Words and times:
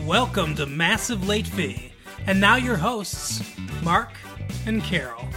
Welcome 0.00 0.54
to 0.54 0.64
Massive 0.64 1.28
Late 1.28 1.46
Fee. 1.46 1.92
And 2.26 2.40
now 2.40 2.56
your 2.56 2.76
hosts, 2.76 3.42
Mark 3.82 4.10
and 4.66 4.82
Carol. 4.82 5.28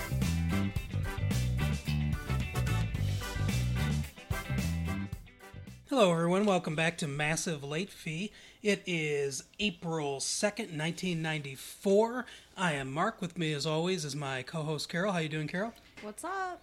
Hello, 5.89 6.10
everyone. 6.12 6.46
Welcome 6.46 6.73
back 6.73 6.97
to 6.99 7.07
Massive 7.07 7.65
Late 7.65 7.89
Fee. 7.89 8.31
It 8.63 8.81
is 8.88 9.44
April 9.60 10.20
2nd, 10.20 10.71
1994. 10.77 12.25
I 12.57 12.73
am 12.73 12.91
Mark. 12.91 13.21
With 13.21 13.37
me, 13.37 13.51
as 13.51 13.65
always, 13.65 14.05
is 14.05 14.15
my 14.15 14.41
co-host, 14.41 14.87
Carol. 14.87 15.11
How 15.11 15.19
you 15.19 15.29
doing, 15.29 15.49
Carol? 15.49 15.73
What's 16.01 16.23
up? 16.23 16.61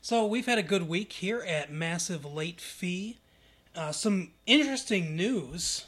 So 0.00 0.24
we've 0.26 0.46
had 0.46 0.58
a 0.58 0.62
good 0.62 0.88
week 0.88 1.12
here 1.12 1.40
at 1.40 1.72
Massive 1.72 2.24
Late 2.24 2.60
Fee. 2.60 3.18
Uh, 3.74 3.90
some 3.90 4.30
interesting 4.46 5.16
news 5.16 5.86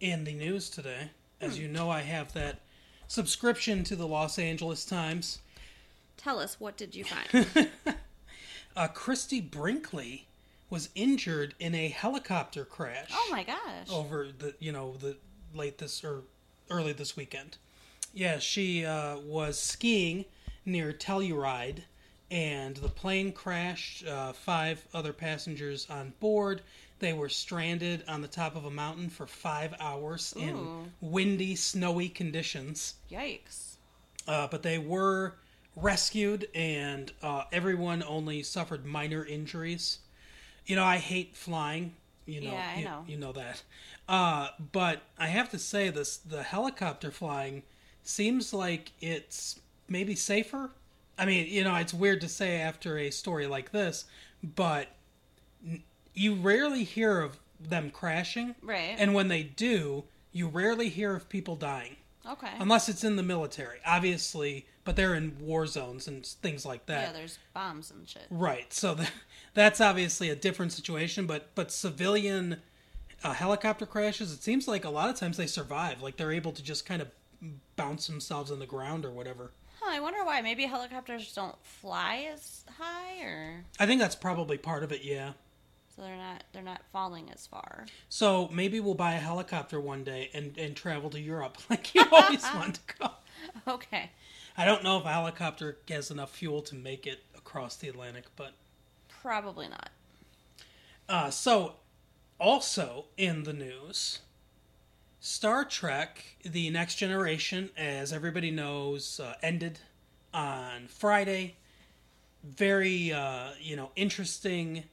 in 0.00 0.24
the 0.24 0.34
news 0.34 0.70
today. 0.70 1.10
As 1.40 1.58
you 1.58 1.68
know, 1.68 1.90
I 1.90 2.00
have 2.00 2.32
that 2.32 2.60
subscription 3.08 3.84
to 3.84 3.96
the 3.96 4.06
Los 4.06 4.38
Angeles 4.38 4.84
Times. 4.84 5.40
Tell 6.16 6.38
us, 6.38 6.58
what 6.58 6.76
did 6.76 6.94
you 6.94 7.04
find? 7.04 7.68
Uh, 8.76 8.86
Christie 8.88 9.40
Brinkley 9.40 10.26
was 10.68 10.90
injured 10.94 11.54
in 11.58 11.74
a 11.74 11.88
helicopter 11.88 12.64
crash 12.64 13.08
oh 13.10 13.28
my 13.30 13.42
gosh. 13.42 13.88
over 13.90 14.28
the 14.38 14.54
you 14.58 14.70
know 14.70 14.96
the 14.98 15.16
late 15.54 15.78
this 15.78 16.04
or 16.04 16.24
early 16.70 16.92
this 16.92 17.16
weekend. 17.16 17.56
Yeah, 18.12 18.38
she 18.38 18.84
uh, 18.84 19.18
was 19.18 19.58
skiing 19.58 20.26
near 20.66 20.92
Telluride, 20.92 21.84
and 22.30 22.76
the 22.76 22.88
plane 22.88 23.32
crashed. 23.32 24.06
Uh, 24.06 24.34
five 24.34 24.86
other 24.92 25.14
passengers 25.14 25.86
on 25.88 26.12
board. 26.20 26.60
They 26.98 27.12
were 27.12 27.28
stranded 27.28 28.04
on 28.08 28.22
the 28.22 28.28
top 28.28 28.56
of 28.56 28.64
a 28.64 28.70
mountain 28.70 29.10
for 29.10 29.26
five 29.26 29.74
hours 29.80 30.32
Ooh. 30.36 30.40
in 30.40 30.92
windy, 31.00 31.54
snowy 31.54 32.08
conditions. 32.08 32.94
Yikes. 33.10 33.76
Uh, 34.26 34.48
but 34.48 34.62
they 34.62 34.78
were 34.78 35.34
rescued, 35.76 36.48
and 36.54 37.12
uh, 37.22 37.44
everyone 37.52 38.02
only 38.02 38.42
suffered 38.42 38.84
minor 38.86 39.24
injuries. 39.24 39.98
You 40.64 40.76
know, 40.76 40.84
I 40.84 40.96
hate 40.96 41.36
flying. 41.36 41.94
You 42.24 42.40
know, 42.40 42.52
Yeah, 42.52 42.72
I 42.74 42.78
you, 42.78 42.84
know. 42.84 43.04
you 43.06 43.16
know 43.18 43.32
that. 43.32 43.62
Uh, 44.08 44.48
but 44.72 45.02
I 45.18 45.28
have 45.28 45.50
to 45.50 45.58
say, 45.58 45.90
this 45.90 46.16
the 46.16 46.42
helicopter 46.42 47.10
flying 47.10 47.62
seems 48.02 48.52
like 48.52 48.92
it's 49.00 49.60
maybe 49.88 50.14
safer. 50.16 50.70
I 51.18 51.26
mean, 51.26 51.46
you 51.46 51.62
know, 51.62 51.74
it's 51.76 51.94
weird 51.94 52.20
to 52.22 52.28
say 52.28 52.60
after 52.60 52.98
a 52.98 53.10
story 53.10 53.46
like 53.46 53.70
this, 53.70 54.06
but 54.42 54.88
you 56.16 56.34
rarely 56.34 56.82
hear 56.84 57.20
of 57.20 57.38
them 57.60 57.90
crashing, 57.90 58.54
Right. 58.62 58.96
and 58.98 59.14
when 59.14 59.28
they 59.28 59.42
do, 59.44 60.04
you 60.32 60.48
rarely 60.48 60.88
hear 60.88 61.14
of 61.14 61.28
people 61.28 61.54
dying 61.56 61.96
okay. 62.28 62.50
unless 62.58 62.88
it's 62.88 63.04
in 63.04 63.16
the 63.16 63.22
military, 63.22 63.78
obviously. 63.86 64.66
But 64.84 64.94
they're 64.94 65.14
in 65.16 65.36
war 65.40 65.66
zones 65.66 66.06
and 66.06 66.24
things 66.24 66.64
like 66.64 66.86
that. 66.86 67.08
yeah, 67.08 67.12
there's 67.12 67.38
bombs 67.54 67.90
and 67.90 68.08
shit. 68.08 68.26
right? 68.30 68.72
So 68.72 68.94
th- 68.94 69.08
that's 69.54 69.80
obviously 69.80 70.30
a 70.30 70.36
different 70.36 70.72
situation. 70.72 71.26
But 71.26 71.52
but 71.56 71.72
civilian 71.72 72.58
uh, 73.24 73.32
helicopter 73.32 73.84
crashes, 73.84 74.32
it 74.32 74.44
seems 74.44 74.68
like 74.68 74.84
a 74.84 74.90
lot 74.90 75.08
of 75.10 75.16
times 75.16 75.38
they 75.38 75.48
survive. 75.48 76.02
Like 76.02 76.16
they're 76.18 76.30
able 76.30 76.52
to 76.52 76.62
just 76.62 76.86
kind 76.86 77.02
of 77.02 77.08
bounce 77.74 78.06
themselves 78.06 78.52
on 78.52 78.60
the 78.60 78.66
ground 78.66 79.04
or 79.04 79.10
whatever. 79.10 79.50
Huh, 79.80 79.90
I 79.90 79.98
wonder 79.98 80.24
why. 80.24 80.40
Maybe 80.40 80.66
helicopters 80.66 81.34
don't 81.34 81.56
fly 81.64 82.28
as 82.32 82.64
high, 82.78 83.24
or 83.24 83.64
I 83.80 83.86
think 83.86 84.00
that's 84.00 84.14
probably 84.14 84.56
part 84.56 84.84
of 84.84 84.92
it. 84.92 85.02
Yeah. 85.02 85.32
So 85.96 86.02
they're 86.02 86.16
not 86.16 86.44
they're 86.52 86.62
not 86.62 86.82
falling 86.92 87.30
as 87.32 87.46
far. 87.46 87.86
So 88.08 88.48
maybe 88.52 88.80
we'll 88.80 88.94
buy 88.94 89.14
a 89.14 89.18
helicopter 89.18 89.80
one 89.80 90.04
day 90.04 90.30
and 90.34 90.56
and 90.58 90.76
travel 90.76 91.10
to 91.10 91.20
Europe 91.20 91.58
like 91.70 91.94
you 91.94 92.04
always 92.12 92.44
want 92.54 92.74
to 92.86 92.94
go. 92.98 93.10
Okay. 93.66 94.10
I 94.58 94.64
don't 94.64 94.82
know 94.82 94.98
if 94.98 95.04
a 95.04 95.12
helicopter 95.12 95.76
has 95.88 96.10
enough 96.10 96.30
fuel 96.30 96.62
to 96.62 96.74
make 96.74 97.06
it 97.06 97.22
across 97.36 97.76
the 97.76 97.88
Atlantic, 97.88 98.24
but 98.36 98.52
Probably 99.26 99.68
not. 99.68 99.90
Uh, 101.08 101.30
so, 101.30 101.74
also 102.38 103.06
in 103.16 103.42
the 103.42 103.52
news, 103.52 104.20
Star 105.20 105.64
Trek: 105.64 106.36
The 106.44 106.70
Next 106.70 106.94
Generation, 106.94 107.70
as 107.76 108.12
everybody 108.12 108.50
knows, 108.50 109.18
uh, 109.18 109.34
ended 109.42 109.80
on 110.32 110.86
Friday. 110.86 111.56
Very, 112.44 113.12
uh, 113.12 113.50
you 113.60 113.74
know, 113.74 113.90
interesting 113.96 114.84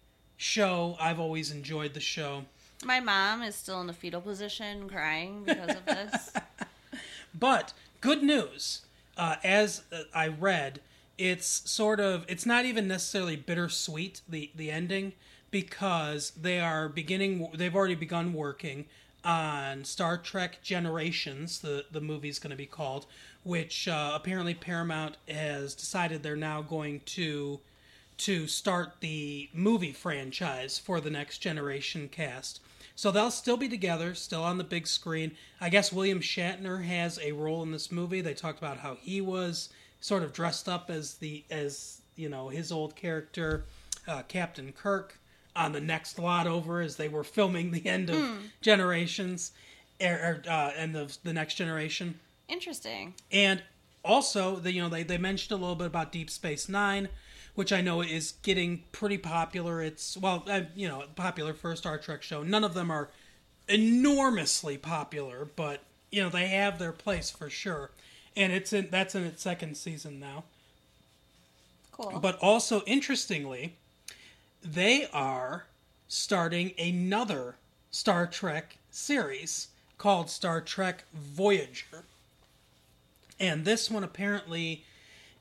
show. 0.43 0.97
I've 0.99 1.19
always 1.19 1.51
enjoyed 1.51 1.93
the 1.93 1.99
show, 1.99 2.43
My 2.83 2.99
mom 2.99 3.41
is 3.41 3.55
still 3.55 3.79
in 3.81 3.89
a 3.89 3.93
fetal 3.93 4.21
position, 4.21 4.89
crying 4.89 5.43
because 5.45 5.69
of 5.69 5.85
this. 5.85 6.33
but 7.33 7.73
good 8.01 8.21
news. 8.21 8.81
Uh, 9.15 9.35
as 9.43 9.83
uh, 9.91 10.01
I 10.13 10.27
read, 10.27 10.81
it's 11.17 11.69
sort 11.69 11.99
of 11.99 12.25
it's 12.27 12.45
not 12.45 12.65
even 12.65 12.87
necessarily 12.87 13.35
bittersweet 13.35 14.21
the 14.27 14.51
the 14.55 14.69
ending 14.69 15.13
because 15.51 16.31
they 16.31 16.59
are 16.59 16.89
beginning 16.89 17.47
they've 17.53 17.75
already 17.75 17.95
begun 17.95 18.33
working 18.33 18.85
on 19.23 19.85
Star 19.85 20.17
Trek 20.17 20.63
Generations 20.63 21.59
the 21.59 21.85
the 21.91 22.01
movie's 22.01 22.39
going 22.39 22.49
to 22.49 22.57
be 22.57 22.65
called 22.65 23.05
which 23.43 23.87
uh, 23.87 24.11
apparently 24.15 24.55
Paramount 24.55 25.17
has 25.29 25.75
decided 25.75 26.23
they're 26.23 26.35
now 26.35 26.63
going 26.63 27.01
to 27.05 27.59
to 28.17 28.47
start 28.47 28.95
the 28.99 29.49
movie 29.53 29.91
franchise 29.91 30.77
for 30.77 31.01
the 31.01 31.09
next 31.09 31.39
generation 31.39 32.07
cast. 32.09 32.61
So 32.95 33.09
they'll 33.09 33.31
still 33.31 33.57
be 33.57 33.69
together, 33.69 34.13
still 34.13 34.43
on 34.43 34.57
the 34.57 34.63
big 34.63 34.85
screen. 34.85 35.31
I 35.59 35.69
guess 35.69 35.91
William 35.91 36.19
Shatner 36.19 36.83
has 36.83 37.19
a 37.19 37.31
role 37.31 37.63
in 37.63 37.71
this 37.71 37.91
movie. 37.91 38.21
They 38.21 38.35
talked 38.35 38.59
about 38.59 38.77
how 38.77 38.95
he 39.01 39.19
was 39.19 39.69
sort 39.99 40.23
of 40.23 40.33
dressed 40.33 40.69
up 40.69 40.89
as 40.89 41.15
the 41.15 41.43
as 41.49 42.01
you 42.15 42.29
know 42.29 42.49
his 42.49 42.71
old 42.71 42.95
character, 42.95 43.65
uh, 44.07 44.21
Captain 44.27 44.71
Kirk, 44.71 45.17
on 45.55 45.71
the 45.71 45.81
next 45.81 46.19
lot 46.19 46.45
over 46.45 46.81
as 46.81 46.97
they 46.97 47.09
were 47.09 47.23
filming 47.23 47.71
the 47.71 47.85
end 47.87 48.09
of 48.09 48.37
Generations, 48.61 49.53
er, 50.01 50.41
er, 50.45 50.49
uh, 50.49 50.71
and 50.77 50.93
the 50.93 51.17
the 51.23 51.33
next 51.33 51.55
generation. 51.55 52.19
Interesting. 52.47 53.15
And 53.31 53.63
also, 54.05 54.57
the, 54.57 54.71
you 54.73 54.81
know, 54.81 54.89
they, 54.89 55.03
they 55.03 55.17
mentioned 55.17 55.57
a 55.57 55.61
little 55.61 55.75
bit 55.75 55.87
about 55.87 56.11
Deep 56.11 56.29
Space 56.29 56.67
Nine, 56.67 57.09
which 57.55 57.71
I 57.71 57.81
know 57.81 58.01
is 58.01 58.33
getting 58.43 58.83
pretty 58.91 59.17
popular. 59.17 59.81
It's 59.81 60.17
well, 60.17 60.43
uh, 60.47 60.61
you 60.75 60.87
know, 60.87 61.03
popular 61.15 61.53
for 61.53 61.71
a 61.71 61.77
Star 61.77 61.97
Trek 61.97 62.23
show. 62.23 62.43
None 62.43 62.63
of 62.63 62.73
them 62.73 62.89
are 62.91 63.09
enormously 63.67 64.77
popular, 64.77 65.47
but 65.55 65.81
you 66.11 66.21
know 66.21 66.29
they 66.29 66.47
have 66.47 66.79
their 66.79 66.91
place 66.91 67.29
for 67.29 67.49
sure. 67.49 67.91
And 68.35 68.51
it's 68.51 68.73
in 68.73 68.89
that's 68.89 69.15
in 69.15 69.23
its 69.23 69.41
second 69.41 69.77
season 69.77 70.19
now. 70.19 70.45
Cool. 71.91 72.19
But 72.19 72.39
also 72.39 72.81
interestingly, 72.85 73.75
they 74.63 75.07
are 75.13 75.65
starting 76.07 76.73
another 76.79 77.55
Star 77.91 78.25
Trek 78.25 78.77
series 78.89 79.67
called 79.97 80.29
Star 80.29 80.59
Trek 80.59 81.05
Voyager. 81.13 82.03
And 83.39 83.65
this 83.65 83.89
one 83.91 84.03
apparently 84.03 84.85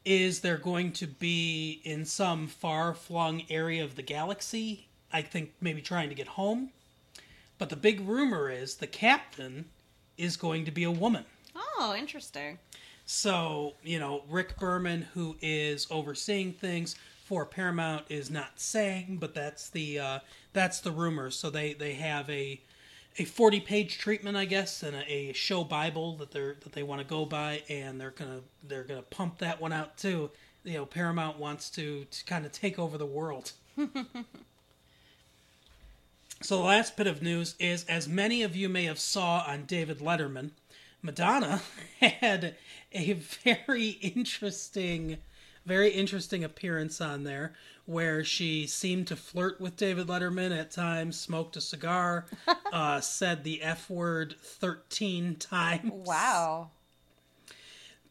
is 0.05 0.41
they're 0.41 0.57
going 0.57 0.93
to 0.93 1.07
be 1.07 1.81
in 1.85 2.05
some 2.05 2.47
far 2.49 2.95
flung 2.95 3.43
area 3.49 3.85
of 3.85 3.97
the 3.97 4.03
galaxy. 4.03 4.89
I 5.13 5.23
think 5.23 5.53
maybe 5.61 5.83
trying 5.83 6.09
to 6.09 6.15
get 6.15 6.27
home. 6.27 6.71
But 7.59 7.69
the 7.69 7.77
big 7.77 8.01
rumor 8.01 8.51
is 8.51 8.77
the 8.77 8.87
captain 8.87 9.67
is 10.17 10.37
going 10.37 10.65
to 10.65 10.71
be 10.71 10.85
a 10.85 10.91
woman. 10.91 11.25
oh, 11.55 11.95
interesting. 11.97 12.59
So, 13.05 13.75
you 13.83 13.99
know, 13.99 14.23
Rick 14.29 14.59
Berman, 14.59 15.03
who 15.15 15.37
is 15.41 15.87
overseeing 15.91 16.53
things 16.53 16.97
for 17.25 17.45
Paramount, 17.45 18.07
is 18.09 18.31
not 18.31 18.59
saying, 18.59 19.19
but 19.21 19.35
that's 19.35 19.69
the 19.71 19.99
uh, 19.99 20.19
that's 20.53 20.81
the 20.81 20.91
rumor. 20.91 21.31
So 21.31 21.51
they, 21.51 21.73
they 21.75 21.95
have 21.95 22.29
a 22.31 22.61
a 23.19 23.25
forty 23.25 23.61
page 23.61 23.99
treatment, 23.99 24.37
I 24.37 24.45
guess, 24.45 24.83
and 24.83 24.97
a, 24.97 25.13
a 25.13 25.33
show 25.33 25.65
Bible 25.65 26.17
that 26.17 26.31
they're 26.31 26.57
that 26.61 26.73
they 26.73 26.83
want 26.83 27.01
to 27.01 27.07
go 27.07 27.25
by, 27.25 27.63
and 27.69 28.01
they're 28.01 28.11
gonna 28.11 28.41
they're 28.67 28.85
gonna 28.85 29.03
pump 29.03 29.39
that 29.39 29.61
one 29.61 29.73
out 29.73 29.97
too. 29.99 30.31
You 30.65 30.75
know, 30.75 30.87
Paramount 30.87 31.39
wants 31.39 31.71
to 31.71 32.05
to 32.05 32.25
kind 32.25 32.47
of 32.47 32.53
take 32.53 32.79
over 32.79 32.99
the 32.99 33.07
world. 33.07 33.53
So 36.43 36.57
the 36.57 36.65
last 36.65 36.97
bit 36.97 37.07
of 37.07 37.23
news 37.23 37.55
is, 37.61 37.85
as 37.85 38.09
many 38.09 38.43
of 38.43 38.57
you 38.57 38.69
may 38.69 38.85
have 38.85 38.99
saw 38.99 39.45
on 39.47 39.65
David 39.65 40.01
Letterman, 40.01 40.51
Madonna 41.01 41.63
had 42.01 42.57
a 42.93 43.13
very 43.13 43.91
interesting, 43.91 45.19
very 45.65 45.91
interesting 45.91 46.45
appearance 46.45 47.01
on 47.01 47.25
there 47.25 47.53
where 47.85 48.25
she 48.25 48.67
seemed 48.67 49.07
to 49.09 49.17
flirt 49.17 49.61
with 49.61 49.77
David 49.77 50.07
Letterman 50.07 50.57
at 50.57 50.71
times, 50.71 51.19
smoked 51.19 51.57
a 51.57 51.61
cigar, 51.61 52.27
uh, 52.73 53.01
said 53.01 53.45
the 53.45 53.63
F 53.63 53.91
word 53.91 54.37
13 54.41 55.37
times. 55.37 55.91
Wow. 55.93 56.71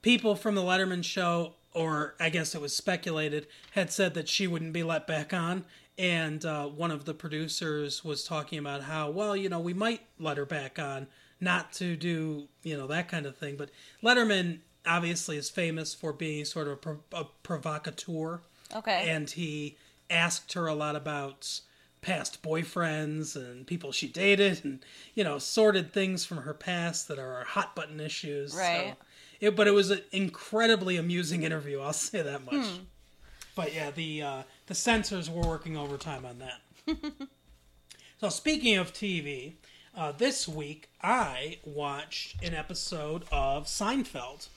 People 0.02 0.36
from 0.36 0.56
the 0.56 0.62
Letterman 0.62 1.04
show, 1.04 1.54
or 1.74 2.16
I 2.20 2.30
guess 2.30 2.56
it 2.56 2.62
was 2.62 2.76
speculated, 2.76 3.48
had 3.72 3.92
said 3.92 4.14
that 4.16 4.28
she 4.28 4.48
wouldn't 4.48 4.74
be 4.74 4.84
let 4.84 5.08
back 5.08 5.34
on. 5.34 5.66
And 5.98 6.44
uh, 6.46 6.68
one 6.68 6.92
of 6.92 7.06
the 7.06 7.14
producers 7.14 8.04
was 8.04 8.24
talking 8.24 8.58
about 8.58 8.84
how, 8.84 9.10
well, 9.10 9.36
you 9.36 9.50
know, 9.50 9.60
we 9.60 9.74
might 9.74 10.02
let 10.20 10.38
her 10.38 10.46
back 10.46 10.80
on 10.80 11.08
not 11.42 11.74
to 11.74 11.96
do 11.96 12.48
you 12.64 12.78
know 12.78 12.88
that 12.88 13.10
kind 13.10 13.26
of 13.26 13.36
thing. 13.36 13.58
But 13.58 13.72
Letterman 14.04 14.60
obviously 14.86 15.38
is 15.38 15.50
famous 15.50 15.94
for 15.94 16.12
being 16.14 16.46
sort 16.46 16.68
of 16.68 16.74
a, 16.74 16.78
pro- 16.78 17.00
a 17.14 17.26
provocateur, 17.44 18.42
Okay. 18.76 19.10
and 19.10 19.30
he 19.30 19.78
asked 20.10 20.54
her 20.54 20.68
a 20.68 20.74
lot 20.74 20.96
about 20.96 21.62
past 22.02 22.42
boyfriends 22.42 23.36
and 23.36 23.68
people 23.68 23.92
she 23.92 24.08
dated, 24.08 24.64
and 24.66 24.84
you 25.14 25.24
know 25.24 25.38
sorted 25.38 25.94
things 25.94 26.26
from 26.26 26.38
her 26.38 26.54
past 26.54 27.08
that 27.08 27.20
are 27.20 27.44
hot 27.44 27.76
button 27.76 28.00
issues. 28.00 28.54
So 28.54 28.58
Right. 28.60 28.96
it, 29.40 29.56
but 29.56 29.68
it 29.68 29.72
was 29.72 29.92
an 29.92 30.02
incredibly 30.12 30.98
amusing 30.98 31.44
interview. 31.44 31.80
I'll 31.80 31.94
say 32.12 32.22
that 32.22 32.44
much. 32.44 32.68
But 33.56 33.74
yeah, 33.76 33.92
the 33.92 34.22
uh, 34.24 34.44
the 34.68 34.74
censors 34.76 35.30
were 35.30 35.42
working 35.48 35.78
overtime 35.78 36.26
on 36.26 36.40
that. 36.40 36.62
so 38.20 38.30
speaking 38.30 38.78
of 38.78 38.94
TV, 38.94 39.54
uh, 39.96 40.12
this 40.14 40.48
week 40.48 40.90
I 41.02 41.60
watched 41.66 42.42
an 42.44 42.54
episode 42.56 43.24
of 43.32 43.66
Seinfeld, 43.68 44.48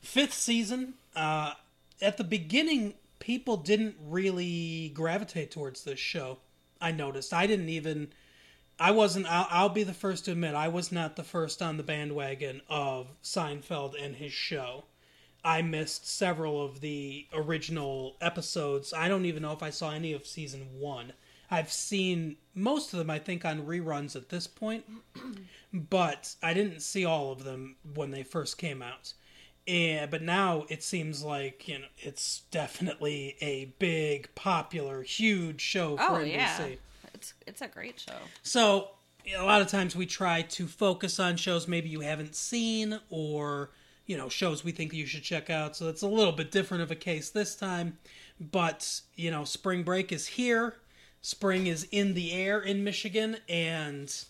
fifth 0.00 0.34
season. 0.34 0.94
Uh, 1.14 1.54
at 2.00 2.16
the 2.16 2.24
beginning, 2.24 2.94
people 3.18 3.56
didn't 3.56 3.96
really 4.06 4.90
gravitate 4.94 5.50
towards 5.50 5.84
this 5.84 5.98
show. 5.98 6.38
I 6.80 6.92
noticed. 6.92 7.34
I 7.34 7.46
didn't 7.46 7.68
even. 7.68 8.08
I 8.78 8.92
wasn't. 8.92 9.26
I'll, 9.26 9.48
I'll 9.50 9.68
be 9.68 9.82
the 9.82 9.92
first 9.92 10.24
to 10.26 10.32
admit 10.32 10.54
I 10.54 10.68
was 10.68 10.92
not 10.92 11.16
the 11.16 11.24
first 11.24 11.60
on 11.60 11.76
the 11.76 11.82
bandwagon 11.82 12.62
of 12.68 13.08
Seinfeld 13.22 13.94
and 14.00 14.16
his 14.16 14.32
show. 14.32 14.84
I 15.44 15.62
missed 15.62 16.08
several 16.08 16.64
of 16.64 16.80
the 16.80 17.26
original 17.32 18.16
episodes. 18.20 18.92
I 18.92 19.08
don't 19.08 19.24
even 19.24 19.42
know 19.42 19.52
if 19.52 19.62
I 19.62 19.70
saw 19.70 19.90
any 19.92 20.12
of 20.12 20.26
season 20.26 20.66
one. 20.78 21.12
I've 21.50 21.72
seen 21.72 22.36
most 22.54 22.92
of 22.92 22.98
them, 22.98 23.08
I 23.08 23.18
think, 23.18 23.44
on 23.44 23.64
reruns 23.64 24.14
at 24.14 24.28
this 24.28 24.46
point, 24.46 24.84
but 25.72 26.34
I 26.42 26.52
didn't 26.52 26.80
see 26.80 27.04
all 27.04 27.32
of 27.32 27.44
them 27.44 27.76
when 27.94 28.10
they 28.10 28.22
first 28.22 28.58
came 28.58 28.82
out. 28.82 29.14
And, 29.68 30.10
but 30.10 30.22
now 30.22 30.64
it 30.70 30.82
seems 30.82 31.22
like 31.22 31.68
you 31.68 31.80
know 31.80 31.84
it's 31.98 32.42
definitely 32.50 33.36
a 33.42 33.66
big, 33.78 34.34
popular, 34.34 35.02
huge 35.02 35.60
show 35.60 35.96
for 35.98 36.02
oh 36.02 36.14
NBC. 36.16 36.32
yeah. 36.32 36.68
It's 37.12 37.34
it's 37.46 37.60
a 37.60 37.68
great 37.68 38.00
show. 38.00 38.16
So 38.42 38.88
a 39.36 39.44
lot 39.44 39.60
of 39.60 39.68
times 39.68 39.94
we 39.94 40.06
try 40.06 40.42
to 40.42 40.66
focus 40.66 41.20
on 41.20 41.36
shows 41.36 41.68
maybe 41.68 41.88
you 41.90 42.00
haven't 42.00 42.34
seen 42.34 42.98
or 43.10 43.70
you 44.06 44.16
know 44.16 44.30
shows 44.30 44.64
we 44.64 44.72
think 44.72 44.94
you 44.94 45.04
should 45.04 45.22
check 45.22 45.50
out. 45.50 45.76
So 45.76 45.88
it's 45.88 46.02
a 46.02 46.08
little 46.08 46.32
bit 46.32 46.50
different 46.50 46.82
of 46.82 46.90
a 46.90 46.96
case 46.96 47.28
this 47.28 47.54
time. 47.54 47.98
But 48.40 49.02
you 49.16 49.30
know, 49.30 49.44
spring 49.44 49.82
break 49.82 50.12
is 50.12 50.26
here. 50.26 50.76
Spring 51.20 51.66
is 51.66 51.86
in 51.90 52.14
the 52.14 52.32
air 52.32 52.60
in 52.60 52.84
Michigan, 52.84 53.36
and 53.48 54.24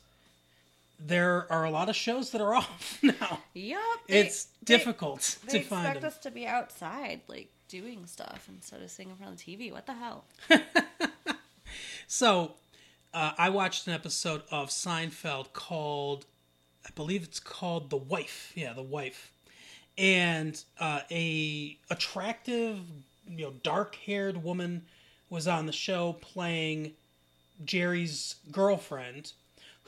there 0.99 1.51
are 1.53 1.65
a 1.65 1.71
lot 1.71 1.89
of 1.89 1.97
shows 1.97 2.31
that 2.31 2.41
are 2.41 2.55
off 2.63 2.99
now. 3.03 3.41
Yup. 3.55 3.81
It's 4.09 4.49
difficult 4.65 5.39
They 5.47 5.61
to 5.61 5.65
find 5.65 5.87
expect 5.87 6.01
them. 6.03 6.09
us 6.09 6.19
to 6.19 6.31
be 6.31 6.47
outside, 6.47 7.21
like 7.29 7.49
doing 7.69 8.07
stuff 8.07 8.47
instead 8.49 8.83
of 8.83 8.91
sitting 8.91 9.11
in 9.11 9.17
front 9.17 9.33
of 9.33 9.39
the 9.45 9.57
TV. 9.57 9.73
What 9.73 9.87
the 9.87 9.95
hell? 9.95 10.25
So, 12.11 12.53
uh, 13.13 13.33
I 13.37 13.51
watched 13.51 13.87
an 13.87 13.93
episode 13.93 14.43
of 14.51 14.71
Seinfeld 14.71 15.53
called, 15.53 16.25
I 16.87 16.91
believe 16.95 17.23
it's 17.23 17.39
called 17.41 17.91
The 17.91 17.99
Wife. 17.99 18.53
Yeah, 18.55 18.73
The 18.73 18.83
Wife. 18.83 19.31
And 19.99 20.59
uh, 20.81 21.01
a 21.11 21.77
attractive, 21.91 22.79
you 23.29 23.45
know, 23.45 23.53
dark-haired 23.63 24.43
woman 24.43 24.87
was 25.29 25.47
on 25.47 25.67
the 25.67 25.73
show 25.73 26.15
playing 26.15 26.93
Jerry's 27.65 28.37
girlfriend, 28.51 29.33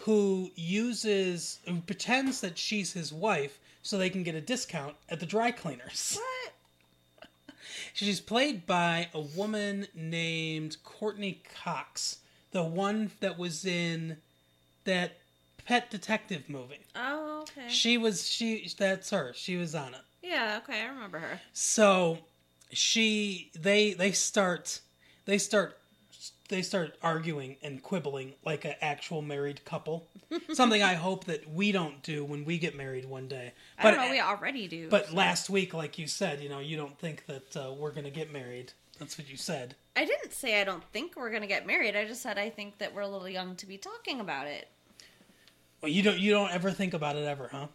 who 0.00 0.50
uses, 0.54 1.58
who 1.66 1.80
pretends 1.80 2.40
that 2.40 2.56
she's 2.58 2.92
his 2.92 3.12
wife 3.12 3.58
so 3.82 3.98
they 3.98 4.10
can 4.10 4.22
get 4.22 4.34
a 4.34 4.40
discount 4.40 4.96
at 5.08 5.20
the 5.20 5.26
dry 5.26 5.50
cleaners. 5.50 6.18
What? 6.30 6.52
She's 7.92 8.20
played 8.20 8.66
by 8.66 9.08
a 9.14 9.20
woman 9.20 9.86
named 9.94 10.76
Courteney 10.84 11.42
Cox, 11.62 12.18
the 12.52 12.62
one 12.62 13.10
that 13.20 13.38
was 13.38 13.64
in 13.64 14.18
that 14.84 15.18
Pet 15.64 15.90
Detective 15.90 16.48
movie. 16.48 16.80
Oh, 16.94 17.42
okay. 17.42 17.68
She 17.68 17.98
was 17.98 18.28
she 18.28 18.70
that's 18.76 19.10
her. 19.10 19.32
She 19.34 19.56
was 19.56 19.74
on 19.74 19.94
it. 19.94 20.00
Yeah, 20.22 20.60
okay, 20.62 20.82
I 20.82 20.86
remember 20.86 21.18
her. 21.18 21.40
So 21.52 22.18
she 22.70 23.50
they 23.58 23.92
they 23.94 24.12
start 24.12 24.80
they 25.24 25.38
start 25.38 25.79
they 26.50 26.62
start 26.62 26.96
arguing 27.02 27.56
and 27.62 27.82
quibbling 27.82 28.34
like 28.44 28.64
an 28.66 28.74
actual 28.82 29.22
married 29.22 29.64
couple. 29.64 30.06
Something 30.52 30.82
I 30.82 30.94
hope 30.94 31.24
that 31.24 31.50
we 31.50 31.72
don't 31.72 32.02
do 32.02 32.24
when 32.24 32.44
we 32.44 32.58
get 32.58 32.76
married 32.76 33.06
one 33.06 33.26
day. 33.26 33.52
I 33.78 33.90
don't 33.90 34.00
know, 34.00 34.10
we 34.10 34.20
already 34.20 34.68
do. 34.68 34.90
But 34.90 35.14
last 35.14 35.48
week, 35.48 35.72
like 35.72 35.98
you 35.98 36.06
said, 36.06 36.40
you 36.40 36.50
know, 36.50 36.58
you 36.58 36.76
don't 36.76 36.98
think 36.98 37.24
that 37.26 37.56
uh, 37.56 37.72
we're 37.72 37.92
going 37.92 38.04
to 38.04 38.10
get 38.10 38.30
married. 38.30 38.72
That's 39.00 39.16
what 39.16 39.30
you 39.30 39.38
said. 39.38 39.74
I 39.96 40.04
didn't 40.04 40.34
say 40.34 40.60
I 40.60 40.64
don't 40.64 40.84
think 40.92 41.16
we're 41.16 41.30
gonna 41.30 41.46
get 41.46 41.66
married. 41.66 41.96
I 41.96 42.04
just 42.04 42.20
said 42.20 42.38
I 42.38 42.50
think 42.50 42.78
that 42.78 42.94
we're 42.94 43.00
a 43.00 43.08
little 43.08 43.30
young 43.30 43.56
to 43.56 43.66
be 43.66 43.78
talking 43.78 44.20
about 44.20 44.46
it. 44.46 44.68
Well, 45.80 45.90
you 45.90 46.02
don't. 46.02 46.18
You 46.18 46.32
don't 46.32 46.50
ever 46.50 46.70
think 46.70 46.92
about 46.92 47.16
it 47.16 47.24
ever, 47.24 47.48
huh? 47.50 47.68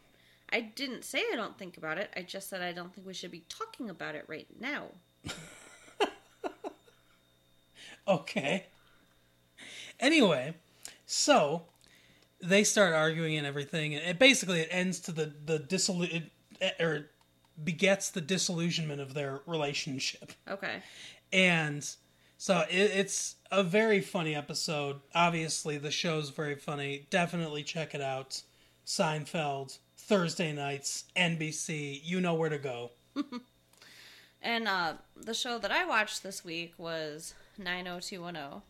I 0.52 0.62
didn't 0.62 1.04
say 1.04 1.24
I 1.34 1.36
don't 1.36 1.58
think 1.58 1.78
about 1.78 1.98
it. 1.98 2.12
I 2.16 2.22
just 2.22 2.48
said 2.48 2.62
I 2.62 2.72
don't 2.72 2.94
think 2.94 3.08
we 3.08 3.16
should 3.16 3.32
be 3.32 3.44
talking 3.50 3.90
about 3.90 4.14
it 4.14 4.26
right 4.28 4.48
now. 4.60 4.86
Okay. 8.08 8.68
Anyway, 10.00 10.54
so 11.06 11.64
they 12.42 12.64
start 12.64 12.94
arguing 12.94 13.38
and 13.38 13.48
everything, 13.48 13.96
and 13.96 14.06
it 14.06 14.20
basically 14.20 14.60
it 14.60 14.68
ends 14.70 15.00
to 15.02 15.12
the 15.12 15.34
the 15.46 15.58
dissolu- 15.60 16.30
it, 16.62 16.76
or 16.80 16.94
it 16.94 17.06
begets 17.64 18.12
the 18.12 18.22
disillusionment 18.22 19.02
of 19.02 19.14
their 19.14 19.40
relationship. 19.48 20.34
Okay. 20.48 20.84
And 21.32 21.88
so 22.38 22.66
it, 22.70 22.92
it's 22.94 23.38
a 23.52 23.64
very 23.64 24.02
funny 24.02 24.36
episode. 24.36 25.00
Obviously, 25.16 25.78
the 25.78 25.92
show's 25.92 26.30
very 26.30 26.56
funny. 26.56 27.08
Definitely 27.10 27.64
check 27.64 27.96
it 27.96 28.02
out. 28.02 28.42
Seinfeld, 28.86 29.80
Thursday 29.98 30.52
nights, 30.54 31.06
NBC. 31.16 32.02
You 32.04 32.22
know 32.22 32.36
where 32.36 32.50
to 32.50 32.60
go. 32.60 32.92
And 34.46 34.68
uh, 34.68 34.94
the 35.18 35.34
show 35.34 35.58
that 35.58 35.72
I 35.72 35.86
watched 35.86 36.22
this 36.22 36.46
week 36.46 36.76
was 36.78 37.34
90210. 37.60 38.62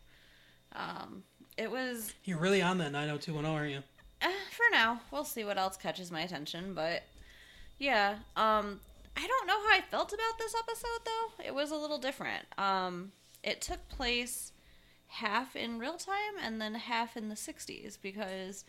Um, 0.73 1.23
it 1.57 1.71
was 1.71 2.13
You're 2.23 2.37
really 2.39 2.61
on 2.61 2.77
that 2.79 2.91
90210, 2.91 3.45
aren't 3.51 3.71
you? 3.71 3.83
eh, 4.21 4.31
for 4.51 4.63
now. 4.71 5.01
We'll 5.11 5.23
see 5.23 5.43
what 5.43 5.57
else 5.57 5.77
catches 5.77 6.11
my 6.11 6.21
attention, 6.21 6.73
but 6.73 7.03
yeah. 7.79 8.15
Um, 8.35 8.79
I 9.17 9.25
don't 9.27 9.47
know 9.47 9.59
how 9.61 9.77
I 9.77 9.81
felt 9.89 10.11
about 10.13 10.37
this 10.37 10.53
episode 10.57 10.99
though. 11.05 11.43
It 11.45 11.53
was 11.55 11.71
a 11.71 11.75
little 11.77 11.97
different. 11.97 12.43
Um, 12.57 13.11
it 13.43 13.61
took 13.61 13.87
place 13.89 14.51
half 15.07 15.55
in 15.55 15.79
real 15.79 15.95
time 15.97 16.33
and 16.41 16.59
then 16.59 16.75
half 16.75 17.15
in 17.15 17.29
the 17.29 17.35
60s 17.35 17.97
because 18.01 18.65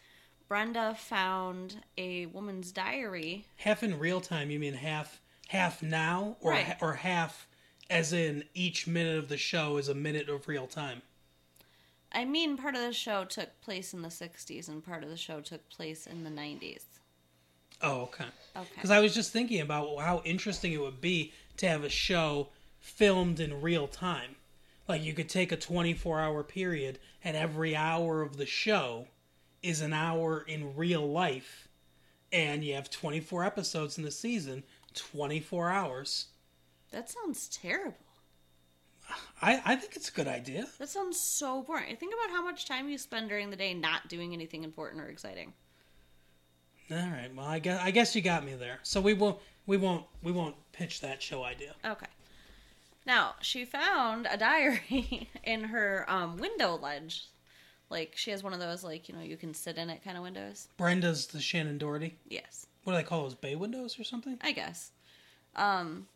Brenda 0.48 0.94
found 0.96 1.82
a 1.98 2.26
woman's 2.26 2.70
diary. 2.70 3.46
Half 3.56 3.82
in 3.82 3.98
real 3.98 4.20
time, 4.20 4.50
you 4.50 4.60
mean 4.60 4.74
half 4.74 5.20
half 5.48 5.82
now, 5.82 6.36
or 6.40 6.52
Right. 6.52 6.76
or 6.80 6.94
half 6.94 7.48
as 7.88 8.12
in 8.12 8.44
each 8.54 8.86
minute 8.86 9.18
of 9.18 9.28
the 9.28 9.36
show 9.36 9.76
is 9.76 9.88
a 9.88 9.94
minute 9.94 10.28
of 10.28 10.48
real 10.48 10.66
time. 10.66 11.02
I 12.12 12.24
mean, 12.24 12.56
part 12.56 12.74
of 12.74 12.80
the 12.80 12.92
show 12.92 13.24
took 13.24 13.60
place 13.60 13.92
in 13.92 14.02
the 14.02 14.08
60s 14.08 14.68
and 14.68 14.84
part 14.84 15.02
of 15.02 15.10
the 15.10 15.16
show 15.16 15.40
took 15.40 15.68
place 15.68 16.06
in 16.06 16.24
the 16.24 16.30
90s. 16.30 16.82
Oh, 17.82 18.02
okay. 18.02 18.24
Okay. 18.56 18.68
Because 18.74 18.90
I 18.90 19.00
was 19.00 19.14
just 19.14 19.32
thinking 19.32 19.60
about 19.60 19.98
how 19.98 20.22
interesting 20.24 20.72
it 20.72 20.80
would 20.80 21.00
be 21.00 21.32
to 21.58 21.68
have 21.68 21.84
a 21.84 21.90
show 21.90 22.48
filmed 22.80 23.40
in 23.40 23.60
real 23.60 23.86
time. 23.86 24.36
Like 24.88 25.02
you 25.02 25.12
could 25.12 25.28
take 25.28 25.52
a 25.52 25.56
24 25.56 26.20
hour 26.20 26.42
period, 26.42 26.98
and 27.24 27.36
every 27.36 27.74
hour 27.74 28.22
of 28.22 28.36
the 28.36 28.46
show 28.46 29.08
is 29.62 29.80
an 29.80 29.92
hour 29.92 30.44
in 30.46 30.76
real 30.76 31.06
life, 31.10 31.68
and 32.32 32.64
you 32.64 32.74
have 32.74 32.88
24 32.88 33.44
episodes 33.44 33.98
in 33.98 34.04
the 34.04 34.10
season, 34.10 34.62
24 34.94 35.70
hours. 35.70 36.26
That 36.92 37.10
sounds 37.10 37.48
terrible. 37.48 37.96
I, 39.40 39.62
I 39.64 39.76
think 39.76 39.94
it's 39.96 40.08
a 40.08 40.12
good 40.12 40.26
idea. 40.26 40.66
That 40.78 40.88
sounds 40.88 41.20
so 41.20 41.62
boring. 41.62 41.96
Think 41.96 42.14
about 42.14 42.34
how 42.34 42.42
much 42.42 42.66
time 42.66 42.88
you 42.88 42.98
spend 42.98 43.28
during 43.28 43.50
the 43.50 43.56
day 43.56 43.74
not 43.74 44.08
doing 44.08 44.32
anything 44.32 44.64
important 44.64 45.02
or 45.02 45.06
exciting. 45.06 45.52
All 46.90 46.96
right. 46.96 47.30
Well, 47.34 47.46
I 47.46 47.58
guess 47.58 47.80
I 47.82 47.90
guess 47.90 48.14
you 48.14 48.22
got 48.22 48.44
me 48.44 48.54
there. 48.54 48.78
So 48.82 49.00
we 49.00 49.14
won't 49.14 49.38
we 49.66 49.76
won't 49.76 50.04
we 50.22 50.32
won't 50.32 50.54
pitch 50.72 51.00
that 51.00 51.22
show 51.22 51.44
idea. 51.44 51.74
Okay. 51.84 52.06
Now, 53.06 53.34
she 53.40 53.64
found 53.64 54.26
a 54.28 54.36
diary 54.36 55.28
in 55.44 55.64
her 55.64 56.04
um, 56.08 56.38
window 56.38 56.76
ledge. 56.76 57.28
Like, 57.88 58.14
she 58.16 58.32
has 58.32 58.42
one 58.42 58.52
of 58.52 58.58
those, 58.58 58.82
like, 58.82 59.08
you 59.08 59.14
know, 59.14 59.22
you 59.22 59.36
can 59.36 59.54
sit 59.54 59.78
in 59.78 59.90
it 59.90 60.02
kind 60.02 60.16
of 60.16 60.24
windows. 60.24 60.66
Brenda's 60.76 61.28
the 61.28 61.38
Shannen 61.38 61.78
Doherty. 61.78 62.16
Yes. 62.28 62.66
What 62.82 62.94
do 62.94 62.96
they 62.98 63.04
call 63.04 63.22
those? 63.22 63.36
Bay 63.36 63.54
windows 63.54 63.96
or 64.00 64.02
something? 64.02 64.38
I 64.40 64.50
guess. 64.50 64.90
Um, 65.54 66.08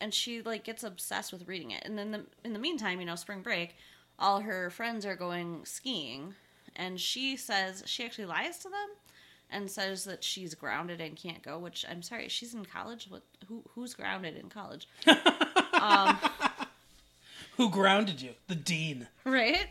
and 0.00 0.12
she 0.12 0.42
like 0.42 0.64
gets 0.64 0.82
obsessed 0.84 1.32
with 1.32 1.48
reading 1.48 1.70
it. 1.70 1.82
And 1.84 1.98
then 1.98 2.10
the, 2.10 2.26
in 2.44 2.52
the 2.52 2.58
meantime, 2.58 3.00
you 3.00 3.06
know, 3.06 3.16
spring 3.16 3.42
break, 3.42 3.76
all 4.18 4.40
her 4.40 4.70
friends 4.70 5.04
are 5.06 5.16
going 5.16 5.64
skiing, 5.64 6.34
and 6.76 7.00
she 7.00 7.36
says 7.36 7.82
she 7.86 8.04
actually 8.04 8.26
lies 8.26 8.58
to 8.58 8.68
them 8.68 8.88
and 9.50 9.70
says 9.70 10.04
that 10.04 10.24
she's 10.24 10.54
grounded 10.54 11.00
and 11.00 11.16
can't 11.16 11.42
go. 11.42 11.58
Which 11.58 11.84
I'm 11.88 12.02
sorry, 12.02 12.28
she's 12.28 12.54
in 12.54 12.64
college. 12.64 13.06
What? 13.08 13.22
Who? 13.48 13.62
Who's 13.74 13.94
grounded 13.94 14.36
in 14.36 14.48
college? 14.48 14.88
Who 17.56 17.70
grounded 17.70 18.20
you? 18.20 18.30
The 18.48 18.56
dean. 18.56 19.06
right? 19.24 19.68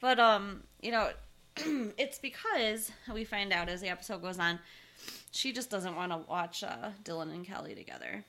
But 0.00 0.20
um, 0.20 0.62
you 0.80 0.92
know, 0.92 1.10
it's 1.56 2.18
because 2.18 2.92
we 3.12 3.24
find 3.24 3.52
out 3.52 3.68
as 3.68 3.80
the 3.80 3.88
episode 3.88 4.22
goes 4.22 4.38
on, 4.38 4.58
she 5.30 5.52
just 5.52 5.70
doesn't 5.70 5.96
want 5.96 6.12
to 6.12 6.18
watch 6.28 6.62
uh, 6.62 6.90
Dylan 7.02 7.32
and 7.32 7.44
Kelly 7.46 7.74
together. 7.74 8.24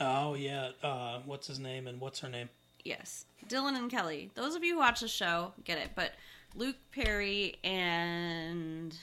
Oh 0.00 0.34
yeah. 0.34 0.70
Uh, 0.82 1.20
what's 1.24 1.46
his 1.46 1.58
name 1.58 1.86
and 1.86 2.00
what's 2.00 2.20
her 2.20 2.28
name? 2.28 2.48
Yes, 2.84 3.26
Dylan 3.48 3.76
and 3.76 3.90
Kelly. 3.90 4.30
Those 4.34 4.54
of 4.54 4.64
you 4.64 4.74
who 4.74 4.78
watch 4.80 5.00
the 5.00 5.08
show 5.08 5.52
get 5.64 5.78
it, 5.78 5.90
but 5.94 6.12
Luke 6.54 6.76
Perry 6.92 7.56
and 7.62 8.96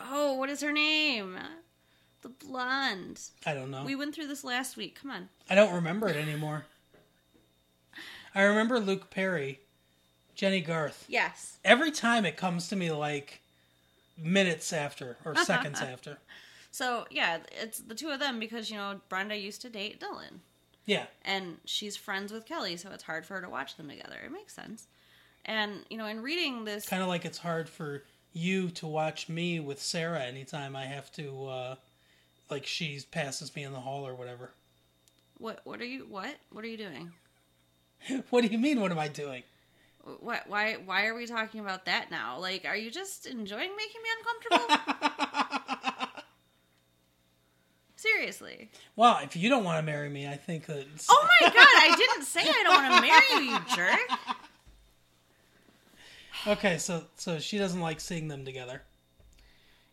oh, 0.00 0.34
what 0.34 0.48
is 0.48 0.60
her 0.62 0.72
name? 0.72 1.36
The 2.22 2.28
blonde. 2.28 3.20
I 3.44 3.54
don't 3.54 3.70
know. 3.70 3.84
We 3.84 3.94
went 3.94 4.14
through 4.14 4.28
this 4.28 4.44
last 4.44 4.76
week. 4.76 4.98
Come 5.00 5.10
on. 5.10 5.28
I 5.48 5.54
don't 5.54 5.74
remember 5.74 6.08
it 6.08 6.16
anymore. 6.16 6.64
I 8.34 8.42
remember 8.42 8.80
Luke 8.80 9.10
Perry, 9.10 9.60
Jennie 10.34 10.60
Garth. 10.60 11.04
Yes. 11.08 11.58
Every 11.64 11.90
time 11.90 12.24
it 12.24 12.36
comes 12.36 12.68
to 12.68 12.76
me 12.76 12.90
like 12.90 13.40
minutes 14.18 14.72
after 14.72 15.16
or 15.24 15.34
seconds 15.36 15.80
after. 15.82 16.18
So 16.76 17.06
yeah, 17.10 17.38
it's 17.62 17.78
the 17.78 17.94
two 17.94 18.10
of 18.10 18.20
them 18.20 18.38
because 18.38 18.70
you 18.70 18.76
know 18.76 19.00
Brenda 19.08 19.34
used 19.34 19.62
to 19.62 19.70
date 19.70 19.98
Dylan. 19.98 20.40
Yeah. 20.84 21.06
and 21.24 21.56
she's 21.64 21.96
friends 21.96 22.30
with 22.32 22.44
Kelly, 22.44 22.76
so 22.76 22.90
it's 22.90 23.02
hard 23.02 23.24
for 23.26 23.34
her 23.34 23.40
to 23.40 23.48
watch 23.48 23.76
them 23.76 23.88
together. 23.88 24.18
It 24.24 24.30
makes 24.30 24.52
sense. 24.54 24.86
And 25.46 25.84
you 25.88 25.96
know, 25.96 26.04
in 26.06 26.20
reading 26.20 26.64
this, 26.66 26.86
Kind 26.86 27.02
of 27.02 27.08
like 27.08 27.24
it's 27.24 27.38
hard 27.38 27.68
for 27.68 28.04
you 28.34 28.68
to 28.72 28.86
watch 28.86 29.28
me 29.30 29.58
with 29.58 29.80
Sarah 29.80 30.20
anytime 30.22 30.76
I 30.76 30.84
have 30.84 31.10
to, 31.12 31.46
uh, 31.46 31.74
like 32.50 32.66
she 32.66 33.00
passes 33.10 33.56
me 33.56 33.64
in 33.64 33.72
the 33.72 33.80
hall 33.80 34.06
or 34.06 34.14
whatever. 34.14 34.50
what 35.38 35.60
what 35.64 35.80
are 35.80 35.86
you 35.86 36.06
what 36.10 36.34
what 36.52 36.62
are 36.62 36.68
you 36.68 36.76
doing? 36.76 37.12
What 38.30 38.42
do 38.44 38.48
you 38.48 38.58
mean? 38.58 38.80
What 38.82 38.92
am 38.92 38.98
I 38.98 39.08
doing? 39.08 39.42
What 40.20 40.42
why 40.46 40.74
why 40.84 41.06
are 41.06 41.14
we 41.14 41.26
talking 41.26 41.60
about 41.60 41.86
that 41.86 42.10
now? 42.10 42.38
Like, 42.38 42.64
are 42.66 42.76
you 42.76 42.90
just 42.90 43.26
enjoying 43.26 43.70
making 43.76 44.02
me 44.04 44.10
uncomfortable? 44.18 45.42
Seriously. 48.14 48.70
Well, 48.94 49.18
if 49.22 49.36
you 49.36 49.48
don't 49.48 49.64
want 49.64 49.78
to 49.78 49.82
marry 49.82 50.08
me, 50.08 50.26
I 50.28 50.36
think 50.36 50.66
that. 50.66 50.86
Oh 51.08 51.28
my 51.40 51.48
god, 51.48 51.56
I 51.56 51.94
didn't 51.96 52.24
say 52.24 52.40
I 52.40 52.62
don't 52.62 52.82
want 52.82 52.94
to 52.94 53.00
marry 53.00 53.46
you, 53.46 53.52
you 53.52 53.76
jerk. 53.76 54.36
Okay, 56.46 56.78
so 56.78 57.02
so 57.16 57.40
she 57.40 57.58
doesn't 57.58 57.80
like 57.80 57.98
seeing 57.98 58.28
them 58.28 58.44
together. 58.44 58.82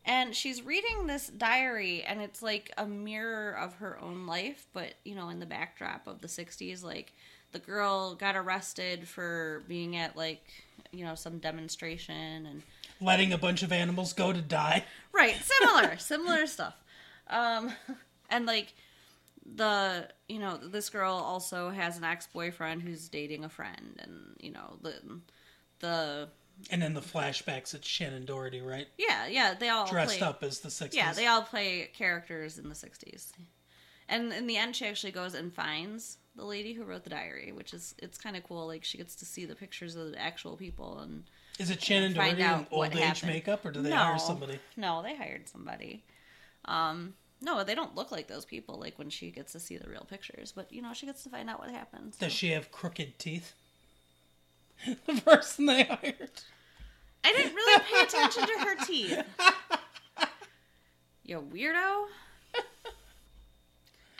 And 0.06 0.36
she's 0.36 0.62
reading 0.62 1.08
this 1.08 1.28
diary, 1.28 2.04
and 2.04 2.22
it's 2.22 2.44
like 2.44 2.72
a 2.78 2.86
mirror 2.86 3.54
of 3.58 3.76
her 3.76 3.98
own 4.00 4.28
life, 4.28 4.68
but 4.74 4.94
you 5.04 5.16
know, 5.16 5.30
in 5.30 5.40
the 5.40 5.46
backdrop 5.48 6.06
of 6.06 6.22
the 6.22 6.28
60s, 6.28 6.84
like 6.84 7.14
the 7.54 7.60
girl 7.60 8.14
got 8.14 8.36
arrested 8.36 9.08
for 9.08 9.64
being 9.68 9.96
at 9.96 10.16
like, 10.16 10.44
you 10.92 11.04
know, 11.06 11.16
some 11.16 11.40
demonstration 11.40 12.46
and 12.46 12.62
Letting 13.02 13.34
a 13.34 13.38
bunch 13.38 13.64
of 13.64 13.72
animals 13.72 14.14
go 14.14 14.32
to 14.32 14.42
die. 14.42 14.84
right, 15.12 15.36
similar, 15.42 15.98
similar 15.98 16.46
stuff. 16.46 16.76
Um, 17.28 17.72
and 18.30 18.46
like 18.46 18.74
the, 19.56 20.08
you 20.28 20.40
know, 20.40 20.58
this 20.58 20.90
girl 20.90 21.14
also 21.14 21.70
has 21.70 21.98
an 21.98 22.04
ex 22.04 22.28
boyfriend 22.28 22.82
who's 22.82 23.10
dating 23.10 23.44
a 23.44 23.50
friend, 23.50 24.00
and 24.00 24.36
you 24.40 24.52
know, 24.52 24.78
the, 24.82 24.94
the, 25.80 26.30
And 26.70 26.82
then 26.82 26.94
the 26.94 27.02
flashbacks, 27.02 27.74
it's 27.74 27.88
Shannen 27.88 28.26
Doherty, 28.26 28.62
right? 28.62 28.88
yeah, 28.98 29.28
yeah, 29.28 29.54
they 29.54 29.70
all 29.70 29.88
Dressed 29.88 30.20
play, 30.20 30.28
up 30.28 30.44
as 30.44 30.60
the 30.60 30.70
60s. 30.70 30.94
Yeah, 30.94 31.14
they 31.14 31.28
all 31.28 31.42
play 31.42 31.90
characters 31.94 32.58
in 32.58 32.70
the 32.70 32.76
60s. 32.76 33.32
And 34.10 34.34
in 34.34 34.48
the 34.48 34.58
end, 34.58 34.76
she 34.76 34.86
actually 34.86 35.12
goes 35.12 35.34
and 35.34 35.54
finds 35.54 36.18
the 36.36 36.46
lady 36.46 36.74
who 36.74 36.84
wrote 36.84 37.04
the 37.04 37.10
diary, 37.10 37.52
which 37.52 37.74
is, 37.74 37.96
it's 38.00 38.18
kind 38.18 38.36
of 38.36 38.44
cool. 38.44 38.68
Like, 38.68 38.84
she 38.84 38.98
gets 38.98 39.16
to 39.16 39.26
see 39.26 39.46
the 39.46 39.56
pictures 39.56 39.96
of 39.96 40.12
the 40.12 40.22
actual 40.22 40.58
people 40.58 41.00
and 41.00 41.24
Is 41.60 41.70
it 41.70 41.80
Shannen 41.80 42.14
Doherty 42.14 42.42
in 42.42 42.68
old 42.72 42.88
age 42.88 43.00
happened. 43.00 43.32
makeup, 43.32 43.66
or 43.66 43.72
do 43.72 43.82
they 43.82 43.90
no, 43.90 43.96
hire 43.98 44.20
somebody? 44.20 44.60
No, 44.76 45.02
they 45.02 45.16
hired 45.16 45.48
somebody. 45.48 46.04
Um, 46.66 47.14
no, 47.42 47.64
they 47.64 47.76
don't 47.76 47.96
look 47.96 48.12
like 48.12 48.28
those 48.28 48.46
people, 48.46 48.80
like 48.80 48.98
when 48.98 49.10
she 49.10 49.32
gets 49.32 49.52
to 49.52 49.60
see 49.60 49.78
the 49.78 49.90
real 49.90 50.06
pictures. 50.10 50.54
But, 50.56 50.72
you 50.72 50.82
know, 50.82 50.94
she 50.94 51.06
gets 51.06 51.24
to 51.24 51.30
find 51.30 51.50
out 51.50 51.60
what 51.60 51.72
happens. 51.72 52.18
Does 52.18 52.32
she 52.32 52.52
have 52.52 52.72
crooked 52.72 53.20
teeth? 53.20 53.54
the 55.06 55.22
person 55.22 55.66
they 55.66 55.84
hired. 55.84 56.42
I 57.24 57.32
didn't 57.32 57.56
really 57.56 57.84
pay 57.92 58.02
attention 58.04 58.44
to 58.44 58.60
her 58.60 58.86
teeth. 58.86 59.24
You 61.26 61.42
weirdo. 61.54 62.06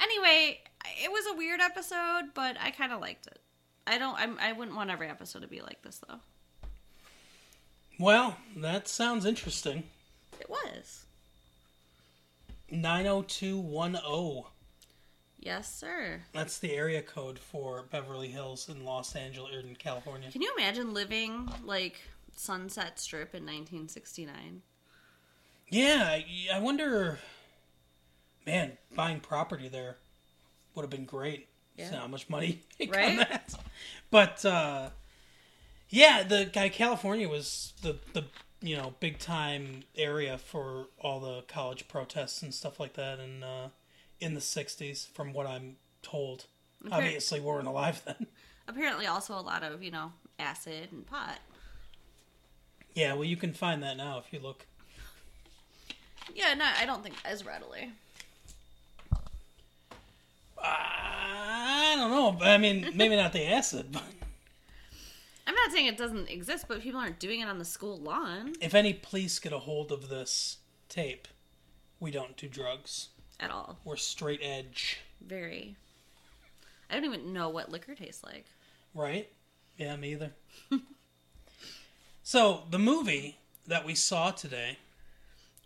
Anyway, 0.02 0.60
it 1.04 1.12
was 1.12 1.26
a 1.28 1.38
weird 1.38 1.62
episode, 1.62 2.32
but 2.34 2.58
I 2.62 2.72
kind 2.72 2.92
of 2.92 3.02
liked 3.02 3.28
it. 3.28 3.40
I 3.86 3.98
don't. 3.98 4.18
I'm, 4.18 4.38
I 4.40 4.54
wouldn't 4.54 4.76
want 4.76 4.90
every 4.90 5.10
episode 5.10 5.42
to 5.42 5.48
be 5.48 5.62
like 5.62 5.82
this, 5.82 6.02
though. 6.08 6.20
Well, 8.00 8.38
that 8.56 8.88
sounds 8.88 9.26
interesting. 9.26 9.84
It 10.40 10.50
was. 10.50 11.06
90210. 12.82 14.44
Yes, 15.40 15.74
sir. 15.74 16.22
That's 16.32 16.58
the 16.60 16.74
area 16.74 17.02
code 17.02 17.38
for 17.38 17.84
Beverly 17.92 18.30
Hills 18.30 18.70
in 18.70 18.86
Los 18.86 19.16
Angeles, 19.16 19.54
or 19.54 19.60
in 19.60 19.76
California. 19.76 20.32
Can 20.32 20.42
you 20.42 20.54
imagine 20.58 20.94
living 20.94 21.50
like 21.66 22.02
Sunset 22.36 23.00
Strip 23.00 23.36
in 23.36 23.44
1969? 23.44 24.62
Yeah, 25.70 26.04
I, 26.04 26.26
I 26.54 26.60
wonder. 26.60 27.20
Man, 28.46 28.78
buying 28.96 29.20
property 29.20 29.68
there 29.70 29.98
would 30.76 30.84
have 30.84 30.90
been 30.90 31.06
great. 31.06 31.48
Yeah. 31.78 31.92
How 31.92 32.08
much 32.08 32.30
money 32.30 32.62
Right? 32.88 33.26
But 34.12 34.46
uh, 34.46 34.90
yeah, 35.90 36.24
the 36.24 36.50
guy 36.52 36.70
California 36.70 37.28
was 37.28 37.74
the 37.82 37.98
the 38.14 38.26
you 38.64 38.78
know 38.78 38.96
big 39.00 39.20
time 39.20 39.84
area 39.96 40.38
for 40.38 40.88
all 41.00 41.20
the 41.20 41.44
college 41.48 41.88
protests 41.88 42.42
and 42.42 42.54
stuff 42.54 42.80
like 42.80 42.94
that, 42.94 43.20
and 43.20 43.44
uh, 43.44 43.68
in 44.20 44.34
the 44.34 44.40
'60s, 44.40 45.08
from 45.08 45.34
what 45.34 45.46
I'm 45.46 45.76
told. 46.02 46.46
Obviously, 46.92 47.40
we 47.40 47.46
weren't 47.46 47.68
alive 47.68 48.02
then. 48.06 48.28
Apparently, 48.68 49.06
also 49.06 49.38
a 49.38 49.42
lot 49.42 49.64
of 49.64 49.84
you 49.84 49.92
know 49.92 50.14
acid 50.40 50.90
and 50.92 51.06
pot. 51.06 51.40
Yeah, 52.94 53.14
well, 53.14 53.26
you 53.26 53.38
can 53.38 53.54
find 53.54 53.84
that 53.84 53.98
now 53.98 54.18
if 54.20 54.32
you 54.32 54.40
look. 54.40 54.66
Yeah, 56.34 56.54
no, 56.54 56.66
I 56.80 56.86
don't 56.86 57.04
think 57.04 57.16
as 57.26 57.46
readily. 57.46 57.92
I 60.66 61.96
don't 61.98 62.12
know. 62.12 62.46
I 62.46 62.58
mean, 62.58 62.92
maybe 62.96 63.16
not 63.18 63.34
the 63.34 63.46
acid, 63.46 63.88
but 63.92 64.04
not 65.64 65.72
saying 65.72 65.86
it 65.88 65.98
doesn't 65.98 66.30
exist, 66.30 66.66
but 66.68 66.82
people 66.82 67.00
aren't 67.00 67.20
doing 67.20 67.40
it 67.40 67.48
on 67.48 67.58
the 67.60 67.66
school 67.66 67.98
lawn 67.98 68.54
if 68.62 68.74
any 68.74 68.94
police 68.94 69.40
get 69.40 69.54
a 69.54 69.60
hold 69.60 69.92
of 69.92 70.10
this 70.10 70.58
tape, 70.90 71.28
we 72.00 72.12
don't 72.12 72.36
do 72.38 72.48
drugs. 72.48 73.10
at 73.40 73.50
all. 73.52 73.78
We're 73.86 73.96
straight 73.98 74.40
edge, 74.44 75.00
Very. 75.26 75.76
I 76.90 76.96
don't 76.96 77.06
even 77.06 77.34
know 77.34 77.50
what 77.50 77.72
liquor 77.72 77.96
tastes 77.96 78.24
like. 78.24 78.46
right? 78.94 79.28
Yeah, 79.78 79.96
me 79.96 80.12
either. 80.12 80.32
so, 82.24 82.64
the 82.70 82.78
movie 82.78 83.38
that 83.68 83.86
we 83.86 83.96
saw 83.96 84.32
today, 84.32 84.78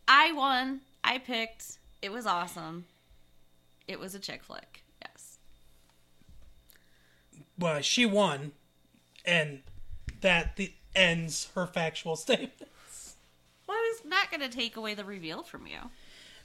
I 0.07 0.31
won. 0.31 0.81
I 1.03 1.17
picked. 1.17 1.79
It 2.01 2.11
was 2.11 2.25
awesome. 2.25 2.85
It 3.87 3.99
was 3.99 4.15
a 4.15 4.19
chick 4.19 4.43
flick. 4.43 4.83
Yes. 5.01 5.37
well, 7.59 7.81
she 7.81 8.05
won, 8.05 8.51
and 9.25 9.61
that 10.21 10.55
the, 10.55 10.71
ends 10.95 11.49
her 11.55 11.67
factual 11.67 12.15
statements. 12.25 13.15
Well, 13.67 13.77
I 13.77 13.93
was 13.95 14.09
not 14.09 14.31
going 14.31 14.41
to 14.49 14.55
take 14.55 14.75
away 14.77 14.93
the 14.93 15.05
reveal 15.05 15.43
from 15.43 15.67
you. 15.67 15.77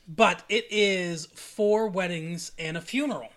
But 0.09 0.43
it 0.49 0.67
is 0.71 1.27
four 1.27 1.87
weddings 1.89 2.51
and 2.59 2.77
a 2.77 2.81
funeral. 2.81 3.29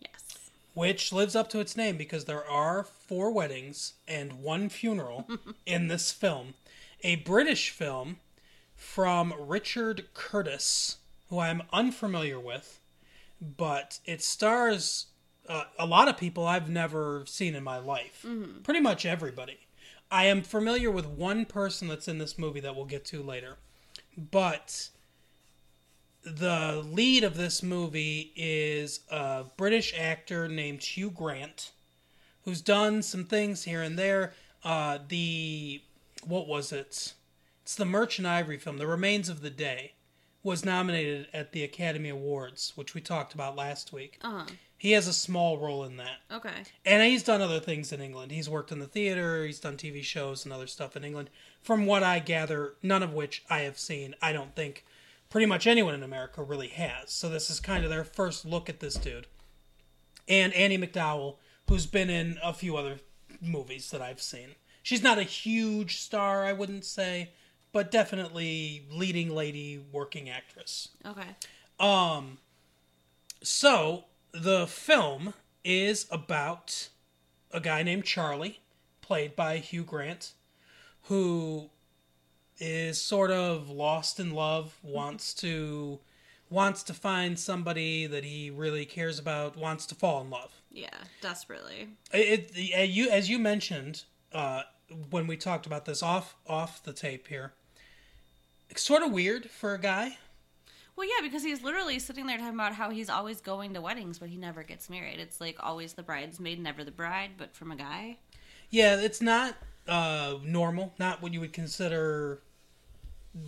Yes. 0.00 0.50
which 0.74 1.12
lives 1.12 1.36
up 1.36 1.48
to 1.50 1.60
its 1.60 1.76
name 1.76 1.96
because 1.96 2.24
there 2.24 2.44
are 2.48 2.82
four 2.84 3.30
weddings 3.30 3.94
and 4.08 4.42
one 4.42 4.68
funeral 4.68 5.28
in 5.66 5.86
this 5.88 6.10
film. 6.12 6.54
A 7.04 7.16
British 7.16 7.70
film 7.70 8.16
from 8.74 9.32
Richard 9.38 10.08
Curtis, 10.14 10.96
who 11.30 11.38
I'm 11.38 11.62
unfamiliar 11.72 12.40
with, 12.40 12.80
but 13.40 14.00
it 14.04 14.20
stars 14.22 15.06
uh, 15.48 15.64
a 15.78 15.86
lot 15.86 16.08
of 16.08 16.16
people 16.16 16.44
I've 16.46 16.68
never 16.68 17.22
seen 17.26 17.54
in 17.54 17.62
my 17.64 17.78
life. 17.78 18.26
Pretty 18.64 18.80
much 18.80 19.06
everybody. 19.06 19.58
I 20.10 20.26
am 20.26 20.42
familiar 20.42 20.90
with 20.90 21.06
one 21.06 21.44
person 21.44 21.88
that's 21.88 22.08
in 22.08 22.18
this 22.18 22.38
movie 22.38 22.60
that 22.60 22.74
we'll 22.74 22.86
get 22.86 23.04
to 23.06 23.22
later, 23.22 23.56
but 24.16 24.88
the 26.24 26.82
lead 26.86 27.24
of 27.24 27.36
this 27.36 27.62
movie 27.62 28.32
is 28.34 29.00
a 29.10 29.44
British 29.56 29.94
actor 29.96 30.48
named 30.48 30.82
Hugh 30.82 31.10
Grant, 31.10 31.72
who's 32.44 32.60
done 32.60 33.02
some 33.02 33.24
things 33.24 33.64
here 33.64 33.82
and 33.82 33.98
there. 33.98 34.32
Uh, 34.64 34.98
the 35.08 35.82
what 36.26 36.48
was 36.48 36.72
it? 36.72 37.14
It's 37.62 37.74
the 37.74 37.84
Merchant 37.84 38.26
Ivory 38.26 38.58
film, 38.58 38.78
The 38.78 38.86
Remains 38.86 39.28
of 39.28 39.42
the 39.42 39.50
Day, 39.50 39.92
was 40.42 40.64
nominated 40.64 41.28
at 41.34 41.52
the 41.52 41.62
Academy 41.62 42.08
Awards, 42.08 42.72
which 42.74 42.94
we 42.94 43.00
talked 43.00 43.34
about 43.34 43.56
last 43.56 43.92
week. 43.92 44.18
Uh 44.22 44.30
huh. 44.30 44.46
He 44.78 44.92
has 44.92 45.08
a 45.08 45.12
small 45.12 45.58
role 45.58 45.82
in 45.82 45.96
that. 45.96 46.18
Okay. 46.30 46.62
And 46.86 47.02
he's 47.02 47.24
done 47.24 47.42
other 47.42 47.58
things 47.58 47.92
in 47.92 48.00
England. 48.00 48.30
He's 48.30 48.48
worked 48.48 48.70
in 48.70 48.78
the 48.78 48.86
theater, 48.86 49.44
he's 49.44 49.58
done 49.58 49.76
TV 49.76 50.04
shows 50.04 50.44
and 50.44 50.54
other 50.54 50.68
stuff 50.68 50.96
in 50.96 51.04
England. 51.04 51.30
From 51.60 51.84
what 51.84 52.04
I 52.04 52.20
gather, 52.20 52.74
none 52.80 53.02
of 53.02 53.12
which 53.12 53.42
I 53.50 53.60
have 53.60 53.78
seen, 53.78 54.14
I 54.22 54.32
don't 54.32 54.54
think 54.54 54.84
pretty 55.30 55.46
much 55.46 55.66
anyone 55.66 55.94
in 55.94 56.04
America 56.04 56.42
really 56.42 56.68
has. 56.68 57.10
So 57.10 57.28
this 57.28 57.50
is 57.50 57.58
kind 57.58 57.82
of 57.82 57.90
their 57.90 58.04
first 58.04 58.46
look 58.46 58.68
at 58.68 58.78
this 58.78 58.94
dude. 58.94 59.26
And 60.28 60.54
Andie 60.54 60.78
MacDowell, 60.78 61.36
who's 61.68 61.86
been 61.86 62.08
in 62.08 62.38
a 62.42 62.52
few 62.52 62.76
other 62.76 63.00
movies 63.40 63.90
that 63.90 64.00
I've 64.00 64.22
seen. 64.22 64.50
She's 64.82 65.02
not 65.02 65.18
a 65.18 65.24
huge 65.24 65.98
star, 65.98 66.44
I 66.44 66.52
wouldn't 66.52 66.84
say, 66.84 67.30
but 67.72 67.90
definitely 67.90 68.86
leading 68.90 69.34
lady 69.34 69.84
working 69.92 70.30
actress. 70.30 70.88
Okay. 71.04 71.36
Um, 71.80 72.38
so 73.42 74.04
the 74.32 74.66
film 74.66 75.34
is 75.64 76.06
about 76.10 76.88
a 77.52 77.60
guy 77.60 77.82
named 77.82 78.04
Charlie, 78.04 78.60
played 79.00 79.34
by 79.34 79.58
Hugh 79.58 79.84
Grant, 79.84 80.32
who 81.04 81.70
is 82.58 83.00
sort 83.00 83.30
of 83.30 83.70
lost 83.70 84.20
in 84.20 84.32
love, 84.32 84.78
wants 84.82 85.32
to 85.34 86.00
wants 86.50 86.82
to 86.82 86.94
find 86.94 87.38
somebody 87.38 88.06
that 88.06 88.24
he 88.24 88.50
really 88.50 88.86
cares 88.86 89.18
about, 89.18 89.56
wants 89.56 89.84
to 89.84 89.94
fall 89.94 90.22
in 90.22 90.30
love. 90.30 90.50
Yeah. 90.70 90.88
Desperately. 91.20 91.88
It, 92.12 92.50
it 92.54 92.72
as 92.74 92.90
you 92.90 93.10
as 93.10 93.28
you 93.28 93.38
mentioned 93.38 94.04
uh, 94.32 94.62
when 95.10 95.26
we 95.26 95.36
talked 95.36 95.66
about 95.66 95.84
this 95.84 96.02
off 96.02 96.36
off 96.46 96.82
the 96.82 96.92
tape 96.92 97.28
here. 97.28 97.52
It's 98.70 98.82
sort 98.82 99.02
of 99.02 99.12
weird 99.12 99.50
for 99.50 99.74
a 99.74 99.78
guy 99.78 100.18
Well, 100.98 101.06
yeah, 101.06 101.22
because 101.22 101.44
he's 101.44 101.62
literally 101.62 102.00
sitting 102.00 102.26
there 102.26 102.38
talking 102.38 102.54
about 102.54 102.74
how 102.74 102.90
he's 102.90 103.08
always 103.08 103.40
going 103.40 103.72
to 103.74 103.80
weddings, 103.80 104.18
but 104.18 104.30
he 104.30 104.36
never 104.36 104.64
gets 104.64 104.90
married. 104.90 105.20
It's 105.20 105.40
like 105.40 105.56
always 105.60 105.92
the 105.92 106.02
bridesmaid, 106.02 106.58
never 106.58 106.82
the 106.82 106.90
bride, 106.90 107.30
but 107.38 107.54
from 107.54 107.70
a 107.70 107.76
guy. 107.76 108.16
Yeah, 108.70 109.00
it's 109.00 109.22
not 109.22 109.54
uh, 109.86 110.38
normal, 110.42 110.92
not 110.98 111.22
what 111.22 111.32
you 111.32 111.38
would 111.38 111.52
consider 111.52 112.40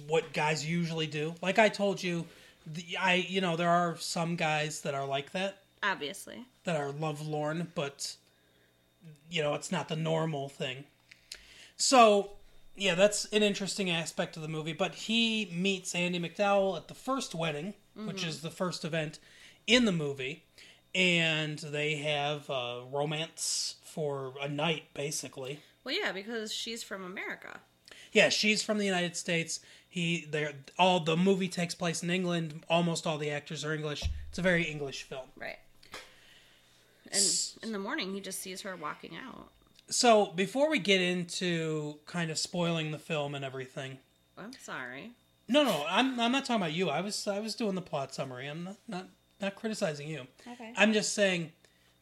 what 0.06 0.32
guys 0.32 0.64
usually 0.64 1.08
do. 1.08 1.34
Like 1.42 1.58
I 1.58 1.68
told 1.68 2.00
you, 2.00 2.24
the, 2.68 2.84
I 2.96 3.14
you 3.14 3.40
know 3.40 3.56
there 3.56 3.68
are 3.68 3.96
some 3.96 4.36
guys 4.36 4.82
that 4.82 4.94
are 4.94 5.04
like 5.04 5.32
that, 5.32 5.58
Obviously. 5.82 6.44
that 6.62 6.76
are 6.76 6.92
lovelorn, 6.92 7.72
but 7.74 8.14
you 9.28 9.42
know 9.42 9.54
it's 9.54 9.72
not 9.72 9.88
the 9.88 9.96
normal 9.96 10.48
thing. 10.48 10.84
So 11.76 12.30
yeah, 12.76 12.94
that's 12.94 13.26
an 13.26 13.42
interesting 13.42 13.90
aspect 13.90 14.36
of 14.36 14.42
the 14.42 14.48
movie. 14.48 14.72
But 14.72 14.94
he 14.94 15.50
meets 15.52 15.94
Andie 15.94 16.20
MacDowell 16.20 16.76
at 16.76 16.88
the 16.88 16.94
first 16.94 17.34
wedding, 17.34 17.74
which 17.94 18.24
is 18.24 18.40
the 18.40 18.50
first 18.50 18.84
event 18.84 19.18
in 19.66 19.84
the 19.84 19.92
movie, 19.92 20.44
and 20.94 21.58
they 21.58 21.96
have 21.96 22.48
uh, 22.48 22.80
romance 22.90 23.76
for 23.84 24.34
a 24.40 24.48
night, 24.48 24.84
basically. 24.94 25.60
Well, 25.84 25.94
yeah, 25.94 26.12
because 26.12 26.52
she's 26.52 26.82
from 26.82 27.04
America. 27.04 27.60
Yeah, 28.12 28.28
she's 28.28 28.62
from 28.62 28.78
the 28.78 28.84
United 28.84 29.16
States. 29.16 29.60
He 29.88 30.26
there 30.30 30.52
all 30.78 31.00
the 31.00 31.16
movie 31.16 31.48
takes 31.48 31.74
place 31.74 32.02
in 32.02 32.10
England. 32.10 32.64
Almost 32.68 33.06
all 33.06 33.18
the 33.18 33.30
actors 33.30 33.64
are 33.64 33.74
English. 33.74 34.04
It's 34.28 34.38
a 34.38 34.42
very 34.42 34.64
English 34.64 35.04
film. 35.04 35.26
Right. 35.36 35.58
And 37.12 37.24
in 37.62 37.72
the 37.72 37.78
morning, 37.78 38.14
he 38.14 38.20
just 38.20 38.40
sees 38.40 38.62
her 38.62 38.76
walking 38.76 39.16
out. 39.16 39.48
So, 39.90 40.26
before 40.26 40.70
we 40.70 40.78
get 40.78 41.00
into 41.00 41.98
kind 42.06 42.30
of 42.30 42.38
spoiling 42.38 42.90
the 42.90 42.98
film 42.98 43.34
and 43.34 43.44
everything. 43.44 43.98
I'm 44.38 44.52
sorry. 44.52 45.12
No, 45.48 45.64
no, 45.64 45.84
I'm 45.88 46.18
I'm 46.20 46.30
not 46.30 46.44
talking 46.44 46.62
about 46.62 46.72
you. 46.72 46.88
I 46.88 47.00
was 47.00 47.26
I 47.26 47.40
was 47.40 47.56
doing 47.56 47.74
the 47.74 47.82
plot 47.82 48.14
summary. 48.14 48.46
I'm 48.46 48.64
not 48.64 48.76
not, 48.86 49.08
not 49.40 49.56
criticizing 49.56 50.08
you. 50.08 50.26
Okay. 50.46 50.72
I'm 50.76 50.92
just 50.92 51.12
saying 51.12 51.52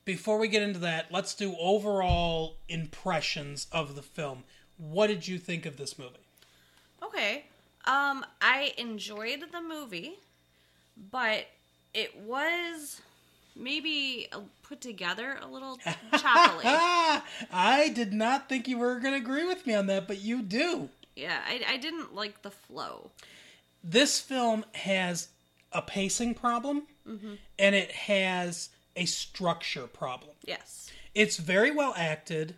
before 0.05 0.39
we 0.39 0.49
get 0.49 0.63
into 0.63 0.79
that, 0.81 1.11
let's 1.11 1.35
do 1.35 1.55
overall 1.59 2.57
impressions 2.69 3.67
of 3.73 3.95
the 3.95 4.03
film. 4.03 4.45
What 4.77 5.09
did 5.09 5.27
you 5.27 5.39
think 5.39 5.67
of 5.67 5.77
this 5.77 5.99
movie? 5.99 6.27
Okay. 7.03 7.45
Um, 7.87 8.25
I 8.41 8.75
enjoyed 8.77 9.45
the 9.51 9.61
movie, 9.63 10.15
but 11.11 11.47
it 11.95 12.19
was 12.21 13.01
maybe 13.59 14.29
uh, 14.33 14.41
put 14.63 14.81
together 14.81 15.39
a 15.43 15.47
little 15.47 15.79
choppily. 16.13 16.63
Ah, 16.65 17.25
I 17.53 17.89
did 17.91 18.13
not 18.13 18.49
think 18.49 18.69
you 18.69 18.79
were 18.79 18.99
going 19.01 19.15
to 19.15 19.21
agree 19.21 19.45
with 19.47 19.67
me 19.67 19.75
on 19.75 19.87
that, 19.87 20.07
but 20.07 20.21
you 20.21 20.43
do. 20.43 20.89
yeah, 21.17 21.41
I, 21.47 21.63
I 21.75 21.77
didn't 21.77 22.15
like 22.15 22.43
the 22.43 22.51
flow. 22.51 23.11
This 23.83 24.21
film 24.21 24.65
has 24.75 25.29
a 25.73 25.83
pacing 25.83 26.35
problem 26.35 26.85
and 27.59 27.75
it 27.75 27.91
has 27.93 28.69
a 28.97 29.07
structure 29.07 29.87
problem. 29.87 30.33
Yes. 30.45 30.91
It's 31.15 31.39
very 31.39 31.71
well 31.71 31.95
acted. 31.97 32.55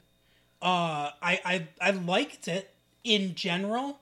Uh, 0.61 1.11
I, 1.23 1.41
I 1.45 1.69
I 1.81 1.91
liked 1.93 2.49
it 2.49 2.75
in 3.05 3.35
general, 3.35 4.01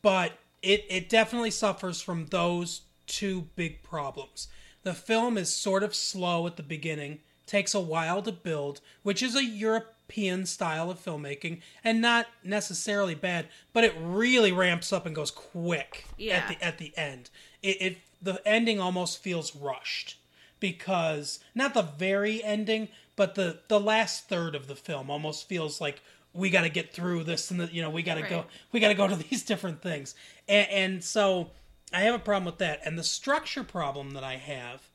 but 0.00 0.32
it 0.62 0.84
it 0.88 1.08
definitely 1.08 1.50
suffers 1.50 2.00
from 2.00 2.26
those 2.26 2.82
two 3.06 3.48
big 3.56 3.82
problems. 3.82 4.46
The 4.82 4.94
film 4.94 5.36
is 5.36 5.52
sort 5.52 5.82
of 5.82 5.94
slow 5.94 6.46
at 6.46 6.56
the 6.56 6.62
beginning, 6.62 7.20
takes 7.46 7.74
a 7.74 7.80
while 7.80 8.22
to 8.22 8.32
build, 8.32 8.80
which 9.02 9.22
is 9.22 9.36
a 9.36 9.44
European 9.44 10.46
style 10.46 10.90
of 10.90 11.04
filmmaking 11.04 11.60
and 11.84 12.00
not 12.00 12.26
necessarily 12.42 13.14
bad, 13.14 13.48
but 13.72 13.84
it 13.84 13.94
really 14.00 14.52
ramps 14.52 14.92
up 14.92 15.06
and 15.06 15.14
goes 15.14 15.30
quick 15.30 16.04
Yeah. 16.16 16.36
at 16.38 16.48
the 16.48 16.64
at 16.64 16.78
the 16.78 16.92
end. 16.96 17.30
It, 17.62 17.82
it 17.82 17.98
the 18.22 18.40
ending 18.46 18.80
almost 18.80 19.22
feels 19.22 19.54
rushed 19.54 20.16
because 20.60 21.40
not 21.54 21.74
the 21.74 21.82
very 21.82 22.42
ending, 22.42 22.88
but 23.16 23.34
the 23.34 23.60
the 23.68 23.80
last 23.80 24.28
third 24.28 24.54
of 24.54 24.66
the 24.66 24.76
film 24.76 25.10
almost 25.10 25.48
feels 25.48 25.80
like 25.80 26.02
we 26.32 26.48
got 26.48 26.62
to 26.62 26.68
get 26.68 26.92
through 26.92 27.24
this 27.24 27.50
and 27.50 27.60
the, 27.60 27.66
you 27.72 27.82
know 27.82 27.90
we 27.90 28.02
got 28.02 28.14
to 28.14 28.22
go 28.22 28.44
we 28.72 28.78
got 28.80 28.88
to 28.88 28.94
go 28.94 29.08
to 29.08 29.16
these 29.30 29.42
different 29.42 29.82
things 29.82 30.14
and, 30.48 30.68
and 30.70 31.04
so 31.04 31.50
i 31.92 32.00
have 32.00 32.14
a 32.14 32.18
problem 32.18 32.44
with 32.44 32.58
that 32.58 32.80
and 32.84 32.98
the 32.98 33.04
structure 33.04 33.64
problem 33.64 34.10
that 34.12 34.24
i 34.24 34.36
have 34.36 34.88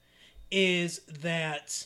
is 0.51 0.99
that 1.21 1.85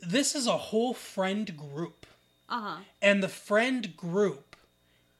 this 0.00 0.34
is 0.34 0.46
a 0.46 0.56
whole 0.56 0.94
friend 0.94 1.56
group 1.56 2.06
Uh 2.48 2.60
huh. 2.60 2.76
and 3.00 3.22
the 3.22 3.28
friend 3.28 3.96
group 3.96 4.56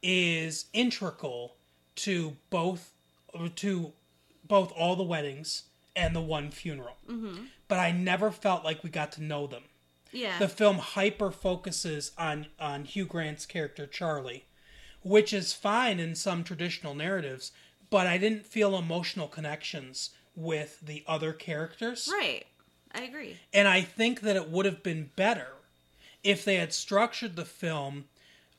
is 0.02 0.66
integral 0.72 1.54
to 1.96 2.36
both 2.50 2.92
to 3.56 3.92
both 4.46 4.72
all 4.72 4.96
the 4.96 5.02
weddings 5.02 5.64
and 5.94 6.14
the 6.16 6.20
one 6.20 6.50
funeral 6.50 6.96
mm-hmm. 7.08 7.44
but 7.68 7.78
i 7.78 7.90
never 7.92 8.30
felt 8.30 8.64
like 8.64 8.82
we 8.82 8.90
got 8.90 9.12
to 9.12 9.22
know 9.22 9.46
them 9.46 9.62
Yeah. 10.12 10.38
the 10.38 10.48
film 10.48 10.78
hyper 10.78 11.30
focuses 11.30 12.12
on 12.18 12.46
on 12.60 12.84
Hugh 12.84 13.06
Grant's 13.06 13.46
character 13.46 13.86
Charlie, 13.86 14.44
which 15.02 15.32
is 15.32 15.52
fine 15.54 15.98
in 16.00 16.14
some 16.14 16.44
traditional 16.44 16.94
narratives, 16.94 17.52
but 17.92 18.06
I 18.06 18.16
didn't 18.16 18.46
feel 18.46 18.74
emotional 18.74 19.28
connections 19.28 20.10
with 20.34 20.80
the 20.80 21.04
other 21.06 21.34
characters. 21.34 22.10
right. 22.10 22.46
I 22.94 23.02
agree. 23.02 23.36
And 23.52 23.68
I 23.68 23.82
think 23.82 24.22
that 24.22 24.34
it 24.34 24.50
would 24.50 24.66
have 24.66 24.82
been 24.82 25.10
better 25.14 25.48
if 26.24 26.44
they 26.44 26.56
had 26.56 26.72
structured 26.72 27.36
the 27.36 27.44
film 27.44 28.04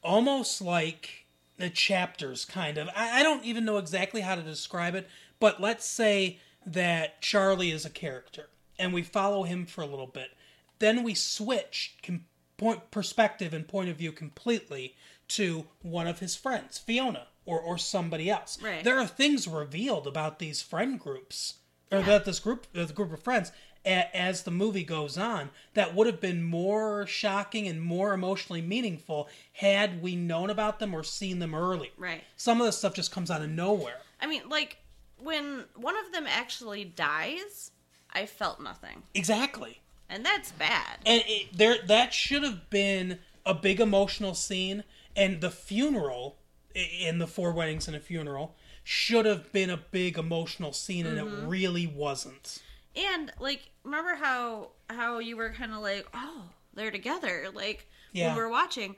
almost 0.04 0.62
like 0.62 1.26
the 1.58 1.70
chapters, 1.70 2.46
kind 2.46 2.78
of. 2.78 2.90
I, 2.96 3.20
I 3.20 3.24
don't 3.24 3.44
even 3.44 3.66
know 3.66 3.78
exactly 3.78 4.22
how 4.22 4.36
to 4.36 4.42
describe 4.42 4.94
it, 4.96 5.10
but 5.40 5.60
let's 5.60 5.86
say 5.86 6.40
that 6.66 7.22
Charlie 7.22 7.72
is 7.72 7.86
a 7.86 7.90
character 7.90 8.50
and 8.78 8.94
we 8.94 9.02
follow 9.02 9.44
him 9.44 9.66
for 9.66 9.82
a 9.82 9.88
little 9.88 10.08
bit. 10.08 10.30
Then 10.78 11.04
we 11.04 11.16
switch 11.16 11.96
com- 12.04 12.26
point, 12.58 12.92
perspective 12.92 13.54
and 13.54 13.68
point 13.68 13.90
of 13.90 13.98
view 13.98 14.12
completely 14.12 14.96
to 15.30 15.66
one 15.82 16.08
of 16.08 16.20
his 16.20 16.36
friends, 16.36 16.78
Fiona, 16.78 17.28
or, 17.46 17.60
or 17.60 17.78
somebody 17.78 18.30
else. 18.30 18.58
Right. 18.62 18.84
There 18.84 19.00
are 19.00 19.08
things 19.08 19.48
revealed 19.48 20.08
about 20.08 20.40
these 20.40 20.62
friend 20.62 21.00
groups, 21.00 21.56
or 21.92 22.02
that 22.02 22.26
this 22.26 22.40
group, 22.40 22.68
the 22.74 22.86
group 22.86 23.12
of 23.14 23.22
friends, 23.22 23.52
a, 23.86 24.16
as 24.16 24.44
the 24.44 24.52
movie 24.52 24.84
goes 24.86 25.18
on, 25.18 25.50
that 25.74 25.94
would 25.94 26.08
have 26.08 26.22
been 26.22 26.42
more 26.44 27.06
shocking 27.06 27.68
and 27.68 27.82
more 27.82 28.14
emotionally 28.14 28.62
meaningful 28.62 29.28
had 29.54 30.02
we 30.02 30.16
known 30.16 30.50
about 30.50 30.80
them 30.80 30.94
or 30.94 31.04
seen 31.04 31.40
them 31.40 31.54
early. 31.54 31.92
Right. 31.98 32.24
Some 32.38 32.62
of 32.62 32.66
the 32.66 32.72
stuff 32.72 32.94
just 32.94 33.12
comes 33.12 33.30
out 33.30 33.42
of 33.42 33.50
nowhere. 33.50 33.98
I 34.22 34.28
mean, 34.28 34.44
like 34.48 34.78
when 35.18 35.66
one 35.76 35.98
of 35.98 36.12
them 36.14 36.26
actually 36.28 36.86
dies, 36.86 37.72
I 38.14 38.26
felt 38.26 38.62
nothing, 38.62 39.04
Exactly. 39.14 39.82
and 40.10 40.26
that's 40.26 40.52
bad. 40.52 41.00
and 41.06 41.24
it, 41.28 41.58
there 41.58 41.76
that 41.88 42.14
should 42.14 42.44
have 42.44 42.70
been 42.70 43.20
a 43.46 43.54
big 43.54 43.80
emotional 43.82 44.34
scene 44.34 44.84
and 45.16 45.42
the 45.42 45.50
funeral 45.52 46.38
in 46.76 47.20
the 47.20 47.28
four 47.28 47.52
weddings 47.54 47.88
and 47.88 47.96
a 47.96 48.00
funeral 48.00 48.56
should 48.84 49.26
have 49.26 49.52
been 49.52 49.70
a 49.70 49.78
big 49.78 50.18
emotional 50.18 50.74
scene 50.74 51.06
and 51.06 51.18
Mm-hmm. 51.18 51.46
it 51.46 51.48
really 51.48 51.88
wasn't 51.88 52.62
And 52.96 53.32
like, 53.40 53.72
remember 53.84 54.16
how 54.16 54.72
how 54.90 55.20
you 55.20 55.38
were 55.38 55.52
kind 55.52 55.72
of 55.74 55.80
like, 55.82 56.06
oh, 56.14 56.44
they're 56.74 56.92
together. 56.92 57.48
Like 57.54 57.88
Yeah. 58.12 58.28
when 58.28 58.36
we 58.38 58.42
were 58.44 58.50
watching, 58.50 58.96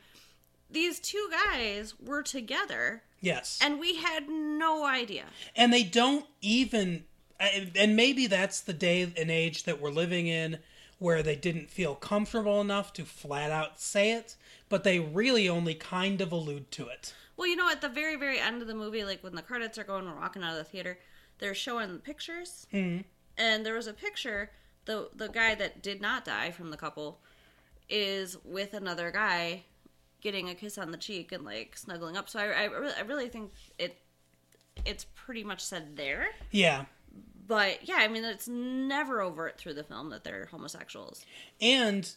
these 0.69 0.99
two 0.99 1.29
guys 1.31 1.93
were 1.99 2.23
together 2.23 3.03
Yes. 3.21 3.59
and 3.61 3.79
we 3.79 3.95
had 3.97 4.27
no 4.29 4.85
idea. 4.85 5.25
and 5.55 5.71
they 5.71 5.83
don't 5.83 6.25
even 6.41 7.05
and 7.39 7.95
maybe 7.97 8.27
that's 8.27 8.61
the 8.61 8.73
day 8.73 9.01
and 9.17 9.29
age 9.29 9.63
that 9.63 9.81
we're 9.81 9.91
living 9.91 10.27
in 10.27 10.59
where 10.99 11.21
they 11.21 11.35
didn't 11.35 11.69
feel 11.69 11.93
comfortable 11.95 12.61
enough 12.61 12.93
to 12.93 13.03
flat 13.03 13.51
out 13.51 13.79
say 13.79 14.11
it 14.13 14.35
but 14.69 14.83
they 14.85 14.99
really 14.99 15.47
only 15.49 15.73
kind 15.75 16.21
of 16.21 16.31
allude 16.31 16.71
to 16.71 16.87
it 16.87 17.13
Well, 17.37 17.47
you 17.47 17.55
know, 17.55 17.69
at 17.69 17.81
the 17.81 17.89
very, 17.89 18.15
very 18.15 18.39
end 18.39 18.61
of 18.61 18.67
the 18.67 18.75
movie, 18.75 19.03
like 19.03 19.23
when 19.23 19.35
the 19.35 19.41
credits 19.41 19.77
are 19.77 19.83
going, 19.83 20.05
we're 20.05 20.15
walking 20.15 20.43
out 20.43 20.51
of 20.51 20.57
the 20.57 20.63
theater, 20.63 20.99
they're 21.39 21.53
showing 21.53 21.99
pictures, 21.99 22.65
mm-hmm. 22.73 23.01
and 23.37 23.65
there 23.65 23.73
was 23.73 23.87
a 23.87 23.93
picture. 23.93 24.51
the 24.85 25.09
The 25.15 25.27
guy 25.27 25.55
that 25.55 25.81
did 25.83 26.01
not 26.01 26.25
die 26.25 26.51
from 26.51 26.71
the 26.71 26.77
couple 26.77 27.19
is 27.89 28.37
with 28.43 28.73
another 28.73 29.11
guy, 29.11 29.63
getting 30.21 30.49
a 30.49 30.55
kiss 30.55 30.77
on 30.77 30.91
the 30.91 30.97
cheek 30.97 31.31
and 31.31 31.43
like 31.43 31.77
snuggling 31.77 32.17
up. 32.17 32.29
So 32.29 32.39
I, 32.39 32.45
I, 32.45 32.63
really, 32.65 32.93
I 32.97 33.01
really 33.01 33.29
think 33.29 33.51
it, 33.77 33.97
it's 34.85 35.05
pretty 35.13 35.43
much 35.43 35.63
said 35.63 35.95
there. 35.97 36.27
yeah 36.51 36.85
But 37.47 37.87
yeah, 37.87 37.97
I 37.99 38.07
mean, 38.07 38.23
it's 38.23 38.47
never 38.47 39.21
overt 39.21 39.57
through 39.57 39.75
the 39.75 39.83
film 39.83 40.09
that 40.09 40.23
they're 40.23 40.47
homosexuals. 40.51 41.25
and 41.61 42.15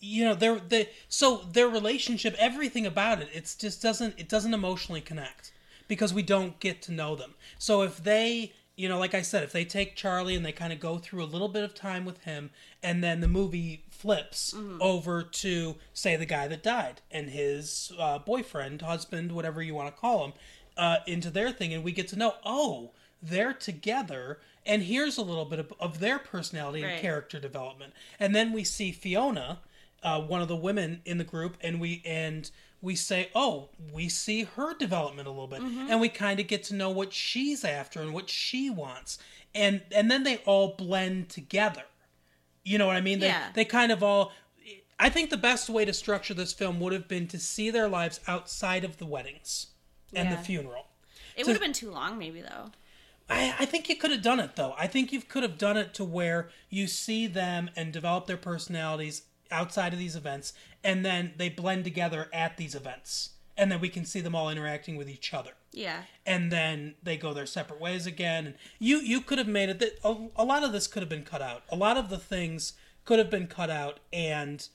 you 0.00 0.24
know 0.24 0.34
their 0.34 0.58
the 0.58 0.88
so 1.08 1.42
their 1.52 1.68
relationship 1.68 2.34
everything 2.38 2.86
about 2.86 3.20
it 3.20 3.28
it's 3.32 3.54
just 3.54 3.80
doesn't 3.80 4.18
it 4.18 4.28
doesn't 4.28 4.54
emotionally 4.54 5.00
connect 5.00 5.52
because 5.88 6.12
we 6.12 6.22
don't 6.22 6.60
get 6.60 6.82
to 6.82 6.92
know 6.92 7.16
them. 7.16 7.34
So 7.58 7.82
if 7.82 8.02
they 8.02 8.52
you 8.76 8.88
know 8.88 8.98
like 8.98 9.12
i 9.12 9.22
said 9.22 9.42
if 9.42 9.50
they 9.50 9.64
take 9.64 9.96
charlie 9.96 10.36
and 10.36 10.46
they 10.46 10.52
kind 10.52 10.72
of 10.72 10.78
go 10.78 10.98
through 10.98 11.24
a 11.24 11.26
little 11.26 11.48
bit 11.48 11.64
of 11.64 11.74
time 11.74 12.04
with 12.04 12.22
him 12.22 12.50
and 12.80 13.02
then 13.02 13.20
the 13.20 13.26
movie 13.26 13.82
flips 13.90 14.54
over 14.80 15.24
to 15.24 15.74
say 15.92 16.14
the 16.14 16.24
guy 16.24 16.46
that 16.46 16.62
died 16.62 17.00
and 17.10 17.30
his 17.30 17.90
uh, 17.98 18.20
boyfriend 18.20 18.80
husband 18.80 19.32
whatever 19.32 19.60
you 19.60 19.74
want 19.74 19.92
to 19.92 20.00
call 20.00 20.26
him 20.26 20.32
uh, 20.76 20.98
into 21.08 21.28
their 21.28 21.50
thing 21.50 21.74
and 21.74 21.82
we 21.82 21.90
get 21.90 22.06
to 22.06 22.16
know 22.16 22.34
oh 22.44 22.92
they're 23.20 23.52
together 23.52 24.38
and 24.68 24.82
here's 24.82 25.16
a 25.16 25.22
little 25.22 25.46
bit 25.46 25.58
of, 25.58 25.72
of 25.80 25.98
their 25.98 26.18
personality 26.18 26.82
and 26.82 27.00
character 27.00 27.40
development. 27.40 27.94
And 28.20 28.34
then 28.34 28.52
we 28.52 28.64
see 28.64 28.92
fiona 28.92 29.60
uh, 30.02 30.20
one 30.20 30.40
of 30.42 30.48
the 30.48 30.56
women 30.56 31.00
in 31.04 31.18
the 31.18 31.24
group 31.24 31.56
and 31.60 31.80
we 31.80 32.02
and 32.06 32.50
we 32.80 32.94
say 32.94 33.28
oh 33.34 33.68
we 33.92 34.08
see 34.08 34.44
her 34.44 34.74
development 34.74 35.26
a 35.26 35.30
little 35.30 35.46
bit 35.48 35.60
Mm-hmm. 35.60 35.86
and 35.90 36.00
we 36.00 36.08
kind 36.08 36.38
of 36.38 36.46
get 36.46 36.62
to 36.64 36.74
know 36.74 36.90
what 36.90 37.12
she's 37.12 37.64
after 37.64 38.00
and 38.00 38.12
what 38.14 38.30
she 38.30 38.70
wants 38.70 39.18
and 39.54 39.82
and 39.94 40.10
then 40.10 40.22
they 40.22 40.36
all 40.46 40.74
blend 40.78 41.28
together 41.28 41.82
you 42.64 42.78
know 42.78 42.86
what 42.86 42.96
i 42.96 43.00
mean 43.00 43.18
they, 43.18 43.26
Yeah. 43.26 43.48
they 43.54 43.64
kind 43.64 43.90
of 43.90 44.02
all 44.04 44.30
i 45.00 45.08
think 45.08 45.30
the 45.30 45.36
best 45.36 45.68
way 45.68 45.84
to 45.84 45.92
structure 45.92 46.34
this 46.34 46.52
film 46.52 46.78
would 46.80 46.92
have 46.92 47.08
been 47.08 47.26
to 47.28 47.38
see 47.38 47.70
their 47.70 47.88
lives 47.88 48.20
outside 48.28 48.84
of 48.84 48.98
the 48.98 49.06
weddings 49.06 49.68
and 50.14 50.30
the 50.32 50.36
funeral 50.36 50.86
It 51.36 51.44
So- 51.44 51.48
would 51.48 51.56
have 51.56 51.62
been 51.62 51.72
too 51.72 51.90
long, 51.90 52.16
maybe 52.18 52.40
though. 52.40 52.70
I, 53.30 53.54
I 53.58 53.64
think 53.66 53.88
you 53.90 53.96
could 53.96 54.10
have 54.10 54.22
done 54.22 54.40
it 54.40 54.56
though. 54.56 54.74
I 54.78 54.86
think 54.86 55.12
you 55.12 55.20
could 55.20 55.42
have 55.42 55.58
done 55.58 55.76
it 55.76 55.92
to 55.94 56.04
where 56.04 56.48
you 56.70 56.86
see 56.86 57.26
them 57.26 57.68
and 57.76 57.92
develop 57.92 58.26
their 58.26 58.38
personalities 58.38 59.22
outside 59.50 59.92
of 59.92 59.98
these 59.98 60.16
events, 60.16 60.52
and 60.84 61.04
then 61.04 61.32
they 61.36 61.48
blend 61.48 61.84
together 61.84 62.28
at 62.32 62.56
these 62.56 62.74
events, 62.74 63.30
and 63.56 63.70
then 63.72 63.80
we 63.80 63.88
can 63.88 64.04
see 64.04 64.20
them 64.20 64.34
all 64.34 64.48
interacting 64.50 64.96
with 64.96 65.08
each 65.08 65.32
other, 65.34 65.52
Yeah. 65.72 66.02
and 66.26 66.50
then 66.52 66.94
they 67.02 67.16
go 67.16 67.32
their 67.34 67.46
separate 67.46 67.80
ways 67.80 68.06
again. 68.06 68.46
And 68.46 68.54
you 68.78 68.98
you 68.98 69.20
could 69.20 69.38
have 69.38 69.48
made 69.48 69.68
it 69.68 69.78
that 69.80 69.98
a, 70.04 70.16
a 70.36 70.44
lot 70.44 70.62
of 70.64 70.72
this 70.72 70.86
could 70.86 71.02
have 71.02 71.08
been 71.10 71.24
cut 71.24 71.42
out. 71.42 71.62
A 71.70 71.76
lot 71.76 71.96
of 71.96 72.08
the 72.10 72.18
things 72.18 72.74
could 73.04 73.18
have 73.18 73.30
been 73.30 73.46
cut 73.46 73.70
out, 73.70 74.00
and 74.12 74.68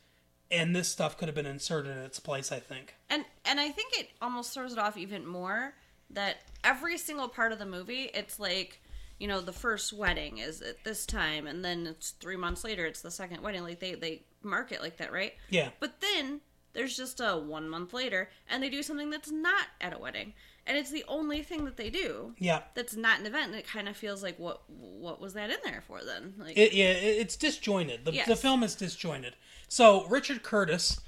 and 0.51 0.75
this 0.75 0.87
stuff 0.89 1.17
could 1.17 1.27
have 1.27 1.35
been 1.35 1.45
inserted 1.45 1.91
in 1.95 2.03
its 2.03 2.19
place. 2.19 2.51
I 2.51 2.59
think. 2.59 2.95
and 3.09 3.25
and 3.45 3.59
I 3.59 3.69
think 3.69 3.97
it 3.97 4.09
almost 4.21 4.53
throws 4.53 4.73
it 4.73 4.79
off 4.79 4.97
even 4.97 5.25
more 5.25 5.73
that 6.09 6.37
every 6.63 6.97
single 6.97 7.27
part 7.27 7.51
of 7.51 7.57
the 7.59 7.65
movie, 7.65 8.09
it's 8.13 8.39
like 8.39 8.81
you 9.19 9.27
know 9.27 9.39
the 9.41 9.53
first 9.53 9.93
wedding 9.93 10.39
is 10.39 10.61
at 10.61 10.83
this 10.83 11.05
time, 11.05 11.47
and 11.47 11.63
then 11.63 11.87
it's 11.87 12.11
three 12.11 12.35
months 12.35 12.63
later 12.63 12.85
it's 12.85 13.01
the 13.01 13.09
second 13.11 13.41
wedding. 13.41 13.63
Like 13.63 13.79
they 13.79 13.95
they 13.95 14.23
mark 14.43 14.71
it 14.71 14.81
like 14.81 14.97
that, 14.97 15.11
right? 15.11 15.33
Yeah. 15.49 15.69
But 15.79 16.01
then 16.01 16.41
there's 16.73 16.97
just 16.97 17.19
a 17.19 17.37
one 17.37 17.69
month 17.69 17.93
later, 17.93 18.29
and 18.49 18.61
they 18.63 18.69
do 18.69 18.81
something 18.83 19.09
that's 19.09 19.31
not 19.31 19.67
at 19.81 19.93
a 19.93 19.97
wedding, 19.99 20.33
and 20.65 20.77
it's 20.77 20.89
the 20.91 21.03
only 21.07 21.43
thing 21.43 21.65
that 21.65 21.77
they 21.77 21.89
do 21.89 22.33
Yeah. 22.39 22.61
that's 22.73 22.95
not 22.95 23.19
an 23.19 23.25
event. 23.25 23.47
And 23.51 23.55
it 23.55 23.67
kind 23.67 23.87
of 23.87 23.95
feels 23.97 24.23
like 24.23 24.39
what 24.39 24.61
what 24.69 25.19
was 25.21 25.33
that 25.33 25.49
in 25.49 25.57
there 25.65 25.83
for 25.85 26.01
then? 26.03 26.33
Like 26.37 26.57
It, 26.57 26.73
yeah, 26.73 26.91
it, 26.91 27.17
it's 27.19 27.35
disjointed. 27.35 28.05
The, 28.05 28.13
Yes. 28.13 28.27
the 28.27 28.35
film 28.35 28.63
is 28.63 28.73
disjointed. 28.75 29.35
So 29.67 30.05
Richard 30.07 30.41
Curtis, 30.43 30.99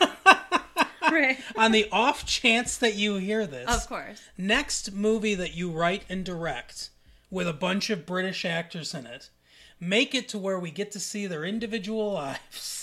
right. 1.02 1.38
on 1.56 1.72
the 1.72 1.88
off 1.92 2.24
chance 2.26 2.76
that 2.78 2.94
you 2.94 3.16
hear 3.16 3.46
this, 3.46 3.68
Of 3.68 3.88
course. 3.88 4.20
next 4.38 4.92
movie 4.92 5.34
that 5.34 5.54
you 5.54 5.70
write 5.70 6.04
and 6.08 6.24
direct 6.24 6.90
with 7.30 7.46
a 7.48 7.52
bunch 7.52 7.90
of 7.90 8.06
British 8.06 8.44
actors 8.44 8.94
in 8.94 9.06
it, 9.06 9.30
make 9.78 10.14
it 10.14 10.28
to 10.28 10.38
where 10.38 10.58
we 10.58 10.70
get 10.70 10.90
to 10.92 11.00
see 11.00 11.26
their 11.26 11.44
individual 11.44 12.12
lives 12.14 12.79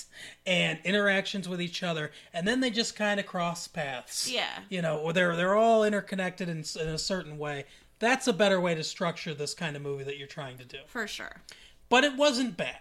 and 0.48 0.80
interactions 0.84 1.48
with 1.48 1.62
each 1.62 1.84
other, 1.84 2.10
and 2.34 2.48
then 2.48 2.60
they 2.62 2.72
just 2.72 2.96
kind 2.96 3.20
of 3.20 3.28
cross 3.28 3.68
paths. 3.68 4.28
Yeah. 4.32 4.48
you 4.70 4.82
know, 4.82 4.98
or 4.98 5.14
they're 5.14 5.36
they're 5.36 5.56
all 5.56 5.84
interconnected 5.84 6.50
in, 6.50 6.64
in 6.82 6.88
a 6.88 6.98
certain 6.98 7.38
way. 7.38 7.66
That's 8.00 8.28
a 8.28 8.34
better 8.34 8.60
way 8.62 8.74
to 8.76 8.84
structure 8.84 9.34
this 9.34 9.54
kind 9.54 9.76
of 9.76 9.82
movie 9.82 10.04
that 10.06 10.18
you're 10.18 10.28
trying 10.28 10.58
to 10.60 10.66
do. 10.66 10.78
For 10.88 11.06
sure. 11.08 11.42
But 11.90 12.04
it 12.04 12.16
wasn't 12.16 12.56
bad. 12.58 12.80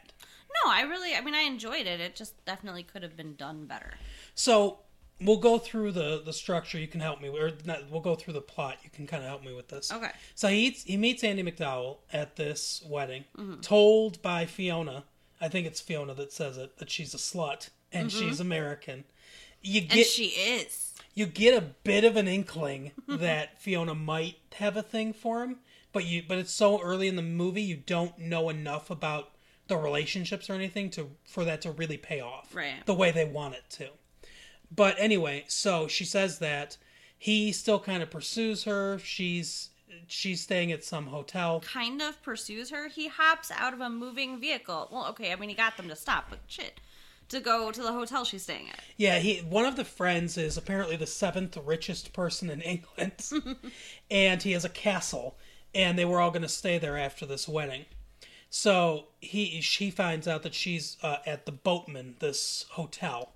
No, 0.65 0.71
I 0.71 0.83
really, 0.83 1.15
I 1.15 1.21
mean, 1.21 1.35
I 1.35 1.41
enjoyed 1.41 1.87
it. 1.87 2.01
It 2.01 2.17
just 2.17 2.43
definitely 2.47 2.83
could 2.83 3.03
have 3.03 3.17
been 3.17 3.35
done 3.35 3.67
better. 3.67 3.95
So 4.35 4.79
we'll 5.21 5.39
go 5.39 5.59
through 5.59 5.93
the 5.93 6.23
the 6.25 6.33
structure. 6.33 6.79
You 6.79 6.87
can 6.87 7.01
help 7.01 7.21
me, 7.21 7.29
or 7.29 7.51
not, 7.65 7.91
we'll 7.91 8.01
go 8.01 8.15
through 8.15 8.35
the 8.35 8.41
plot. 8.41 8.77
You 8.85 8.91
can 8.91 9.07
kind 9.07 9.23
of 9.23 9.29
help 9.29 9.43
me 9.45 9.55
with 9.55 9.69
this. 9.69 9.91
Okay. 9.93 10.11
So 10.35 10.49
he 10.49 10.67
eats, 10.67 10.83
he 10.85 10.97
meets 10.97 11.25
Andie 11.25 11.43
MacDowell 11.43 11.97
at 12.13 12.37
this 12.37 12.83
wedding, 12.87 13.25
Mm-hmm. 13.37 13.61
told 13.61 14.21
by 14.23 14.47
Fiona. 14.47 15.05
I 15.41 15.49
think 15.49 15.67
it's 15.67 15.81
Fiona 15.81 16.15
that 16.15 16.33
says 16.33 16.57
it 16.59 16.79
that 16.79 16.91
she's 16.91 17.15
a 17.15 17.19
slut 17.19 17.71
and 17.93 18.11
she's 18.11 18.41
American. 18.41 19.05
You 19.63 19.83
Mm-hmm. 19.83 19.99
And 19.99 20.07
she 20.07 20.25
is. 20.27 20.95
you 21.15 21.27
get 21.27 21.57
a 21.57 21.61
bit 21.83 22.05
of 22.05 22.17
an 22.17 22.29
inkling 22.29 22.93
that 23.09 23.61
Fiona 23.61 23.95
might 23.95 24.37
have 24.55 24.77
a 24.77 24.83
thing 24.83 25.13
for 25.13 25.43
him, 25.43 25.57
but 25.93 26.05
you 26.05 26.23
but 26.27 26.39
it's 26.39 26.53
so 26.53 26.81
early 26.81 27.09
in 27.09 27.17
the 27.17 27.23
movie 27.23 27.63
you 27.63 27.77
don't 27.77 28.19
know 28.19 28.49
enough 28.49 28.91
about 28.91 29.31
the 29.69 29.77
relationships 29.77 30.49
or 30.49 30.53
anything 30.55 30.91
to 30.91 31.11
for 31.25 31.45
that 31.45 31.61
to 31.63 31.71
really 31.73 31.97
pay 31.97 32.21
off 32.21 32.55
Right. 32.55 32.85
the 32.87 32.95
way 32.95 33.11
they 33.11 33.25
want 33.25 33.55
it 33.55 33.65
to. 33.71 33.89
But 34.75 34.95
anyway, 34.99 35.45
so 35.49 35.89
she 35.89 36.05
says 36.05 36.39
that 36.39 36.77
he 37.19 37.51
still 37.53 37.81
kind 37.81 38.03
of 38.03 38.11
pursues 38.11 38.65
her. 38.65 38.99
She's 38.99 39.71
she's 40.07 40.43
staying 40.43 40.73
at 40.73 40.85
some 40.85 41.07
hotel. 41.07 41.61
Kind 41.61 42.03
of 42.03 42.23
pursues 42.23 42.71
her. 42.71 42.89
He 42.89 43.09
hops 43.09 43.51
out 43.51 43.73
of 43.73 43.81
a 43.81 43.91
moving 43.91 44.41
vehicle. 44.41 44.89
Well, 44.91 45.07
okay, 45.09 45.33
I 45.33 45.37
mean, 45.37 45.49
he 45.49 45.55
got 45.55 45.77
them 45.77 45.89
to 45.89 45.97
stop, 45.97 46.27
but 46.31 46.41
shit. 46.47 46.81
To 47.31 47.41
go 47.41 47.73
to 47.73 47.83
the 47.83 47.93
hotel 47.93 48.25
she's 48.25 48.45
staying 48.45 48.69
at. 48.71 48.81
Yeah, 48.97 49.19
he 49.19 49.39
one 49.39 49.65
of 49.65 49.75
the 49.75 49.85
friends 49.85 50.39
is 50.39 50.57
apparently 50.57 50.95
the 50.97 51.07
seventh 51.07 51.57
richest 51.57 52.13
person 52.13 52.51
in 52.51 52.61
England, 52.63 53.29
and 54.11 54.43
he 54.43 54.53
has 54.53 54.65
a 54.65 54.69
castle, 54.69 55.37
and 55.75 55.99
they 55.99 56.05
were 56.05 56.21
all 56.21 56.31
going 56.31 56.43
to 56.43 56.49
stay 56.49 56.79
there 56.79 56.97
after 56.97 57.27
this 57.27 57.49
wedding. 57.49 57.87
So 58.49 59.07
he 59.21 59.61
she 59.61 59.91
finds 59.91 60.29
out 60.29 60.43
that 60.45 60.55
she's 60.55 60.97
uh, 61.03 61.19
at 61.27 61.47
the 61.47 61.53
Boatman, 61.53 62.17
this 62.21 62.65
hotel, 62.71 63.33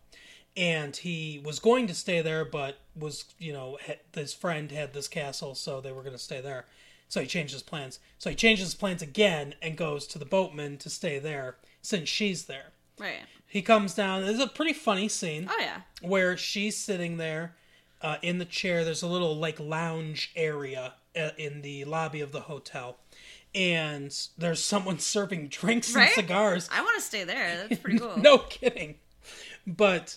and 0.57 0.97
he 0.97 1.41
was 1.45 1.59
going 1.59 1.87
to 1.87 1.95
stay 1.95 2.21
there, 2.23 2.45
but 2.45 2.79
was 2.99 3.25
you 3.39 3.53
know 3.53 3.79
his 4.15 4.33
friend 4.35 4.71
had 4.71 4.93
this 4.93 5.09
castle, 5.09 5.55
so 5.55 5.81
they 5.81 5.93
were 5.93 6.03
going 6.03 6.17
to 6.17 6.19
stay 6.23 6.41
there. 6.41 6.67
So 7.09 7.21
he 7.21 7.27
changed 7.27 7.53
his 7.53 7.63
plans. 7.63 7.99
So 8.19 8.31
he 8.31 8.37
changes 8.37 8.67
his 8.67 8.75
plans 8.75 9.03
again 9.03 9.55
and 9.61 9.77
goes 9.77 10.07
to 10.09 10.19
the 10.19 10.25
Boatman 10.25 10.79
to 10.79 10.89
stay 10.91 11.19
there 11.19 11.57
since 11.83 12.09
she's 12.09 12.45
there. 12.45 12.67
Right. 13.01 13.23
He 13.49 13.63
comes 13.63 13.95
down. 13.95 14.23
It's 14.23 14.39
a 14.41 14.47
pretty 14.47 14.75
funny 14.75 15.09
scene 15.09 15.49
Oh, 15.51 15.57
yeah. 15.61 15.81
where 16.03 16.37
she's 16.37 16.77
sitting 16.77 17.17
there 17.17 17.57
uh, 18.01 18.19
in 18.23 18.39
the 18.39 18.45
chair. 18.45 18.85
There's 18.85 19.03
a 19.03 19.09
little 19.09 19.35
like 19.37 19.59
lounge 19.59 20.31
area 20.37 20.93
uh, 21.21 21.31
in 21.37 21.63
the 21.63 21.85
lobby 21.85 22.21
of 22.21 22.31
the 22.31 22.43
hotel, 22.43 22.99
and 23.55 24.17
there's 24.39 24.63
someone 24.65 24.99
serving 25.01 25.49
drinks 25.49 25.93
Right? 25.95 26.05
and 26.07 26.15
cigars. 26.15 26.69
I 26.73 26.81
want 26.83 26.97
to 26.97 27.03
stay 27.03 27.25
there. 27.25 27.57
That's 27.69 27.81
pretty 27.81 27.99
cool. 28.01 28.19
no 28.19 28.39
kidding. 28.39 28.97
But 29.67 30.17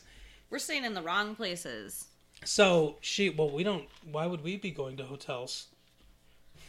We're 0.53 0.59
staying 0.59 0.85
in 0.85 0.93
the 0.93 1.01
wrong 1.01 1.33
places. 1.33 2.09
so 2.45 2.97
she, 3.01 3.31
well, 3.31 3.49
we 3.49 3.63
don't. 3.63 3.85
Why 4.11 4.27
would 4.27 4.43
we 4.43 4.55
be 4.55 4.69
going 4.69 4.97
to 4.97 5.03
hotels? 5.03 5.65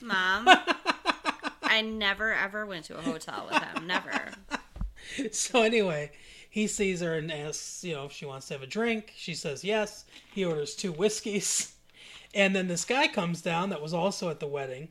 Mom. 0.00 0.48
I 1.62 1.82
never 1.82 2.32
ever 2.32 2.64
went 2.64 2.86
to 2.86 2.96
a 2.96 3.02
hotel 3.02 3.46
with 3.52 3.62
him. 3.62 3.86
Never. 3.86 4.10
So 5.32 5.62
anyway, 5.62 6.12
he 6.48 6.66
sees 6.66 7.02
her 7.02 7.14
and 7.18 7.30
asks, 7.30 7.84
you 7.84 7.92
know, 7.92 8.06
if 8.06 8.12
she 8.12 8.24
wants 8.24 8.48
to 8.48 8.54
have 8.54 8.62
a 8.62 8.66
drink. 8.66 9.12
She 9.14 9.34
says 9.34 9.62
yes. 9.62 10.06
He 10.32 10.46
orders 10.46 10.74
two 10.74 10.90
whiskeys. 10.90 11.74
And 12.34 12.56
then 12.56 12.66
this 12.66 12.84
guy 12.84 13.06
comes 13.06 13.42
down 13.42 13.68
that 13.68 13.82
was 13.82 13.94
also 13.94 14.28
at 14.28 14.40
the 14.40 14.46
wedding 14.48 14.88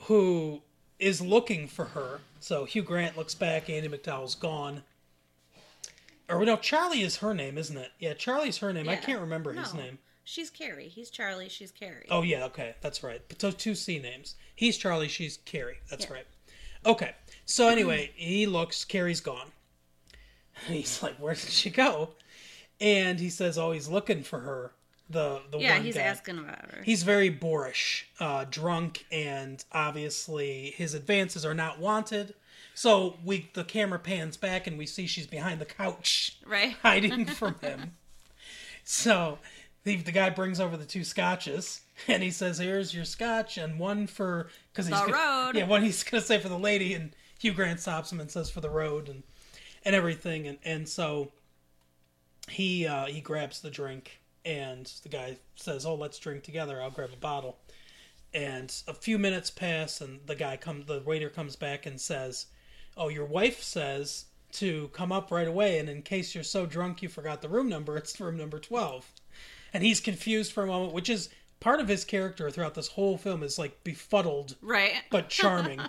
who 0.00 0.60
is 0.98 1.22
looking 1.22 1.68
for 1.68 1.86
her. 1.86 2.20
So 2.40 2.64
Hugh 2.66 2.82
Grant 2.82 3.16
looks 3.16 3.34
back, 3.34 3.70
Andie 3.70 3.88
MacDowell's 3.88 4.34
gone. 4.34 4.82
Or 6.28 6.44
no, 6.44 6.56
Charlie 6.56 7.02
is 7.02 7.18
her 7.18 7.32
name, 7.34 7.56
isn't 7.58 7.76
it? 7.76 7.92
Yeah, 7.98 8.14
Charlie's 8.14 8.58
her 8.58 8.72
name. 8.72 8.88
I 8.88 8.96
can't 8.96 9.20
remember 9.20 9.52
his 9.52 9.72
name. 9.74 9.98
she's 10.24 10.50
Carrie. 10.50 10.88
He's 10.88 11.08
Charlie. 11.10 11.48
She's 11.48 11.70
Carrie. 11.70 12.06
Oh 12.10 12.22
yeah, 12.22 12.44
okay, 12.46 12.74
that's 12.80 13.02
right. 13.02 13.22
So 13.38 13.50
two 13.52 13.74
C 13.74 13.98
names. 13.98 14.34
He's 14.54 14.76
Charlie. 14.76 15.08
She's 15.08 15.38
Carrie. 15.44 15.78
That's 15.90 16.06
Yeah. 16.06 16.12
right. 16.14 16.26
Okay. 16.84 17.14
So 17.44 17.68
anyway, 17.68 18.10
he 18.16 18.46
looks. 18.46 18.84
Carrie's 18.84 19.20
gone. 19.20 19.52
He's 20.66 21.02
like, 21.02 21.16
"Where 21.18 21.34
did 21.34 21.50
she 21.50 21.70
go?" 21.70 22.10
And 22.80 23.20
he 23.20 23.28
says, 23.30 23.58
"Oh, 23.58 23.72
he's 23.72 23.88
looking 23.88 24.22
for 24.22 24.40
her." 24.40 24.72
The 25.10 25.42
the 25.52 25.58
yeah, 25.58 25.74
one 25.74 25.84
he's 25.84 25.94
guy. 25.94 26.00
asking 26.02 26.38
about 26.38 26.72
her. 26.72 26.82
He's 26.82 27.02
very 27.04 27.28
boorish, 27.28 28.08
uh, 28.18 28.46
drunk, 28.50 29.04
and 29.12 29.64
obviously 29.70 30.72
his 30.76 30.94
advances 30.94 31.44
are 31.44 31.54
not 31.54 31.78
wanted. 31.78 32.34
So 32.76 33.16
we 33.24 33.48
the 33.54 33.64
camera 33.64 33.98
pans 33.98 34.36
back 34.36 34.66
and 34.66 34.76
we 34.76 34.84
see 34.84 35.06
she's 35.06 35.26
behind 35.26 35.62
the 35.62 35.64
couch 35.64 36.36
right. 36.44 36.76
hiding 36.82 37.24
from 37.24 37.54
him. 37.62 37.94
So 38.84 39.38
the, 39.84 39.96
the 39.96 40.12
guy 40.12 40.28
brings 40.28 40.60
over 40.60 40.76
the 40.76 40.84
two 40.84 41.02
scotches 41.02 41.80
and 42.06 42.22
he 42.22 42.30
says, 42.30 42.58
"Here's 42.58 42.94
your 42.94 43.06
scotch 43.06 43.56
and 43.56 43.78
one 43.78 44.06
for 44.06 44.50
because 44.70 44.88
he's 44.88 45.00
The 45.00 45.06
gonna, 45.06 45.46
road. 45.46 45.56
Yeah, 45.56 45.66
one 45.66 45.82
he's 45.82 46.04
gonna 46.04 46.20
say 46.20 46.38
for 46.38 46.50
the 46.50 46.58
lady, 46.58 46.92
and 46.92 47.16
Hugh 47.40 47.54
Grant 47.54 47.80
stops 47.80 48.12
him 48.12 48.20
and 48.20 48.30
says 48.30 48.50
for 48.50 48.60
the 48.60 48.68
road 48.68 49.08
and 49.08 49.22
and 49.86 49.96
everything, 49.96 50.46
and 50.46 50.58
and 50.62 50.86
so 50.86 51.32
he 52.50 52.86
uh, 52.86 53.06
he 53.06 53.22
grabs 53.22 53.62
the 53.62 53.70
drink 53.70 54.20
and 54.44 54.92
the 55.02 55.08
guy 55.08 55.38
says, 55.54 55.86
"Oh, 55.86 55.94
let's 55.94 56.18
drink 56.18 56.42
together. 56.42 56.82
I'll 56.82 56.90
grab 56.90 57.10
a 57.14 57.16
bottle." 57.16 57.56
And 58.34 58.70
a 58.86 58.92
few 58.92 59.18
minutes 59.18 59.48
pass, 59.48 60.02
and 60.02 60.20
the 60.26 60.34
guy 60.34 60.58
comes. 60.58 60.84
The 60.84 61.00
waiter 61.00 61.30
comes 61.30 61.56
back 61.56 61.86
and 61.86 61.98
says, 61.98 62.48
"Oh, 62.96 63.08
your 63.08 63.24
wife 63.24 63.62
says 63.62 64.26
to 64.52 64.88
come 64.88 65.12
up 65.12 65.30
right 65.30 65.48
away, 65.48 65.78
and 65.78 65.88
in 65.88 66.02
case 66.02 66.34
you're 66.34 66.44
so 66.44 66.66
drunk 66.66 67.02
you 67.02 67.08
forgot 67.08 67.42
the 67.42 67.48
room 67.48 67.68
number, 67.68 67.96
it's 67.98 68.18
room 68.20 68.36
number 68.36 68.58
12." 68.58 69.12
And 69.72 69.82
he's 69.82 70.00
confused 70.00 70.52
for 70.52 70.62
a 70.62 70.66
moment, 70.66 70.94
which 70.94 71.10
is 71.10 71.28
part 71.60 71.80
of 71.80 71.88
his 71.88 72.04
character 72.04 72.50
throughout 72.50 72.74
this 72.74 72.88
whole 72.88 73.18
film 73.18 73.42
is 73.42 73.58
like 73.58 73.82
befuddled 73.84 74.56
Right. 74.62 74.92
but 75.10 75.28
charming. 75.28 75.80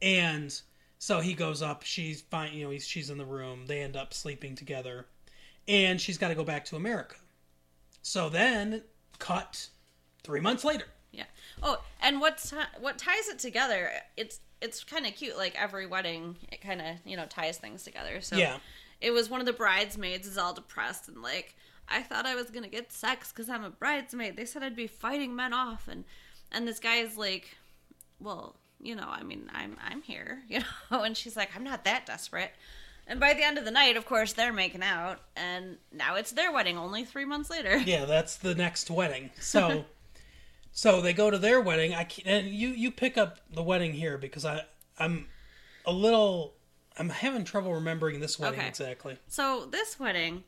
and 0.00 0.58
so 0.98 1.20
he 1.20 1.34
goes 1.34 1.60
up. 1.62 1.82
She's 1.82 2.22
fine. 2.22 2.54
You 2.54 2.64
know, 2.64 2.70
he's, 2.70 2.86
she's 2.86 3.10
in 3.10 3.18
the 3.18 3.24
room. 3.26 3.66
They 3.66 3.82
end 3.82 3.96
up 3.96 4.14
sleeping 4.14 4.54
together, 4.54 5.06
and 5.68 6.00
she's 6.00 6.16
got 6.18 6.28
to 6.28 6.34
go 6.34 6.44
back 6.44 6.64
to 6.66 6.76
America. 6.76 7.16
So 8.02 8.28
then, 8.28 8.82
cut 9.18 9.68
three 10.22 10.40
months 10.40 10.64
later. 10.64 10.86
Yeah. 11.12 11.24
Oh, 11.62 11.82
and 12.00 12.20
what's 12.20 12.52
what 12.80 12.98
ties 12.98 13.28
it 13.28 13.38
together? 13.38 13.90
It's 14.16 14.40
it's 14.64 14.82
kind 14.82 15.06
of 15.06 15.14
cute. 15.14 15.36
Like 15.36 15.54
every 15.60 15.86
wedding, 15.86 16.36
it 16.50 16.60
kind 16.60 16.80
of 16.80 16.96
you 17.04 17.16
know 17.16 17.26
ties 17.26 17.58
things 17.58 17.84
together. 17.84 18.20
So 18.20 18.36
Yeah. 18.36 18.58
it 19.00 19.10
was 19.12 19.28
one 19.30 19.40
of 19.40 19.46
the 19.46 19.52
bridesmaids 19.52 20.26
is 20.26 20.38
all 20.38 20.52
depressed 20.54 21.08
and 21.08 21.22
like 21.22 21.54
I 21.88 22.02
thought 22.02 22.24
I 22.26 22.34
was 22.34 22.50
gonna 22.50 22.68
get 22.68 22.90
sex 22.92 23.30
because 23.30 23.48
I'm 23.50 23.62
a 23.64 23.70
bridesmaid. 23.70 24.36
They 24.36 24.46
said 24.46 24.62
I'd 24.62 24.74
be 24.76 24.86
fighting 24.86 25.36
men 25.36 25.52
off, 25.52 25.86
and 25.86 26.04
and 26.50 26.66
this 26.66 26.78
guy 26.80 26.96
is 26.96 27.16
like, 27.18 27.56
well, 28.18 28.56
you 28.80 28.94
know, 28.96 29.06
I 29.08 29.22
mean, 29.22 29.50
I'm 29.52 29.76
I'm 29.86 30.00
here, 30.02 30.42
you 30.48 30.60
know, 30.90 31.02
and 31.02 31.16
she's 31.16 31.36
like, 31.36 31.50
I'm 31.54 31.64
not 31.64 31.84
that 31.84 32.06
desperate. 32.06 32.52
And 33.06 33.20
by 33.20 33.34
the 33.34 33.44
end 33.44 33.58
of 33.58 33.66
the 33.66 33.70
night, 33.70 33.98
of 33.98 34.06
course, 34.06 34.32
they're 34.32 34.50
making 34.50 34.82
out, 34.82 35.20
and 35.36 35.76
now 35.92 36.14
it's 36.14 36.32
their 36.32 36.50
wedding. 36.50 36.78
Only 36.78 37.04
three 37.04 37.26
months 37.26 37.50
later. 37.50 37.76
Yeah, 37.76 38.06
that's 38.06 38.36
the 38.36 38.54
next 38.54 38.90
wedding. 38.90 39.28
So, 39.38 39.84
so 40.74 41.00
they 41.00 41.12
go 41.14 41.30
to 41.30 41.38
their 41.38 41.60
wedding. 41.60 41.94
I 41.94 42.06
and 42.26 42.48
you 42.48 42.68
you 42.68 42.90
pick 42.90 43.16
up 43.16 43.38
the 43.50 43.62
wedding 43.62 43.92
here 43.94 44.18
because 44.18 44.44
I 44.44 44.62
I'm 44.98 45.26
a 45.86 45.92
little 45.92 46.54
I'm 46.98 47.08
having 47.08 47.44
trouble 47.44 47.72
remembering 47.72 48.20
this 48.20 48.38
wedding 48.38 48.58
Okay. 48.60 48.68
exactly. 48.68 49.16
So 49.28 49.66
this 49.66 49.98
wedding, 49.98 50.44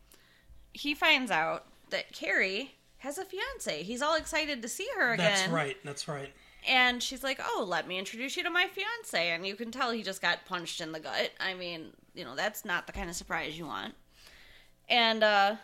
he 0.72 0.94
finds 0.94 1.30
out 1.30 1.64
that 1.90 2.12
Carrie 2.12 2.74
has 2.98 3.18
a 3.18 3.24
fiance. 3.24 3.82
He's 3.84 4.02
all 4.02 4.16
excited 4.16 4.62
to 4.62 4.68
see 4.68 4.88
her 4.96 5.14
again. 5.14 5.32
That's 5.32 5.48
right. 5.48 5.76
That's 5.84 6.08
right. 6.08 6.32
And 6.68 7.00
she's 7.00 7.22
like, 7.22 7.40
"Oh, 7.40 7.64
let 7.66 7.86
me 7.86 7.96
introduce 7.96 8.36
you 8.36 8.42
to 8.42 8.50
my 8.50 8.66
fiance." 8.66 9.30
And 9.30 9.46
you 9.46 9.54
can 9.54 9.70
tell 9.70 9.92
he 9.92 10.02
just 10.02 10.20
got 10.20 10.44
punched 10.46 10.80
in 10.80 10.90
the 10.90 10.98
gut. 10.98 11.30
I 11.38 11.54
mean, 11.54 11.92
you 12.14 12.24
know, 12.24 12.34
that's 12.34 12.64
not 12.64 12.88
the 12.88 12.92
kind 12.92 13.08
of 13.08 13.14
surprise 13.14 13.56
you 13.56 13.66
want. 13.66 13.94
And 14.88 15.22
uh 15.22 15.56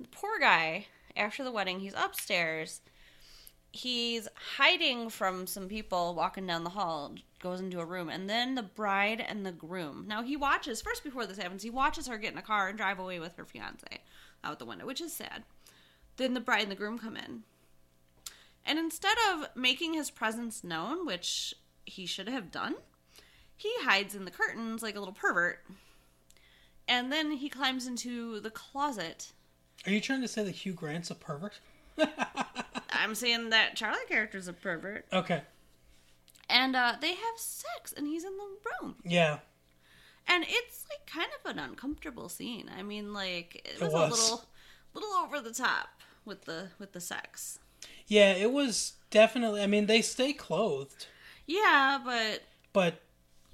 the 0.00 0.08
poor 0.08 0.38
guy, 0.38 0.86
after 1.16 1.44
the 1.44 1.52
wedding, 1.52 1.80
he's 1.80 1.94
upstairs. 1.94 2.80
He's 3.72 4.26
hiding 4.56 5.10
from 5.10 5.46
some 5.46 5.68
people 5.68 6.14
walking 6.14 6.46
down 6.46 6.64
the 6.64 6.70
hall, 6.70 7.14
goes 7.40 7.60
into 7.60 7.80
a 7.80 7.84
room, 7.84 8.08
and 8.08 8.28
then 8.28 8.54
the 8.54 8.62
bride 8.62 9.20
and 9.20 9.44
the 9.44 9.52
groom. 9.52 10.06
Now 10.08 10.22
he 10.22 10.36
watches 10.36 10.80
first 10.80 11.04
before 11.04 11.26
this 11.26 11.36
happens, 11.36 11.62
he 11.62 11.70
watches 11.70 12.06
her 12.06 12.16
get 12.16 12.32
in 12.32 12.38
a 12.38 12.42
car 12.42 12.68
and 12.68 12.78
drive 12.78 12.98
away 12.98 13.18
with 13.18 13.36
her 13.36 13.44
fiance 13.44 14.00
out 14.42 14.58
the 14.58 14.64
window, 14.64 14.86
which 14.86 15.00
is 15.00 15.12
sad. 15.12 15.44
Then 16.16 16.32
the 16.32 16.40
bride 16.40 16.62
and 16.62 16.70
the 16.70 16.76
groom 16.76 16.98
come 16.98 17.16
in. 17.16 17.42
And 18.64 18.78
instead 18.78 19.16
of 19.30 19.48
making 19.54 19.94
his 19.94 20.10
presence 20.10 20.64
known, 20.64 21.06
which 21.06 21.54
he 21.84 22.06
should 22.06 22.28
have 22.28 22.50
done, 22.50 22.76
he 23.56 23.72
hides 23.80 24.14
in 24.14 24.24
the 24.24 24.30
curtains 24.30 24.82
like 24.82 24.96
a 24.96 24.98
little 24.98 25.14
pervert. 25.14 25.64
And 26.88 27.12
then 27.12 27.32
he 27.32 27.48
climbs 27.48 27.86
into 27.86 28.40
the 28.40 28.50
closet. 28.50 29.32
Are 29.86 29.92
you 29.92 30.00
trying 30.00 30.22
to 30.22 30.28
say 30.28 30.42
that 30.44 30.54
Hugh 30.54 30.72
Grant's 30.72 31.10
a 31.10 31.14
pervert? 31.14 31.60
I'm 32.90 33.14
saying 33.14 33.50
that 33.50 33.76
Charlie 33.76 33.98
character's 34.08 34.48
a 34.48 34.52
pervert. 34.52 35.06
Okay. 35.12 35.42
And 36.48 36.76
uh, 36.76 36.94
they 37.00 37.10
have 37.14 37.36
sex, 37.38 37.92
and 37.96 38.06
he's 38.06 38.24
in 38.24 38.32
the 38.36 38.70
room. 38.82 38.96
Yeah. 39.04 39.38
And 40.28 40.44
it's 40.48 40.84
like 40.90 41.06
kind 41.06 41.28
of 41.44 41.50
an 41.50 41.58
uncomfortable 41.58 42.28
scene. 42.28 42.70
I 42.76 42.82
mean, 42.82 43.12
like 43.12 43.62
it 43.64 43.80
was, 43.80 43.92
was. 43.92 44.10
a 44.10 44.10
little, 44.10 44.44
little 44.94 45.10
over 45.24 45.40
the 45.40 45.52
top 45.52 45.88
with 46.24 46.44
the 46.44 46.68
with 46.78 46.92
the 46.92 47.00
sex. 47.00 47.58
Yeah, 48.06 48.32
it 48.32 48.52
was 48.52 48.94
definitely. 49.10 49.62
I 49.62 49.66
mean, 49.66 49.86
they 49.86 50.02
stay 50.02 50.32
clothed, 50.32 51.06
Yeah, 51.46 51.98
but 52.04 52.42
but 52.72 53.02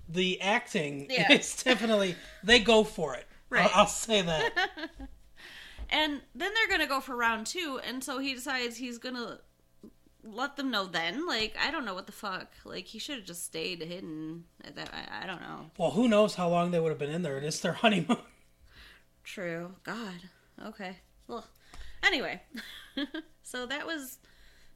the 0.09 0.41
acting 0.41 1.07
Yeah. 1.11 1.33
is 1.33 1.63
definitely 1.63 2.17
they 2.43 2.59
go 2.59 2.85
for 2.85 3.15
it. 3.15 3.27
Right. 3.51 3.71
I'll, 3.75 3.81
I'll 3.83 3.87
say 3.87 4.23
that. 4.23 4.53
And 5.93 6.23
then 6.35 6.51
they're 6.55 6.69
gonna 6.69 6.89
go 6.89 7.01
for 7.01 7.15
round 7.15 7.47
two, 7.47 7.79
and 7.87 8.03
so 8.03 8.19
he 8.19 8.33
decides 8.35 8.77
he's 8.79 8.99
gonna 8.99 9.39
let 10.25 10.57
them 10.57 10.71
know. 10.71 10.87
Then, 10.87 11.27
like, 11.27 11.55
I 11.63 11.71
don't 11.71 11.85
know 11.85 11.95
what 11.95 12.07
the 12.07 12.13
fuck. 12.13 12.49
Like, 12.65 12.87
he 12.87 12.99
should 12.99 13.19
have 13.19 13.27
just 13.27 13.45
stayed 13.45 13.83
hidden. 13.83 14.45
That 14.75 14.89
I, 14.93 15.25
I 15.25 15.27
don't 15.27 15.43
know. 15.43 15.71
well, 15.79 15.91
who 15.91 16.09
knows 16.09 16.35
how 16.35 16.49
long 16.49 16.71
they 16.71 16.81
would 16.81 16.89
have 16.89 16.99
been 16.99 17.11
in 17.11 17.21
there? 17.23 17.37
It 17.37 17.45
is 17.45 17.61
their 17.61 17.73
honeymoon. 17.85 18.17
True. 19.23 19.75
God. 19.85 20.31
Okay. 20.65 20.97
Well, 21.29 21.47
anyway, 22.03 22.41
so 23.43 23.67
that 23.67 23.87
was 23.87 24.19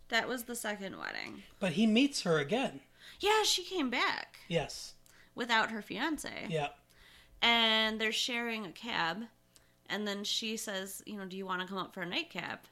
that 0.08 0.28
was 0.28 0.44
the 0.44 0.54
second 0.54 0.98
wedding. 0.98 1.42
But 1.58 1.72
he 1.72 1.86
meets 1.86 2.22
her 2.22 2.38
again. 2.38 2.80
Yeah, 3.20 3.42
she 3.44 3.64
came 3.64 3.88
back 3.90 4.36
Yes. 4.48 4.94
without 5.34 5.70
her 5.70 5.80
fiance, 5.82 6.46
Yeah. 6.50 6.68
and 7.42 7.98
they're 8.00 8.12
sharing 8.12 8.66
a 8.66 8.72
cab. 8.72 9.24
And 9.88 10.06
then 10.06 10.24
she 10.24 10.56
says, 10.56 11.02
"You 11.06 11.16
know, 11.16 11.26
do 11.26 11.36
you 11.36 11.46
want 11.46 11.62
to 11.62 11.66
come 11.66 11.78
up 11.78 11.94
for 11.94 12.02
a 12.02 12.06
nightcap?" 12.06 12.66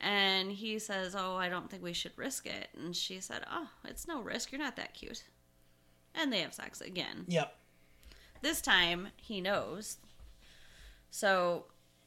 And 0.00 0.50
he 0.52 0.78
says, 0.78 1.14
"Oh, 1.14 1.36
I 1.36 1.48
don't 1.48 1.70
think 1.70 1.82
we 1.82 1.92
should 1.92 2.16
risk 2.16 2.46
it." 2.46 2.68
And 2.74 2.96
she 2.96 3.20
said, 3.20 3.44
"Oh, 3.50 3.68
it's 3.84 4.08
no 4.08 4.20
risk. 4.20 4.52
You're 4.52 4.60
not 4.60 4.76
that 4.76 4.94
cute." 4.94 5.24
And 6.14 6.32
they 6.32 6.40
have 6.40 6.54
sex 6.54 6.80
again. 6.80 7.24
Yep. 7.28 7.56
This 8.42 8.60
time 8.60 9.08
he 9.16 9.40
knows. 9.40 9.98
So 11.10 11.66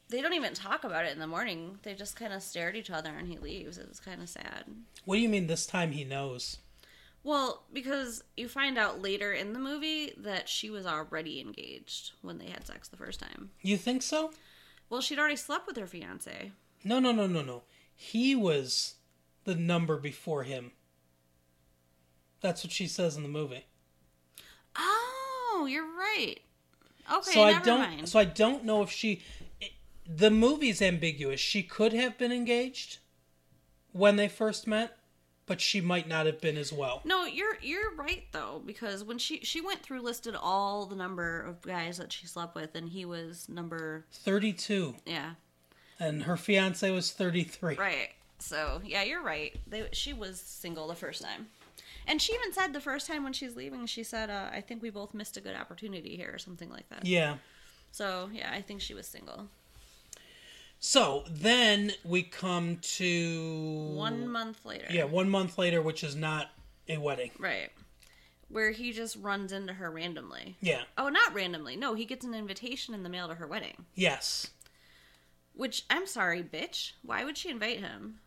they 0.10 0.22
don't 0.22 0.34
even 0.34 0.54
talk 0.54 0.84
about 0.84 1.06
it 1.06 1.14
in 1.14 1.20
the 1.20 1.28
morning. 1.28 1.80
They 1.84 1.94
just 1.94 2.16
kind 2.16 2.34
of 2.34 2.42
stare 2.44 2.70
at 2.70 2.76
each 2.76 2.90
other 2.90 3.10
and 3.10 3.28
he 3.28 3.38
leaves. 3.38 3.78
It 3.78 3.88
was 3.88 4.00
kind 4.00 4.22
of 4.22 4.30
sad. 4.30 4.66
What 5.06 5.16
do 5.16 5.22
you 5.22 5.30
mean 5.30 5.48
this 5.48 5.66
time 5.66 5.92
he 5.92 6.04
knows? 6.04 6.58
Well, 7.24 7.64
because 7.72 8.24
you 8.36 8.50
find 8.50 8.78
out 8.78 9.02
later 9.02 9.32
in 9.32 9.54
the 9.54 9.60
movie 9.60 10.14
that 10.18 10.50
she 10.50 10.70
was 10.70 10.86
already 10.86 11.40
engaged 11.40 12.12
when 12.22 12.38
they 12.38 12.48
had 12.48 12.68
sex 12.68 12.90
the 12.90 12.98
first 12.98 13.20
time. 13.20 13.52
You 13.62 13.78
think 13.78 14.02
so? 14.02 14.32
Well, 14.90 15.02
she'd 15.02 15.20
already 15.20 15.38
slept 15.38 15.66
with 15.66 15.78
her 15.78 15.88
fiance. 15.88 16.52
No, 16.84 17.00
no, 17.00 17.12
no, 17.14 17.26
no, 17.26 17.42
no. 17.42 17.64
He 17.96 18.36
was 18.36 18.96
the 19.46 19.56
number 19.56 19.98
before 19.98 20.44
him. 20.44 20.72
That's 22.42 22.64
what 22.64 22.74
she 22.74 22.88
says 22.88 23.16
in 23.16 23.24
the 23.24 23.30
movie. 23.30 23.66
Oh, 24.76 25.66
you're 25.70 25.86
right. 25.86 26.40
Okay, 27.12 27.32
so 27.32 27.46
never 27.46 27.60
I 27.60 27.64
don't. 27.64 27.80
mind. 27.80 28.10
So 28.10 28.20
I 28.20 28.26
don't 28.26 28.66
know 28.66 28.82
if 28.82 28.92
she. 28.92 29.22
It, 29.62 29.72
the 30.06 30.30
movie's 30.30 30.82
ambiguous. 30.82 31.40
She 31.40 31.64
could 31.64 31.94
have 31.94 32.18
been 32.18 32.32
engaged 32.34 32.98
when 33.94 34.18
they 34.18 34.28
first 34.28 34.68
met, 34.68 34.98
but 35.46 35.60
she 35.60 35.82
might 35.82 36.08
not 36.08 36.26
have 36.26 36.40
been 36.40 36.58
as 36.58 36.72
well. 36.72 37.02
no, 37.06 37.26
you're 37.26 37.58
you're 37.62 37.94
right 37.96 38.26
though 38.32 38.62
because 38.66 39.04
when 39.04 39.18
she 39.18 39.40
she 39.42 39.60
went 39.62 39.82
through 39.84 40.02
listed 40.02 40.36
all 40.36 40.86
the 40.86 40.96
number 40.96 41.42
of 41.42 41.62
guys 41.62 41.98
that 41.98 42.12
she 42.12 42.26
slept 42.28 42.56
with 42.56 42.76
and 42.76 42.90
he 42.90 43.06
was 43.06 43.48
number 43.50 44.06
Thirty-two, 44.12 44.96
yeah 45.06 45.32
and 46.00 46.24
her 46.24 46.38
fiance 46.38 46.90
was 46.90 47.12
thirty-three. 47.12 47.76
Right. 47.76 48.10
So 48.40 48.82
yeah, 48.84 49.04
you're 49.04 49.22
right. 49.22 49.56
They, 49.68 49.88
she 49.94 50.12
was 50.12 50.40
single 50.40 50.88
the 50.88 50.96
first 50.96 51.22
time, 51.22 51.48
and 52.08 52.22
she 52.22 52.34
even 52.34 52.52
said 52.52 52.74
the 52.74 52.82
first 52.82 53.08
time 53.08 53.24
when 53.24 53.32
she's 53.32 53.56
leaving, 53.56 53.86
she 53.86 54.04
said, 54.04 54.30
uh, 54.30 54.50
"I 54.52 54.60
think 54.60 54.82
we 54.82 54.90
both 54.90 55.14
missed 55.14 55.38
a 55.38 55.42
good 55.42 55.56
opportunity 55.56 56.18
here," 56.18 56.32
or 56.34 56.40
something 56.40 56.70
like 56.70 56.90
that. 56.90 57.06
Yeah. 57.06 57.38
So 57.92 58.30
yeah, 58.34 58.52
I 58.52 58.62
think 58.62 58.82
she 58.82 58.94
was 58.94 59.08
single. 59.08 59.48
So 60.86 61.24
then 61.30 61.94
we 62.04 62.24
come 62.24 62.76
to 62.82 63.94
One 63.96 64.28
month 64.28 64.66
later. 64.66 64.86
Yeah, 64.90 65.06
one 65.06 65.30
month 65.30 65.58
later, 65.58 65.82
which 65.82 66.04
is 66.04 66.14
not 66.14 66.50
a 66.90 66.98
wedding. 66.98 67.32
Right. 67.40 67.70
Where 68.50 68.72
he 68.72 68.92
just 68.92 69.16
runs 69.16 69.54
into 69.54 69.72
her 69.72 69.90
randomly. 69.90 70.58
Yeah. 70.60 70.82
Oh, 70.98 71.08
not 71.08 71.34
randomly. 71.34 71.78
No, 71.78 71.94
he 71.94 72.04
gets 72.04 72.26
an 72.26 72.34
invitation 72.34 72.94
in 72.94 73.04
the 73.04 73.08
mail 73.10 73.30
to 73.30 73.36
her 73.36 73.48
wedding. 73.48 73.86
Yes. 73.96 74.48
Which, 75.56 75.86
I'm 75.90 76.06
sorry, 76.06 76.44
bitch. 76.44 76.92
Why 77.02 77.24
would 77.24 77.38
she 77.38 77.50
invite 77.50 77.80
him? 77.80 78.20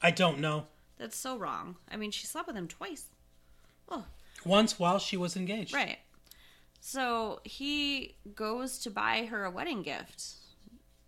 I 0.00 0.12
don't 0.12 0.38
know. 0.38 0.66
That's 0.98 1.16
so 1.16 1.36
wrong. 1.36 1.74
I 1.90 1.96
mean, 1.96 2.12
she 2.12 2.28
slept 2.28 2.46
with 2.46 2.56
him 2.56 2.68
twice. 2.68 3.06
Oh, 3.88 4.04
Once 4.44 4.78
while 4.78 5.00
she 5.00 5.16
was 5.16 5.34
engaged. 5.36 5.74
right. 5.74 5.98
So 6.80 7.40
he 7.42 8.14
goes 8.36 8.78
to 8.78 8.90
buy 8.90 9.24
her 9.24 9.44
a 9.44 9.50
wedding 9.50 9.82
gift. 9.82 10.34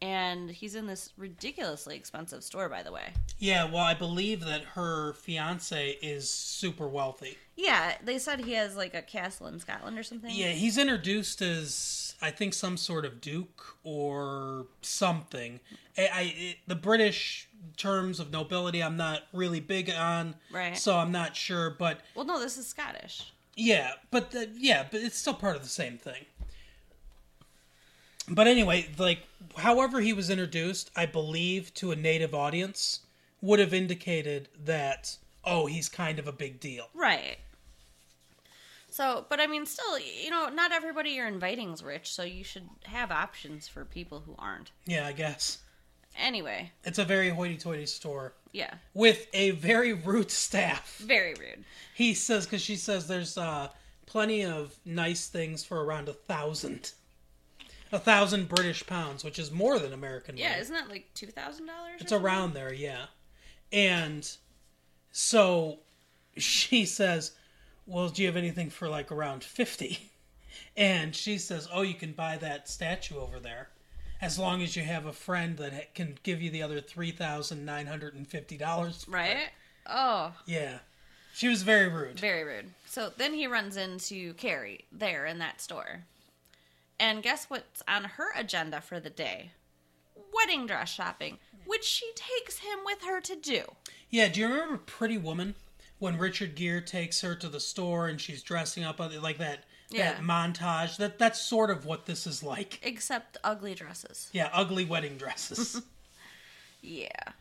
And 0.03 0.51
he's 0.51 0.75
in 0.75 0.87
this 0.87 1.13
ridiculously 1.17 1.97
expensive 1.97 2.45
store, 2.45 2.69
by 2.69 2.83
the 2.83 2.93
way. 2.93 3.15
Yeah, 3.39 3.65
well, 3.65 3.83
I 3.83 3.95
believe 3.95 4.41
that 4.45 4.63
her 4.75 5.15
fiance 5.15 5.99
is 6.03 6.31
super 6.31 6.87
wealthy. 6.87 7.39
Yeah, 7.57 7.95
they 8.05 8.19
said 8.19 8.41
he 8.41 8.53
has 8.53 8.77
like 8.77 8.95
a 8.95 9.01
castle 9.01 9.47
in 9.47 9.59
Scotland 9.59 9.99
or 9.99 10.03
something. 10.03 10.31
Yeah, 10.31 10.49
he's 10.51 10.77
introduced 10.77 11.41
as 11.41 12.15
I 12.21 12.31
think 12.31 12.53
some 12.53 12.77
sort 12.77 13.07
of 13.07 13.21
duke 13.23 13.77
or 13.85 14.67
something. 14.83 15.61
I, 15.97 16.03
I 16.13 16.35
it, 16.37 16.57
the 16.67 16.75
British 16.75 17.49
terms 17.79 18.21
of 18.21 18.31
nobility 18.31 18.83
I'm 18.83 18.97
not 18.97 19.23
really 19.33 19.61
big 19.61 19.91
on, 19.91 20.35
Right. 20.53 20.77
So 20.77 20.97
I'm 20.97 21.13
not 21.13 21.35
sure, 21.37 21.71
but 21.71 22.01
Well, 22.15 22.27
no, 22.27 22.39
this 22.39 22.59
is 22.59 22.67
Scottish. 22.67 23.33
yeah, 23.57 23.93
but 24.11 24.31
the, 24.31 24.51
yeah, 24.57 24.87
but 24.91 25.01
it's 25.01 25.17
still 25.17 25.35
part 25.35 25.57
of 25.57 25.63
the 25.63 25.69
same 25.69 25.97
thing. 25.99 26.27
But 28.29 28.47
anyway, 28.47 28.89
like 28.99 29.21
however 29.57 30.01
he 30.01 30.13
was 30.13 30.31
introduced, 30.31 30.91
I 30.97 31.07
believe 31.07 31.73
to 31.75 31.93
a 31.93 31.97
native 31.97 32.35
audience 32.35 33.01
would 33.41 33.59
have 33.59 33.73
indicated 33.75 34.49
that 34.65 35.17
oh, 35.45 35.67
he's 35.67 35.89
kind 35.89 36.19
of 36.19 36.27
a 36.27 36.33
big 36.33 36.59
deal. 36.59 36.89
Right. 36.93 37.39
So, 38.91 39.27
but 39.29 39.41
I 39.41 39.47
mean, 39.47 39.67
still, 39.67 39.99
you 39.99 40.31
know, 40.31 40.49
not 40.49 40.73
everybody 40.73 41.11
you're 41.11 41.29
inviting 41.29 41.71
is 41.73 41.83
rich, 41.83 42.13
so 42.13 42.23
you 42.23 42.43
should 42.43 42.69
have 42.85 43.11
options 43.13 43.69
for 43.69 43.85
people 43.85 44.23
who 44.27 44.35
aren't. 44.39 44.71
Yeah, 44.87 45.07
I 45.07 45.13
guess. 45.13 45.59
Anyway, 46.19 46.73
It's 46.85 46.99
a 46.99 47.05
very 47.05 47.29
hoity-toity 47.29 47.85
store 47.87 48.33
yeah, 48.53 48.73
with 48.95 49.27
a 49.35 49.51
very 49.51 49.93
rude 49.93 50.31
staff. 50.31 50.97
very 50.97 51.35
rude. 51.35 51.63
He 51.95 52.15
says 52.15 52.47
because 52.47 52.63
she 52.63 52.77
says 52.77 53.07
there's 53.07 53.37
uh, 53.37 53.69
plenty 54.07 54.43
of 54.45 54.75
nice 54.87 55.29
things 55.29 55.63
for 55.63 55.85
around 55.85 56.09
a 56.09 56.15
thousand, 56.15 56.93
a 57.97 58.01
thousand 58.01 58.49
British 58.49 58.87
pounds, 58.87 59.25
which 59.25 59.39
is 59.39 59.51
more 59.51 59.79
than 59.79 59.93
American. 59.93 60.37
Yeah, 60.37 60.51
money. 60.51 60.61
isn't 60.61 60.75
that 60.75 60.89
like 60.89 61.07
two 61.15 61.27
thousand 61.29 61.67
dollars? 61.67 62.01
it's 62.01 62.13
around 62.13 62.55
there, 62.55 62.73
yeah. 62.73 63.07
And 63.73 64.29
so 65.13 65.81
she 66.37 66.85
says, 66.85 67.33
"Well, 67.87 68.09
do 68.09 68.23
you 68.23 68.29
have 68.29 68.37
anything 68.37 68.71
for 68.71 68.89
like 68.89 69.11
around 69.11 69.43
50? 69.45 70.11
And 70.77 71.15
she 71.17 71.39
says, 71.39 71.69
"Oh, 71.73 71.83
you 71.83 71.95
can 71.95 72.13
buy 72.13 72.37
that 72.39 72.69
statue 72.69 73.19
over 73.19 73.39
there." 73.41 73.69
As 74.21 74.39
long 74.39 74.63
as 74.63 74.77
you 74.77 74.83
have 74.83 75.05
a 75.07 75.13
friend 75.13 75.57
that 75.59 75.95
can 75.95 76.19
give 76.23 76.41
you 76.41 76.51
the 76.51 76.63
other 76.63 76.81
three 76.81 77.11
thousand 77.11 77.65
nine 77.65 77.87
hundred 77.87 78.15
and 78.15 78.27
fifty 78.27 78.57
dollars, 78.57 79.05
right. 79.09 79.49
Oh, 79.89 80.33
Yeah, 80.47 80.79
she 81.35 81.49
was 81.49 81.63
very 81.63 81.89
rude. 81.89 82.19
very 82.19 82.43
rude. 82.43 82.71
So 82.87 83.11
then 83.17 83.35
he 83.35 83.47
runs 83.47 83.77
into 83.77 84.35
Carrie 84.35 84.85
there 84.91 85.27
in 85.27 85.39
that 85.39 85.61
store, 85.61 86.05
and 86.99 87.23
guess 87.23 87.47
what's 87.49 87.83
on 87.89 88.05
her 88.05 88.33
agenda 88.37 88.81
for 88.81 89.01
the 89.01 89.11
day? 89.11 89.53
Wedding 90.35 90.67
dress 90.67 90.91
shopping, 90.91 91.39
which 91.67 91.85
she 91.85 92.11
takes 92.15 92.59
him 92.59 92.79
with 92.85 93.03
her 93.03 93.21
to 93.21 93.37
do. 93.37 93.63
Yeah, 94.11 94.29
do 94.29 94.41
you 94.41 94.49
remember 94.49 94.79
Pretty 94.79 95.19
Woman 95.19 95.55
when 95.99 96.19
Richard 96.19 96.55
Gere 96.55 96.81
takes 96.83 97.21
her 97.23 97.35
to 97.35 97.49
the 97.49 97.61
store 97.61 98.07
and 98.09 98.21
she's 98.21 98.43
dressing 98.43 98.85
up 98.85 98.99
like 98.99 99.39
that 99.39 99.65
Yeah. 99.91 100.13
that 100.15 100.23
montage? 100.23 100.97
That 100.99 101.19
that's 101.19 101.41
sort 101.41 101.71
of 101.71 101.85
what 101.87 102.07
this 102.07 102.27
is 102.27 102.43
like. 102.43 102.81
Except 102.83 103.37
ugly 103.45 103.75
dresses. 103.75 104.29
Yeah, 104.33 104.51
ugly 104.53 104.85
wedding 104.85 105.17
dresses. 105.17 105.81
Yeah. 106.83 107.33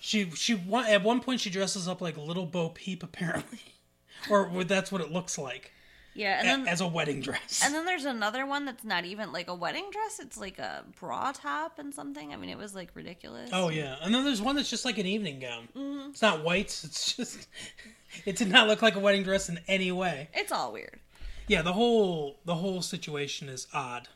she 0.00 0.30
she 0.32 0.60
at 0.86 1.02
one 1.02 1.20
point 1.20 1.40
she 1.40 1.48
dresses 1.48 1.88
up 1.88 2.00
like 2.00 2.16
Little 2.18 2.44
Bo 2.46 2.68
Peep 2.70 3.02
apparently, 3.02 3.60
or 4.30 4.64
that's 4.64 4.92
what 4.92 5.00
it 5.00 5.10
looks 5.10 5.38
like 5.38 5.72
Yeah, 6.14 6.38
and 6.40 6.48
a- 6.48 6.64
then 6.64 6.68
as 6.68 6.80
a 6.80 6.86
wedding 6.86 7.20
dress. 7.20 7.62
And 7.64 7.74
then 7.74 7.84
there's 7.86 8.04
another 8.04 8.44
one 8.46 8.64
that's 8.66 8.84
not 8.84 9.04
even 9.04 9.32
like 9.32 9.48
a 9.48 9.54
wedding 9.54 9.88
dress. 9.90 10.20
It's 10.20 10.36
like 10.36 10.58
a 10.58 10.84
bra 11.00 11.32
top 11.32 11.78
and 11.78 11.94
something. 11.94 12.32
I 12.32 12.36
mean, 12.36 12.50
it 12.50 12.58
was 12.58 12.74
like 12.74 12.90
ridiculous. 12.94 13.50
oh 13.52 13.70
yeah, 13.70 13.96
and 14.02 14.14
then 14.14 14.24
there's 14.24 14.42
one 14.42 14.56
that's 14.56 14.70
just 14.70 14.84
like 14.84 14.98
an 14.98 15.06
evening 15.06 15.40
gown. 15.40 15.68
Mm-hmm. 15.76 16.10
It's 16.10 16.22
not 16.22 16.44
white. 16.44 16.66
It's 16.84 17.14
just 17.16 17.48
it 18.26 18.36
did 18.36 18.50
not 18.50 18.68
look 18.68 18.82
like 18.82 18.96
a 18.96 19.00
wedding 19.00 19.22
dress 19.22 19.48
in 19.48 19.58
any 19.68 19.90
way. 19.92 20.28
It's 20.34 20.52
all 20.52 20.72
weird. 20.72 21.00
Yeah, 21.48 21.62
the 21.62 21.72
whole 21.72 22.40
the 22.44 22.56
whole 22.56 22.82
situation 22.82 23.48
is 23.48 23.66
odd. 23.72 24.08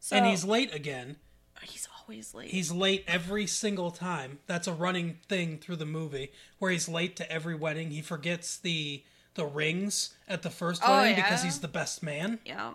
So, 0.00 0.16
and 0.16 0.26
he's 0.26 0.44
late 0.44 0.74
again. 0.74 1.16
he's 1.62 1.88
always 2.00 2.34
late. 2.34 2.50
He's 2.50 2.70
late 2.70 3.04
every 3.08 3.46
single 3.46 3.90
time. 3.90 4.38
That's 4.46 4.68
a 4.68 4.72
running 4.72 5.18
thing 5.28 5.58
through 5.58 5.76
the 5.76 5.86
movie 5.86 6.30
where 6.58 6.70
he's 6.70 6.88
late 6.88 7.16
to 7.16 7.32
every 7.32 7.54
wedding. 7.54 7.90
He 7.90 8.02
forgets 8.02 8.56
the 8.56 9.02
the 9.36 9.46
rings 9.46 10.14
at 10.28 10.42
the 10.42 10.50
first 10.50 10.82
Oh, 10.84 10.96
wedding 10.96 11.14
because 11.16 11.42
he's 11.42 11.60
the 11.60 11.68
best 11.68 12.02
man. 12.02 12.40
yeah. 12.44 12.72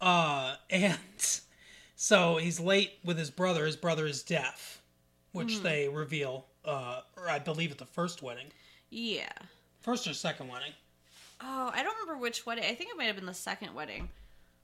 Uh 0.00 0.54
and 0.70 0.98
so 1.96 2.36
he's 2.36 2.60
late 2.60 2.92
with 3.04 3.18
his 3.18 3.30
brother. 3.30 3.66
His 3.66 3.76
brother 3.76 4.06
is 4.06 4.22
deaf, 4.22 4.80
which 5.32 5.56
Hmm. 5.58 5.62
they 5.62 5.88
reveal 5.88 6.46
uh 6.64 7.00
or 7.16 7.28
I 7.28 7.38
believe 7.38 7.70
at 7.72 7.78
the 7.78 7.86
first 7.86 8.22
wedding. 8.22 8.46
Yeah. 8.90 9.32
First 9.80 10.06
or 10.06 10.14
second 10.14 10.48
wedding. 10.48 10.72
Oh, 11.40 11.70
I 11.72 11.82
don't 11.82 11.94
remember 12.00 12.20
which 12.20 12.44
wedding. 12.44 12.64
I 12.64 12.74
think 12.74 12.90
it 12.90 12.96
might 12.98 13.04
have 13.06 13.16
been 13.16 13.26
the 13.26 13.32
second 13.34 13.74
wedding 13.74 14.08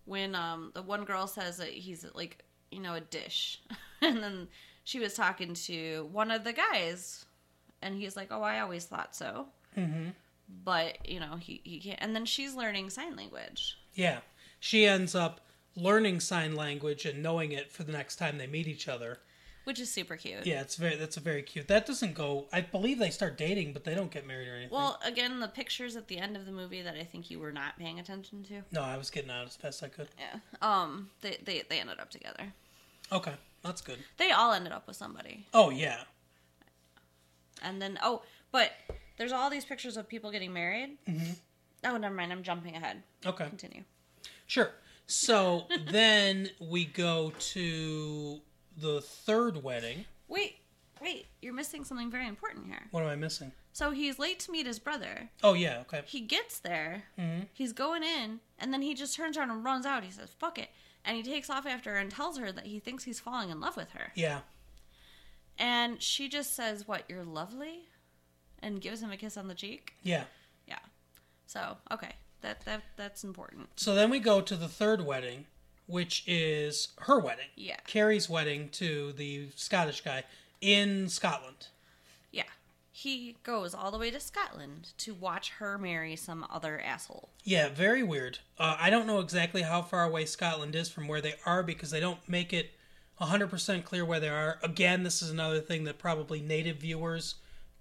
when 0.04 0.35
um 0.35 0.72
the 0.74 0.82
one 0.82 1.04
girl 1.04 1.26
says 1.26 1.56
that 1.59 1.70
he's 1.70 2.04
like 2.14 2.42
you 2.70 2.80
know 2.80 2.94
a 2.94 3.00
dish, 3.00 3.61
and 4.02 4.22
then 4.22 4.48
she 4.85 4.98
was 4.98 5.14
talking 5.14 5.54
to 5.54 6.09
one 6.12 6.30
of 6.30 6.42
the 6.44 6.52
guys, 6.52 7.24
and 7.80 7.94
he's 7.96 8.16
like, 8.16 8.28
"Oh, 8.30 8.42
I 8.42 8.59
always 8.61 8.85
thought 8.85 9.14
so." 9.14 9.46
Mm-hmm. 9.76 10.11
But 10.48 11.09
you 11.09 11.20
know 11.20 11.37
he 11.37 11.61
he 11.64 11.80
can't. 11.80 11.98
And 12.00 12.14
then 12.14 12.24
she's 12.24 12.54
learning 12.54 12.90
sign 12.90 13.16
language. 13.16 13.76
Yeah. 13.94 14.20
She 14.61 14.87
ends 14.87 15.14
up 15.14 15.40
learning 15.76 16.20
sign 16.20 16.54
language 16.54 17.04
and 17.04 17.22
knowing 17.22 17.52
it 17.52 17.70
for 17.70 17.82
the 17.82 17.92
next 17.92 18.16
time 18.16 18.38
they 18.38 18.46
meet 18.46 18.66
each 18.66 18.88
other. 18.88 19.18
Which 19.64 19.80
is 19.80 19.90
super 19.90 20.16
cute. 20.16 20.46
Yeah, 20.46 20.61
it's 20.61 20.76
very 20.76 20.94
that's 20.94 21.16
a 21.16 21.20
very 21.20 21.42
cute. 21.42 21.66
That 21.66 21.87
doesn't 21.87 22.14
go. 22.14 22.46
I 22.52 22.61
believe 22.61 23.00
they 23.00 23.11
start 23.11 23.37
dating, 23.37 23.72
but 23.72 23.82
they 23.82 23.96
don't 23.96 24.12
get 24.12 24.24
married 24.24 24.46
or 24.46 24.54
anything. 24.54 24.70
Well, 24.72 25.00
again, 25.04 25.40
the 25.40 25.48
pictures 25.48 25.96
at 25.96 26.06
the 26.06 26.18
end 26.18 26.37
of 26.37 26.46
the 26.46 26.52
movie 26.52 26.82
that 26.82 26.94
I 26.94 27.02
think 27.02 27.32
you 27.32 27.40
were 27.40 27.50
not 27.50 27.76
paying 27.76 27.98
attention 27.98 28.44
to. 28.44 28.62
no, 28.70 28.82
I 28.82 28.96
was 28.96 29.11
getting 29.11 29.30
out 29.30 29.44
as 29.46 29.56
fast 29.56 29.82
as 29.82 29.88
I 29.88 29.88
could. 29.88 30.09
Yeah. 30.18 30.38
Um. 30.62 31.11
They 31.20 31.38
they 31.44 31.64
they 31.68 31.80
ended 31.80 31.98
up 31.98 32.11
together. 32.11 32.52
Okay, 33.11 33.35
that's 33.64 33.80
good. 33.80 33.98
They 34.18 34.30
all 34.30 34.52
ended 34.52 34.72
up 34.72 34.87
with 34.87 34.96
somebody. 34.96 35.46
Oh 35.52 35.70
yeah, 35.70 36.02
And 37.62 37.82
then 37.82 37.98
oh, 38.02 38.22
but 38.52 38.70
there's 39.16 39.33
all 39.33 39.50
these 39.50 39.64
pictures 39.64 39.96
of 39.96 40.09
people 40.09 40.31
getting 40.31 40.52
married. 40.52 40.96
Mm-hmm. 41.09 41.33
Oh, 41.85 41.96
never 41.96 42.14
mind. 42.14 42.33
I'm 42.33 42.42
jumping 42.42 42.74
ahead. 42.76 43.02
okay, 43.24 43.48
Continue. 43.48 43.83
sure. 44.46 44.70
So 45.07 45.66
then 45.90 46.50
we 46.59 46.85
go 46.85 47.33
to 47.38 48.40
the 48.76 49.00
third 49.00 49.62
wedding. 49.62 50.05
Wait, 50.29 50.57
wait. 51.00 51.26
You're 51.40 51.55
missing 51.55 51.85
something 51.85 52.11
very 52.11 52.26
important 52.26 52.66
here. 52.66 52.83
What 52.90 53.02
am 53.05 53.09
I 53.09 53.14
missing? 53.16 53.52
So 53.72 53.90
he's 53.90 54.18
late 54.18 54.40
to 54.40 54.50
meet 54.50 54.66
his 54.66 54.79
brother. 54.79 55.29
Oh 55.44 55.52
yeah, 55.52 55.81
okay. 55.83 56.02
He 56.07 56.20
gets 56.22 56.59
there. 56.61 57.05
He's 57.52 57.72
going 57.74 58.02
in, 58.02 58.40
and 58.59 58.72
then 58.72 58.81
he 58.83 58.94
just 58.94 59.14
turns 59.14 59.37
around 59.37 59.50
and 59.50 59.62
runs 59.62 59.85
out. 59.87 60.02
He 60.02 60.11
says, 60.11 60.31
"Fuck 60.38 60.59
it," 60.59 60.70
and 61.05 61.14
he 61.16 61.22
takes 61.22 61.50
off 61.50 61.66
after 61.66 61.90
her 61.92 61.98
and 61.98 62.11
tells 62.11 62.38
her 62.38 62.50
that 62.52 62.64
he 62.66 62.81
thinks 62.81 63.05
he's 63.05 63.20
falling 63.20 63.50
in 63.50 63.61
love 63.61 63.76
with 63.76 63.90
her. 63.90 64.12
Yeah, 64.14 64.40
And 65.59 66.03
she 66.03 66.28
just 66.28 66.55
says, 66.55 66.86
"What? 66.88 67.05
You're 67.09 67.24
lovely," 67.24 67.88
and 68.67 68.81
gives 68.81 69.01
him 69.01 69.12
a 69.12 69.17
kiss 69.17 69.37
on 69.37 69.49
the 69.49 69.55
cheek. 69.55 69.95
yeah. 70.03 70.25
Yeah. 70.67 70.79
So 71.47 71.77
okay, 71.93 72.14
that 72.41 72.64
that 72.64 72.83
that's 72.97 73.23
important. 73.23 73.69
So 73.77 73.95
then 73.95 74.11
we 74.11 74.19
go 74.19 74.41
to 74.41 74.57
the 74.57 74.67
third 74.67 75.07
wedding, 75.07 75.47
which 75.87 76.25
is 76.27 76.89
her 77.03 77.21
wedding. 77.21 77.47
Yeah. 77.55 77.77
Carrie's 77.87 78.29
wedding 78.29 78.69
to 78.71 79.12
the 79.12 79.49
Scottish 79.55 80.01
guy 80.01 80.25
in 80.61 81.09
Scotland. 81.09 81.69
Yeah. 82.33 82.43
He 82.91 83.37
goes 83.45 83.75
all 83.75 83.93
the 83.93 83.99
way 83.99 84.11
to 84.11 84.19
Scotland 84.19 84.89
to 84.99 85.14
watch 85.14 85.51
her 85.59 85.79
marry 85.79 86.17
some 86.17 86.45
other 86.51 86.81
asshole. 86.81 87.29
Yeah, 87.45 87.69
very 87.69 88.03
weird. 88.03 88.39
Uh, 88.59 88.77
I 88.81 88.91
don't 88.91 89.07
know 89.07 89.21
exactly 89.21 89.62
how 89.62 89.83
far 89.83 90.03
away 90.05 90.25
Scotland 90.25 90.75
is 90.75 90.89
from 90.89 91.07
where 91.07 91.21
they 91.21 91.35
are 91.45 91.62
because 91.62 91.91
they 91.91 92.01
don't 92.01 92.27
make 92.29 92.53
it 92.53 92.71
100% 93.21 93.85
clear 93.85 94.05
where 94.05 94.19
they 94.19 94.31
are. 94.31 94.59
Again, 94.62 95.05
this 95.05 95.23
is 95.23 95.31
another 95.31 95.61
thing 95.61 95.85
that 95.85 95.99
probably 95.99 96.41
native 96.41 96.79
viewers 96.79 97.37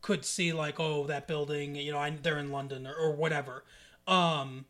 could 0.06 0.24
see, 0.24 0.54
like, 0.54 0.80
oh, 0.80 1.08
that 1.08 1.26
building, 1.26 1.74
you 1.74 1.92
know, 1.92 1.98
I, 1.98 2.12
they're 2.12 2.38
in 2.38 2.52
London 2.52 2.86
or, 2.86 2.94
or 2.94 3.16
whatever. 3.16 3.64
Um, 4.08 4.66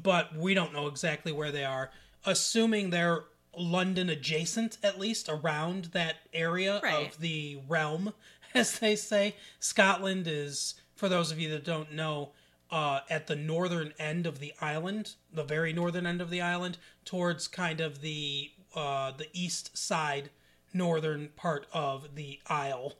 but 0.00 0.36
we 0.36 0.54
don't 0.54 0.72
know 0.72 0.86
exactly 0.86 1.32
where 1.32 1.50
they 1.50 1.64
are. 1.64 1.90
Assuming 2.24 2.90
they're 2.90 3.24
London 3.56 4.08
adjacent, 4.08 4.78
at 4.84 4.96
least 4.96 5.28
around 5.28 5.86
that 5.86 6.18
area 6.32 6.78
Right. 6.84 7.04
of 7.08 7.18
the 7.18 7.58
realm, 7.66 8.14
as 8.54 8.78
they 8.78 8.94
say. 8.94 9.34
Scotland 9.58 10.28
is, 10.28 10.74
for 10.94 11.08
those 11.08 11.32
of 11.32 11.40
you 11.40 11.50
that 11.50 11.64
don't 11.64 11.92
know, 11.92 12.30
uh, 12.70 13.00
at 13.10 13.26
the 13.26 13.34
northern 13.34 13.92
end 13.98 14.24
of 14.24 14.38
the 14.38 14.52
island, 14.60 15.14
the 15.32 15.42
very 15.42 15.72
northern 15.72 16.06
end 16.06 16.20
of 16.20 16.30
the 16.30 16.40
island, 16.40 16.78
towards 17.04 17.48
kind 17.48 17.80
of 17.80 18.02
the 18.02 18.52
uh, 18.76 19.10
the 19.10 19.26
east 19.32 19.76
side, 19.76 20.30
northern 20.72 21.30
part 21.34 21.66
of 21.72 22.14
the 22.14 22.38
Isle. 22.46 22.92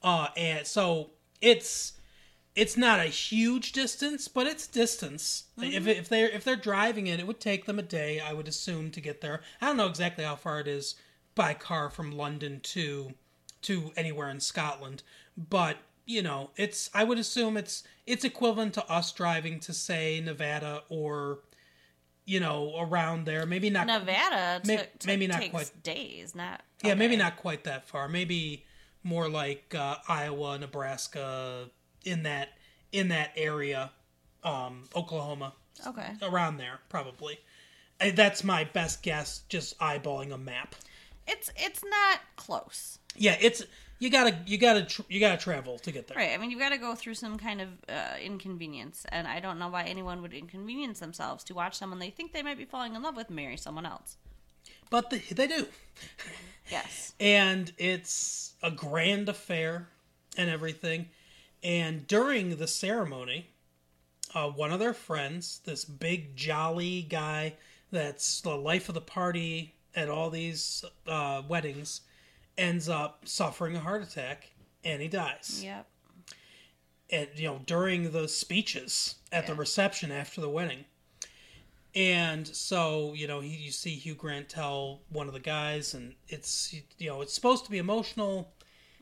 Uh, 0.00 0.28
and 0.36 0.66
so 0.66 1.10
it's 1.44 1.92
it's 2.56 2.76
not 2.76 3.00
a 3.00 3.04
huge 3.04 3.72
distance, 3.72 4.28
but 4.28 4.46
it's 4.46 4.66
distance. 4.66 5.44
If 5.58 5.64
mm-hmm. 5.64 5.88
if 5.88 6.08
they're 6.08 6.28
if 6.28 6.44
they're 6.44 6.56
driving 6.56 7.06
it, 7.08 7.20
it 7.20 7.26
would 7.26 7.40
take 7.40 7.66
them 7.66 7.78
a 7.78 7.82
day, 7.82 8.20
I 8.20 8.32
would 8.32 8.48
assume, 8.48 8.90
to 8.92 9.00
get 9.00 9.20
there. 9.20 9.42
I 9.60 9.66
don't 9.66 9.76
know 9.76 9.86
exactly 9.86 10.24
how 10.24 10.36
far 10.36 10.60
it 10.60 10.68
is 10.68 10.94
by 11.34 11.52
car 11.54 11.90
from 11.90 12.12
London 12.12 12.60
to 12.60 13.12
to 13.62 13.92
anywhere 13.96 14.30
in 14.30 14.40
Scotland, 14.40 15.02
but 15.36 15.76
you 16.06 16.22
know, 16.22 16.50
it's 16.56 16.90
I 16.94 17.04
would 17.04 17.18
assume 17.18 17.56
it's 17.56 17.84
it's 18.06 18.24
equivalent 18.24 18.74
to 18.74 18.90
us 18.90 19.12
driving 19.12 19.60
to 19.60 19.72
say 19.72 20.20
Nevada 20.24 20.82
or 20.88 21.40
you 22.24 22.40
know 22.40 22.74
around 22.78 23.26
there. 23.26 23.44
Maybe 23.44 23.68
not. 23.68 23.86
Nevada 23.86 24.62
May- 24.64 24.76
took, 24.76 24.98
took- 24.98 25.06
maybe 25.06 25.26
not 25.26 25.40
takes 25.40 25.50
quite. 25.50 25.82
days, 25.82 26.34
not 26.34 26.62
Yeah, 26.82 26.94
maybe 26.94 27.16
not 27.16 27.36
quite 27.36 27.64
that 27.64 27.86
far. 27.86 28.08
Maybe 28.08 28.64
more 29.04 29.28
like 29.28 29.74
uh, 29.78 29.96
Iowa, 30.08 30.58
Nebraska, 30.58 31.68
in 32.04 32.24
that 32.24 32.48
in 32.92 33.08
that 33.08 33.30
area, 33.36 33.90
um, 34.42 34.84
Oklahoma, 34.96 35.52
Okay. 35.86 36.12
around 36.22 36.56
there 36.58 36.80
probably. 36.88 37.38
That's 38.14 38.42
my 38.42 38.64
best 38.64 39.02
guess. 39.02 39.42
Just 39.48 39.78
eyeballing 39.78 40.32
a 40.32 40.38
map. 40.38 40.74
It's 41.26 41.50
it's 41.56 41.82
not 41.84 42.20
close. 42.36 42.98
Yeah, 43.16 43.36
it's 43.40 43.62
you 44.00 44.10
gotta 44.10 44.36
you 44.46 44.58
gotta 44.58 44.84
tr- 44.84 45.02
you 45.08 45.20
gotta 45.20 45.40
travel 45.40 45.78
to 45.78 45.92
get 45.92 46.08
there. 46.08 46.16
Right. 46.16 46.32
I 46.32 46.36
mean, 46.38 46.50
you've 46.50 46.60
got 46.60 46.70
to 46.70 46.78
go 46.78 46.94
through 46.94 47.14
some 47.14 47.38
kind 47.38 47.60
of 47.60 47.68
uh, 47.88 48.16
inconvenience, 48.20 49.06
and 49.10 49.26
I 49.26 49.40
don't 49.40 49.58
know 49.58 49.68
why 49.68 49.84
anyone 49.84 50.20
would 50.22 50.34
inconvenience 50.34 50.98
themselves 51.00 51.44
to 51.44 51.54
watch 51.54 51.76
someone 51.78 51.98
they 52.00 52.10
think 52.10 52.32
they 52.32 52.42
might 52.42 52.58
be 52.58 52.64
falling 52.64 52.94
in 52.94 53.02
love 53.02 53.16
with 53.16 53.30
marry 53.30 53.56
someone 53.56 53.86
else. 53.86 54.16
But 54.94 55.10
they, 55.10 55.18
they 55.18 55.48
do, 55.48 55.66
Yes. 56.70 57.14
and 57.18 57.72
it's 57.78 58.52
a 58.62 58.70
grand 58.70 59.28
affair 59.28 59.88
and 60.36 60.48
everything. 60.48 61.08
And 61.64 62.06
during 62.06 62.58
the 62.58 62.68
ceremony, 62.68 63.48
uh, 64.36 64.50
one 64.50 64.70
of 64.70 64.78
their 64.78 64.94
friends, 64.94 65.60
this 65.64 65.84
big 65.84 66.36
jolly 66.36 67.02
guy 67.02 67.54
that's 67.90 68.40
the 68.42 68.54
life 68.54 68.88
of 68.88 68.94
the 68.94 69.00
party 69.00 69.74
at 69.96 70.08
all 70.08 70.30
these 70.30 70.84
uh, 71.08 71.42
weddings, 71.48 72.02
ends 72.56 72.88
up 72.88 73.22
suffering 73.24 73.74
a 73.74 73.80
heart 73.80 74.04
attack 74.04 74.52
and 74.84 75.02
he 75.02 75.08
dies. 75.08 75.60
Yep. 75.64 75.88
And 77.10 77.28
you 77.34 77.48
know 77.48 77.60
during 77.66 78.12
the 78.12 78.28
speeches 78.28 79.16
at 79.32 79.48
the 79.48 79.56
reception 79.56 80.12
after 80.12 80.40
the 80.40 80.48
wedding. 80.48 80.84
And 81.96 82.46
so 82.46 83.12
you 83.14 83.26
know 83.28 83.40
he, 83.40 83.48
you 83.56 83.70
see 83.70 83.94
Hugh 83.94 84.14
Grant 84.14 84.48
tell 84.48 85.02
one 85.10 85.28
of 85.28 85.32
the 85.34 85.40
guys, 85.40 85.94
and 85.94 86.14
it's 86.28 86.74
you 86.98 87.08
know 87.08 87.20
it's 87.22 87.32
supposed 87.34 87.64
to 87.66 87.70
be 87.70 87.78
emotional. 87.78 88.52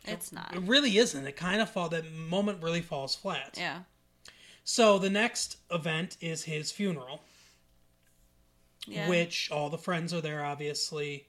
It's 0.04 0.32
not. 0.32 0.52
It 0.54 0.62
really 0.62 0.98
isn't. 0.98 1.26
It 1.26 1.36
kind 1.36 1.60
of 1.62 1.70
fall 1.70 1.88
that 1.90 2.10
moment 2.12 2.62
really 2.62 2.80
falls 2.82 3.14
flat. 3.14 3.54
Yeah. 3.56 3.80
So 4.64 4.98
the 4.98 5.10
next 5.10 5.58
event 5.70 6.16
is 6.20 6.42
his 6.44 6.70
funeral, 6.72 7.22
Yeah. 8.86 9.08
which 9.08 9.50
all 9.50 9.70
the 9.70 9.78
friends 9.78 10.12
are 10.12 10.20
there. 10.20 10.44
Obviously, 10.44 11.28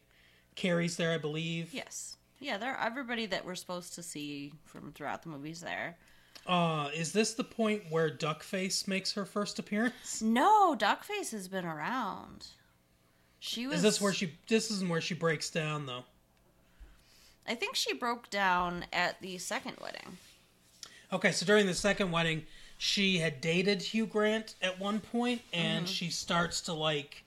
Carrie's 0.56 0.98
there, 0.98 1.12
I 1.12 1.18
believe. 1.20 1.74
Yes. 1.74 2.18
Yeah. 2.40 2.58
They're 2.58 2.78
everybody 2.80 3.26
that 3.28 3.46
we're 3.46 3.56
supposed 3.56 3.94
to 3.96 4.04
see 4.04 4.54
from 4.66 4.92
throughout 4.92 5.24
the 5.24 5.30
movies 5.30 5.62
there. 5.62 5.98
Uh, 6.46 6.90
is 6.94 7.14
this 7.14 7.34
the 7.34 7.44
point 7.44 7.84
where 7.90 8.10
Duckface 8.10 8.88
makes 8.88 9.14
her 9.14 9.26
first 9.26 9.60
appearance? 9.60 10.22
No, 10.22 10.76
Duckface 10.76 11.32
has 11.32 11.48
been 11.48 11.66
around. 11.66 12.48
She 13.40 13.66
was. 13.68 13.78
Is 13.78 13.82
this 13.82 14.02
where 14.02 14.14
she? 14.14 14.34
This 14.48 14.70
isn't 14.72 14.90
where 14.90 15.02
she 15.02 15.14
breaks 15.14 15.50
down 15.50 15.86
though. 15.86 16.04
I 17.48 17.56
think 17.56 17.76
she 17.76 17.94
broke 17.94 18.30
down 18.30 18.86
at 18.94 19.22
the 19.22 19.38
second 19.38 19.78
wedding. 19.82 20.18
Okay, 21.12 21.32
so 21.32 21.46
during 21.46 21.66
the 21.66 21.74
second 21.74 22.12
wedding, 22.12 22.44
she 22.78 23.18
had 23.18 23.40
dated 23.42 23.82
Hugh 23.82 24.06
Grant 24.06 24.56
at 24.62 24.80
one 24.80 25.00
point, 25.00 25.42
and 25.54 25.86
Mm-hmm. 25.86 25.94
she 25.94 26.10
starts 26.10 26.62
to 26.62 26.74
like, 26.74 27.24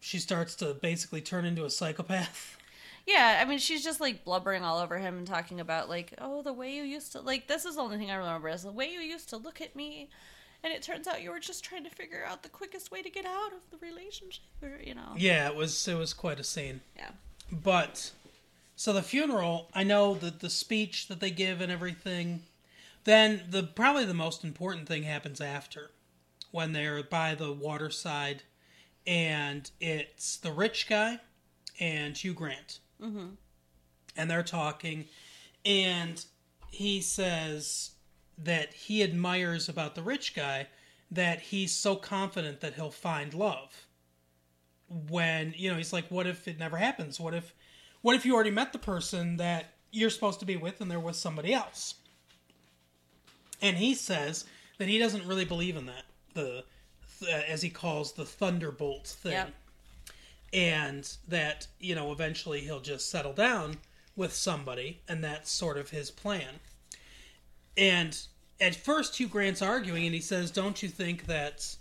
she 0.00 0.18
starts 0.18 0.54
to 0.56 0.74
basically 0.74 1.20
turn 1.20 1.44
into 1.44 1.64
a 1.64 1.70
psychopath. 1.70 2.56
Yeah, 3.06 3.40
I 3.40 3.44
mean, 3.44 3.58
she's 3.58 3.84
just 3.84 4.00
like 4.00 4.24
blubbering 4.24 4.62
all 4.62 4.78
over 4.78 4.98
him 4.98 5.18
and 5.18 5.26
talking 5.26 5.60
about 5.60 5.88
like, 5.88 6.14
oh, 6.18 6.42
the 6.42 6.52
way 6.52 6.74
you 6.74 6.82
used 6.82 7.12
to 7.12 7.20
like. 7.20 7.48
This 7.48 7.64
is 7.64 7.76
the 7.76 7.82
only 7.82 7.98
thing 7.98 8.10
I 8.10 8.16
remember 8.16 8.48
is 8.48 8.62
the 8.62 8.72
way 8.72 8.90
you 8.90 9.00
used 9.00 9.28
to 9.28 9.36
look 9.36 9.60
at 9.60 9.76
me, 9.76 10.08
and 10.62 10.72
it 10.72 10.82
turns 10.82 11.06
out 11.06 11.22
you 11.22 11.30
were 11.30 11.40
just 11.40 11.62
trying 11.62 11.84
to 11.84 11.90
figure 11.90 12.24
out 12.26 12.42
the 12.42 12.48
quickest 12.48 12.90
way 12.90 13.02
to 13.02 13.10
get 13.10 13.26
out 13.26 13.52
of 13.52 13.70
the 13.70 13.86
relationship, 13.86 14.44
or 14.62 14.80
you 14.82 14.94
know. 14.94 15.12
Yeah, 15.16 15.48
it 15.48 15.54
was 15.54 15.86
it 15.86 15.98
was 15.98 16.14
quite 16.14 16.40
a 16.40 16.44
scene. 16.44 16.80
Yeah. 16.96 17.10
But 17.52 18.12
so 18.76 18.92
the 18.92 19.02
funeral, 19.02 19.68
I 19.74 19.84
know 19.84 20.14
that 20.14 20.40
the 20.40 20.50
speech 20.50 21.08
that 21.08 21.20
they 21.20 21.30
give 21.30 21.60
and 21.60 21.70
everything. 21.70 22.42
Then 23.04 23.42
the 23.50 23.62
probably 23.62 24.06
the 24.06 24.14
most 24.14 24.44
important 24.44 24.88
thing 24.88 25.02
happens 25.02 25.38
after, 25.38 25.90
when 26.52 26.72
they're 26.72 27.02
by 27.02 27.34
the 27.34 27.52
waterside, 27.52 28.44
and 29.06 29.70
it's 29.78 30.38
the 30.38 30.52
rich 30.52 30.88
guy 30.88 31.20
and 31.78 32.16
Hugh 32.16 32.32
Grant, 32.32 32.78
mm-hmm. 33.04 33.26
and 34.16 34.30
they're 34.30 34.42
talking, 34.42 35.06
and 35.64 36.24
he 36.70 37.00
says 37.00 37.92
that 38.38 38.74
he 38.74 39.02
admires 39.02 39.68
about 39.68 39.94
the 39.94 40.02
rich 40.02 40.34
guy 40.34 40.66
that 41.10 41.40
he's 41.40 41.72
so 41.72 41.94
confident 41.94 42.60
that 42.60 42.74
he'll 42.74 42.90
find 42.90 43.32
love 43.34 43.86
when 45.08 45.54
you 45.56 45.70
know 45.70 45.76
he's 45.76 45.92
like 45.92 46.10
what 46.10 46.26
if 46.26 46.46
it 46.46 46.58
never 46.58 46.76
happens 46.76 47.18
what 47.18 47.34
if 47.34 47.54
what 48.02 48.14
if 48.14 48.26
you 48.26 48.34
already 48.34 48.50
met 48.50 48.72
the 48.72 48.78
person 48.78 49.36
that 49.36 49.74
you're 49.92 50.10
supposed 50.10 50.40
to 50.40 50.46
be 50.46 50.56
with 50.56 50.80
and 50.80 50.90
they're 50.90 51.00
with 51.00 51.16
somebody 51.16 51.54
else 51.54 51.94
and 53.62 53.76
he 53.76 53.94
says 53.94 54.44
that 54.78 54.88
he 54.88 54.98
doesn't 54.98 55.26
really 55.26 55.44
believe 55.44 55.76
in 55.76 55.86
that 55.86 56.04
the 56.34 56.64
th- 57.20 57.44
as 57.48 57.62
he 57.62 57.70
calls 57.70 58.12
the 58.12 58.24
thunderbolt 58.24 59.06
thing 59.06 59.32
Yep. 59.32 59.52
And 60.54 61.16
that 61.28 61.66
you 61.80 61.94
know 61.94 62.12
eventually 62.12 62.60
he'll 62.60 62.80
just 62.80 63.10
settle 63.10 63.32
down 63.32 63.76
with 64.16 64.32
somebody 64.32 65.00
and 65.08 65.22
that's 65.22 65.50
sort 65.50 65.76
of 65.76 65.90
his 65.90 66.10
plan. 66.10 66.60
And 67.76 68.16
at 68.60 68.76
first 68.76 69.16
hugh 69.16 69.28
grant's 69.28 69.60
arguing 69.60 70.06
and 70.06 70.14
he 70.14 70.20
says 70.20 70.50
don't 70.50 70.82
you 70.82 70.88
think 70.88 71.26
that 71.26 71.76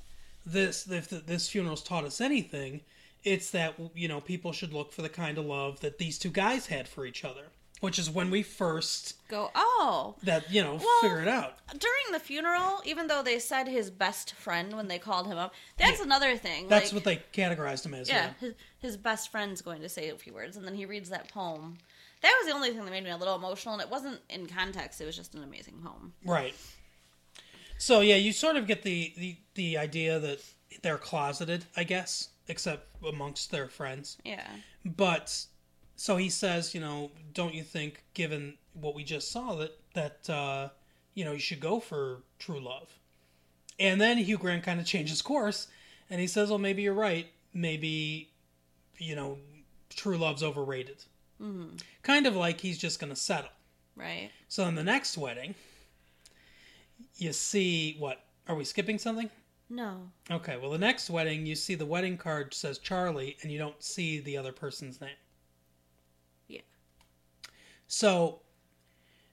this 0.45 0.89
if 0.89 1.09
this 1.09 1.47
funeral's 1.47 1.83
taught 1.83 2.03
us 2.03 2.19
anything 2.19 2.81
it's 3.23 3.51
that 3.51 3.75
you 3.95 4.07
know 4.07 4.19
people 4.19 4.51
should 4.51 4.73
look 4.73 4.91
for 4.91 5.01
the 5.01 5.09
kind 5.09 5.37
of 5.37 5.45
love 5.45 5.79
that 5.81 5.99
these 5.99 6.17
two 6.17 6.31
guys 6.31 6.65
had 6.65 6.87
for 6.87 7.05
each 7.05 7.23
other 7.23 7.45
which 7.79 7.99
is 7.99 8.09
when 8.09 8.29
we 8.31 8.43
first 8.43 9.15
Go. 9.27 9.51
Oh, 9.55 10.15
that 10.23 10.51
you 10.51 10.61
know 10.63 10.75
Well, 10.75 11.01
figure 11.01 11.21
it 11.21 11.27
out 11.27 11.57
during 11.71 12.11
the 12.11 12.19
funeral, 12.19 12.81
even 12.85 13.07
though 13.07 13.21
they 13.23 13.39
said 13.39 13.67
his 13.67 13.89
best 13.89 14.33
friend 14.35 14.75
when 14.75 14.87
they 14.87 14.99
called 14.99 15.27
him 15.27 15.37
up, 15.37 15.53
that's 15.77 15.97
Yeah. 15.99 16.05
another 16.05 16.37
thing. 16.37 16.67
that's 16.67 16.93
like, 16.93 16.93
what 16.93 17.03
they 17.03 17.41
categorized 17.41 17.85
him 17.85 17.93
as 17.93 18.07
Yeah, 18.07 18.15
yeah, 18.27 18.33
his, 18.39 18.53
his 18.79 18.97
best 18.97 19.29
friend's 19.31 19.61
going 19.61 19.81
to 19.81 19.89
say 19.89 20.09
a 20.09 20.15
few 20.15 20.33
words, 20.33 20.55
and 20.57 20.65
then 20.65 20.75
he 20.75 20.85
reads 20.85 21.09
that 21.09 21.27
poem. 21.29 21.77
That 22.21 22.33
was 22.39 22.47
the 22.47 22.55
only 22.55 22.69
thing 22.69 22.85
that 22.85 22.91
made 22.91 23.03
me 23.03 23.09
a 23.09 23.17
little 23.17 23.35
emotional, 23.35 23.73
and 23.73 23.81
it 23.83 23.89
wasn't 23.89 24.21
in 24.29 24.47
context. 24.47 25.01
It 25.01 25.05
was 25.05 25.15
just 25.17 25.35
an 25.35 25.43
amazing 25.43 25.81
poem. 25.83 26.13
right 26.25 26.55
so 27.77 27.99
yeah 28.01 28.15
you 28.15 28.31
sort 28.31 28.55
of 28.55 28.67
get 28.67 28.83
the, 28.83 29.13
the 29.17 29.35
the 29.55 29.77
idea 29.77 30.19
that 30.19 30.39
they're 30.83 30.97
closeted 30.97 31.65
i 31.75 31.83
guess 31.83 32.29
except 32.47 32.87
amongst 33.05 33.51
their 33.51 33.67
friends 33.67 34.17
Yeah. 34.23 34.45
but 34.85 35.45
so 35.95 36.17
he 36.17 36.29
says 36.29 36.73
you 36.73 36.81
know 36.81 37.11
don't 37.33 37.53
you 37.53 37.63
think 37.63 38.03
given 38.13 38.55
what 38.73 38.95
we 38.95 39.03
just 39.03 39.31
saw 39.31 39.55
that 39.55 39.77
that 39.93 40.29
uh 40.29 40.69
you 41.13 41.23
know 41.23 41.33
you 41.33 41.39
should 41.39 41.59
go 41.59 41.79
for 41.79 42.23
true 42.39 42.59
love 42.59 42.97
and 43.79 43.99
then 44.01 44.17
hugh 44.17 44.37
grant 44.37 44.63
kind 44.63 44.79
of 44.79 44.85
changes 44.85 45.21
course 45.21 45.67
and 46.09 46.19
he 46.19 46.27
says 46.27 46.49
well 46.49 46.59
maybe 46.59 46.81
you're 46.81 46.93
right 46.93 47.27
maybe 47.53 48.29
you 48.97 49.15
know 49.15 49.37
true 49.89 50.17
love's 50.17 50.41
overrated 50.43 51.03
mm-hmm. 51.41 51.75
kind 52.01 52.25
of 52.25 52.35
like 52.35 52.59
he's 52.61 52.77
just 52.77 52.99
gonna 52.99 53.15
settle 53.15 53.49
Right. 53.95 54.31
so 54.47 54.65
in 54.65 54.73
the 54.73 54.83
next 54.83 55.17
wedding 55.19 55.53
you 57.17 57.31
see 57.31 57.95
what 57.99 58.23
are 58.47 58.55
we 58.55 58.63
skipping 58.65 58.97
something 58.97 59.29
No. 59.69 59.97
okay 60.31 60.57
well 60.57 60.71
the 60.71 60.79
next 60.79 61.11
wedding 61.11 61.45
you 61.45 61.53
see 61.55 61.75
the 61.75 61.85
wedding 61.85 62.17
card 62.17 62.55
says 62.55 62.79
charlie 62.79 63.37
and 63.43 63.51
you 63.51 63.59
don't 63.59 63.81
see 63.83 64.19
the 64.19 64.35
other 64.37 64.51
person's 64.51 64.99
name. 64.99 65.11
So 67.95 68.39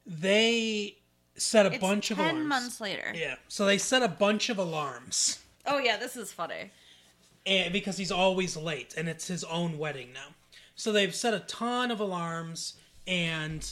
they 0.05 0.99
set 1.37 1.65
a 1.65 1.71
It's 1.73 1.79
bunch 1.79 2.11
of 2.11 2.19
ten 2.19 2.35
alarms. 2.35 2.47
months 2.49 2.81
later. 2.81 3.11
Yeah. 3.15 3.37
So 3.49 3.65
they 3.65 3.79
set 3.79 4.03
a 4.03 4.09
bunch 4.09 4.51
of 4.51 4.59
alarms. 4.59 5.39
Oh 5.65 5.79
yeah, 5.79 5.97
this 5.97 6.15
is 6.15 6.31
funny. 6.31 6.71
And 7.47 7.73
because 7.73 7.97
he's 7.97 8.13
always 8.13 8.59
late 8.59 8.93
and 8.99 9.09
it's 9.09 9.27
his 9.29 9.45
own 9.45 9.79
wedding 9.79 10.13
now. 10.13 10.35
So 10.75 10.93
they've 10.93 11.15
set 11.15 11.33
a 11.33 11.41
ton 11.41 11.91
of 11.91 12.01
alarms, 12.01 12.75
and 13.07 13.67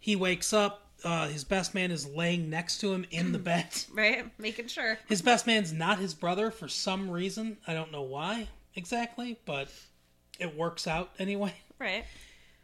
he 0.00 0.16
wakes 0.16 0.52
up. 0.52 0.80
Uh, 1.04 1.28
his 1.28 1.44
best 1.44 1.72
man 1.74 1.90
is 1.92 2.06
laying 2.06 2.50
next 2.50 2.78
to 2.78 2.92
him 2.92 3.04
in 3.12 3.30
the 3.30 3.38
bed. 3.50 3.66
Right? 3.92 4.30
Making 4.38 4.66
sure. 4.66 4.98
His 5.08 5.22
best 5.22 5.46
man's 5.46 5.72
not 5.72 5.98
his 5.98 6.12
brother 6.14 6.50
for 6.50 6.66
some 6.68 7.08
reason. 7.10 7.58
I 7.68 7.72
don't 7.74 7.92
know 7.92 8.02
why 8.02 8.48
exactly, 8.74 9.38
but 9.46 9.68
it 10.40 10.56
works 10.56 10.88
out 10.88 11.10
anyway. 11.20 11.54
Right. 11.78 12.04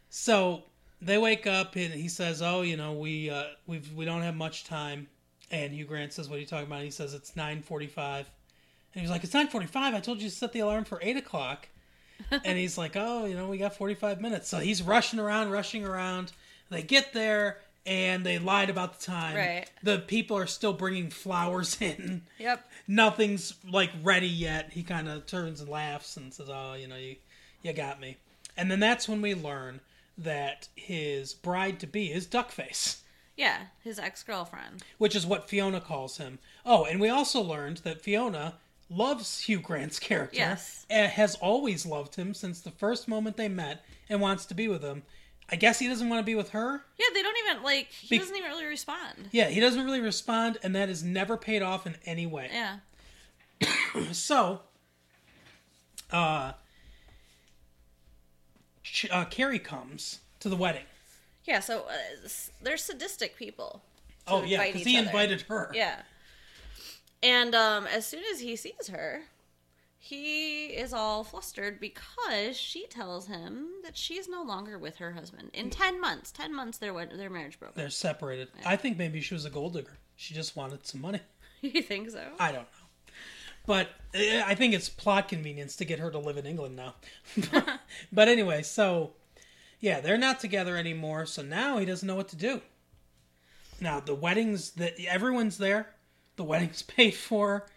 So 0.09 0.63
they 1.01 1.17
wake 1.17 1.47
up 1.47 1.75
and 1.75 1.93
he 1.93 2.07
says, 2.07 2.41
"Oh, 2.41 2.61
you 2.61 2.77
know, 2.77 2.93
we 2.93 3.29
uh, 3.29 3.45
we 3.67 3.81
we 3.95 4.05
don't 4.05 4.21
have 4.21 4.35
much 4.35 4.63
time." 4.63 5.07
And 5.49 5.73
Hugh 5.73 5.85
Grant 5.85 6.13
says, 6.13 6.29
"What 6.29 6.37
are 6.37 6.39
you 6.39 6.45
talking 6.45 6.67
about?" 6.67 6.77
And 6.77 6.85
he 6.85 6.91
says, 6.91 7.13
"It's 7.13 7.31
9.45. 7.31 8.25
And 8.93 9.01
he's 9.01 9.09
like, 9.09 9.23
"It's 9.23 9.33
9.45. 9.33 9.75
I 9.75 9.99
told 9.99 10.21
you 10.21 10.29
to 10.29 10.35
set 10.35 10.53
the 10.53 10.59
alarm 10.59 10.85
for 10.85 10.99
eight 11.01 11.17
o'clock." 11.17 11.67
and 12.45 12.57
he's 12.57 12.77
like, 12.77 12.95
"Oh, 12.95 13.25
you 13.25 13.35
know, 13.35 13.47
we 13.47 13.57
got 13.57 13.75
forty 13.75 13.95
five 13.95 14.21
minutes." 14.21 14.47
So 14.47 14.59
he's 14.59 14.83
rushing 14.83 15.19
around, 15.19 15.49
rushing 15.49 15.85
around. 15.85 16.31
They 16.69 16.83
get 16.83 17.13
there 17.13 17.57
and 17.85 18.23
they 18.23 18.37
lied 18.37 18.69
about 18.69 18.99
the 18.99 19.05
time. 19.05 19.35
Right. 19.35 19.65
The 19.81 19.97
people 19.99 20.37
are 20.37 20.45
still 20.45 20.73
bringing 20.73 21.09
flowers 21.09 21.81
in. 21.81 22.21
Yep. 22.37 22.69
Nothing's 22.87 23.55
like 23.69 23.89
ready 24.03 24.27
yet. 24.27 24.69
He 24.71 24.83
kind 24.83 25.09
of 25.09 25.25
turns 25.25 25.61
and 25.61 25.69
laughs 25.69 26.15
and 26.15 26.33
says, 26.33 26.49
"Oh, 26.49 26.73
you 26.73 26.87
know, 26.87 26.95
you 26.95 27.15
you 27.63 27.73
got 27.73 27.99
me." 27.99 28.17
And 28.55 28.69
then 28.69 28.79
that's 28.79 29.09
when 29.09 29.21
we 29.21 29.33
learn 29.33 29.79
that 30.17 30.67
his 30.75 31.33
bride 31.33 31.79
to 31.79 31.87
be 31.87 32.11
is 32.11 32.27
Duckface, 32.27 33.01
Yeah. 33.37 33.67
His 33.83 33.97
ex 33.99 34.23
girlfriend. 34.23 34.83
which 34.97 35.15
is 35.15 35.25
what 35.25 35.49
Fiona 35.49 35.81
calls 35.81 36.17
him. 36.17 36.39
Oh, 36.65 36.85
and 36.85 36.99
we 36.99 37.09
also 37.09 37.41
learned 37.41 37.77
that 37.79 38.01
Fiona 38.01 38.55
loves 38.89 39.41
Hugh 39.41 39.59
Grant's 39.61 39.99
character. 39.99 40.37
Yes. 40.37 40.85
has 40.89 41.35
always 41.35 41.85
loved 41.85 42.15
him 42.15 42.33
since 42.33 42.59
the 42.61 42.71
first 42.71 43.07
moment 43.07 43.37
they 43.37 43.47
met 43.47 43.83
and 44.09 44.19
wants 44.21 44.45
to 44.47 44.53
be 44.53 44.67
with 44.67 44.83
him. 44.83 45.03
I 45.49 45.55
guess 45.55 45.79
he 45.79 45.87
doesn't 45.87 46.07
want 46.07 46.19
to 46.21 46.25
be 46.25 46.35
with 46.35 46.49
her. 46.51 46.83
Yeah, 46.97 47.05
they 47.13 47.21
don't 47.21 47.37
even 47.49 47.63
like 47.63 47.87
he 47.87 48.09
Be- 48.15 48.19
doesn't 48.19 48.35
even 48.35 48.49
really 48.51 48.65
respond. 48.65 49.29
Yeah, 49.31 49.47
he 49.49 49.59
doesn't 49.59 49.83
really 49.83 49.99
respond, 50.01 50.57
and 50.63 50.75
that 50.75 50.87
is 50.89 51.03
never 51.03 51.35
paid 51.37 51.61
off 51.61 51.85
in 51.87 51.95
any 52.05 52.25
way. 52.25 52.49
Yeah. 52.51 52.77
So, 54.13 54.61
uh, 56.11 56.53
uh, 59.09 59.25
Carrie 59.25 59.59
comes 59.59 60.19
to 60.39 60.49
the 60.49 60.55
wedding. 60.55 60.85
Yeah, 61.45 61.59
so 61.59 61.85
uh, 61.89 62.27
they're 62.61 62.77
sadistic 62.77 63.35
people. 63.35 63.81
Oh 64.27 64.43
yeah, 64.43 64.65
because 64.65 64.83
he 64.83 64.97
other. 64.97 65.07
invited 65.07 65.41
her. 65.43 65.71
Yeah. 65.73 66.01
And 67.23 67.53
um, 67.53 67.87
as 67.87 68.05
soon 68.05 68.23
as 68.31 68.39
he 68.39 68.55
sees 68.55 68.87
her, 68.87 69.23
he 69.97 70.67
is 70.67 70.93
all 70.93 71.23
flustered 71.23 71.79
because 71.79 72.57
she 72.57 72.87
tells 72.87 73.27
him 73.27 73.67
that 73.83 73.95
she's 73.95 74.27
no 74.27 74.41
longer 74.41 74.79
with 74.79 74.97
her 74.97 75.11
husband. 75.11 75.51
In 75.53 75.69
10 75.69 76.01
months, 76.01 76.31
10 76.31 76.55
months 76.55 76.79
their 76.79 76.93
their 77.05 77.29
marriage 77.29 77.59
broke. 77.59 77.75
They're 77.75 77.89
separated. 77.89 78.47
I 78.65 78.75
think 78.75 78.97
maybe 78.97 79.21
she 79.21 79.35
was 79.35 79.45
a 79.45 79.49
gold 79.51 79.73
digger. 79.73 79.97
She 80.15 80.33
just 80.33 80.55
wanted 80.55 80.85
some 80.85 81.01
money. 81.01 81.19
you 81.61 81.83
think 81.83 82.09
so? 82.09 82.25
I 82.39 82.51
don't 82.51 82.63
know. 82.63 82.80
But 83.65 83.89
uh, 84.15 84.43
I 84.45 84.55
think 84.55 84.73
it's 84.73 84.89
plot 84.89 85.27
convenience 85.27 85.75
to 85.77 85.85
get 85.85 85.99
her 85.99 86.11
to 86.11 86.19
live 86.19 86.37
in 86.37 86.45
England 86.45 86.75
now. 86.75 86.95
but 88.11 88.27
anyway, 88.27 88.63
so 88.63 89.11
yeah, 89.79 89.99
they're 89.99 90.17
not 90.17 90.39
together 90.39 90.77
anymore. 90.77 91.25
So 91.25 91.41
now 91.41 91.77
he 91.77 91.85
doesn't 91.85 92.07
know 92.07 92.15
what 92.15 92.29
to 92.29 92.35
do. 92.35 92.61
Now 93.79 93.99
the 93.99 94.15
wedding's 94.15 94.71
that 94.71 94.93
everyone's 95.07 95.57
there. 95.57 95.95
The 96.35 96.43
wedding's 96.43 96.81
paid 96.97 97.15
for. 97.15 97.67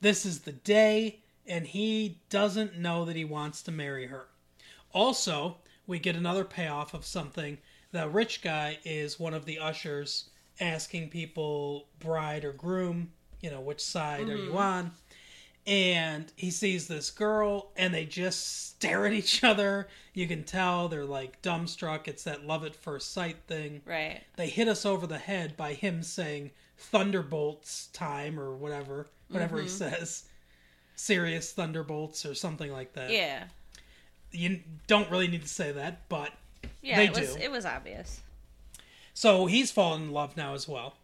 This 0.00 0.24
is 0.24 0.40
the 0.40 0.52
day, 0.52 1.20
and 1.46 1.66
he 1.66 2.20
doesn't 2.30 2.78
know 2.78 3.04
that 3.04 3.16
he 3.16 3.24
wants 3.24 3.62
to 3.62 3.70
marry 3.70 4.06
her. 4.06 4.28
Also, 4.92 5.58
we 5.86 5.98
get 5.98 6.16
another 6.16 6.44
payoff 6.44 6.94
of 6.94 7.04
something. 7.04 7.58
The 7.92 8.08
rich 8.08 8.40
guy 8.40 8.78
is 8.84 9.20
one 9.20 9.34
of 9.34 9.44
the 9.44 9.58
ushers 9.58 10.30
asking 10.60 11.10
people, 11.10 11.88
bride 11.98 12.44
or 12.44 12.52
groom, 12.52 13.10
you 13.40 13.50
know, 13.50 13.60
which 13.60 13.82
side 13.82 14.28
are 14.28 14.36
you 14.36 14.56
on? 14.56 14.92
And 15.66 16.32
he 16.36 16.50
sees 16.50 16.88
this 16.88 17.10
girl, 17.10 17.70
and 17.76 17.92
they 17.94 18.04
just 18.06 18.68
stare 18.70 19.06
at 19.06 19.12
each 19.12 19.44
other. 19.44 19.88
You 20.14 20.26
can 20.26 20.42
tell 20.42 20.88
they're 20.88 21.04
like 21.04 21.40
dumbstruck. 21.42 22.08
It's 22.08 22.24
that 22.24 22.46
love 22.46 22.64
at 22.64 22.74
first 22.74 23.12
sight 23.12 23.36
thing. 23.46 23.82
Right. 23.84 24.22
They 24.36 24.48
hit 24.48 24.68
us 24.68 24.84
over 24.86 25.06
the 25.06 25.18
head 25.18 25.56
by 25.56 25.74
him 25.74 26.02
saying 26.02 26.50
Thunderbolts 26.78 27.88
time 27.92 28.40
or 28.40 28.54
whatever, 28.56 29.06
whatever 29.28 29.60
he 29.60 29.68
says. 29.68 30.24
Serious 30.96 31.52
Thunderbolts 31.52 32.24
or 32.26 32.34
something 32.34 32.72
like 32.72 32.92
that 32.94 33.10
Yeah. 33.10 33.44
you 34.32 34.60
don't 34.86 35.10
really 35.10 35.28
need 35.28 35.42
to 35.42 35.48
say 35.48 35.72
that, 35.72 36.08
but 36.08 36.32
Yeah, 36.82 36.96
They 36.96 37.04
it 37.06 37.18
was 37.18 37.34
do. 37.36 37.40
it 37.42 37.50
was 37.50 37.64
obvious. 37.66 38.20
so 39.14 39.46
he's 39.46 39.70
fallen 39.70 40.02
in 40.02 40.12
love 40.12 40.36
now 40.36 40.54
as 40.54 40.66
well. 40.68 40.94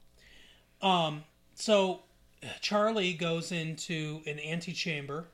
Um, 0.83 1.25
so 1.55 2.03
Charlie 2.61 3.13
goes 3.13 3.53
into 3.53 4.23
an 4.27 4.39
antechamber, 4.39 5.27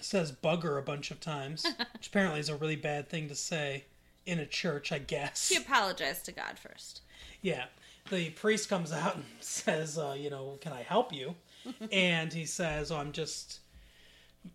says 0.00 0.32
bugger 0.32 0.78
a 0.78 0.82
bunch 0.82 1.10
of 1.10 1.20
times, 1.20 1.66
which 1.92 2.08
apparently 2.08 2.40
is 2.40 2.48
a 2.48 2.56
really 2.56 2.76
bad 2.76 3.08
thing 3.08 3.28
to 3.28 3.34
say 3.34 3.84
in 4.26 4.38
a 4.38 4.46
church, 4.46 4.92
I 4.92 4.98
guess. 4.98 5.48
He 5.48 5.56
apologized 5.56 6.24
to 6.26 6.32
God 6.32 6.58
first. 6.58 7.02
Yeah. 7.40 7.64
The 8.10 8.30
priest 8.30 8.68
comes 8.68 8.92
out 8.92 9.16
and 9.16 9.24
says, 9.40 9.98
uh, 9.98 10.16
you 10.18 10.30
know, 10.30 10.58
can 10.60 10.72
I 10.72 10.82
help 10.82 11.12
you? 11.12 11.34
and 11.92 12.32
he 12.32 12.44
says, 12.44 12.90
oh, 12.90 12.96
I'm 12.96 13.12
just, 13.12 13.60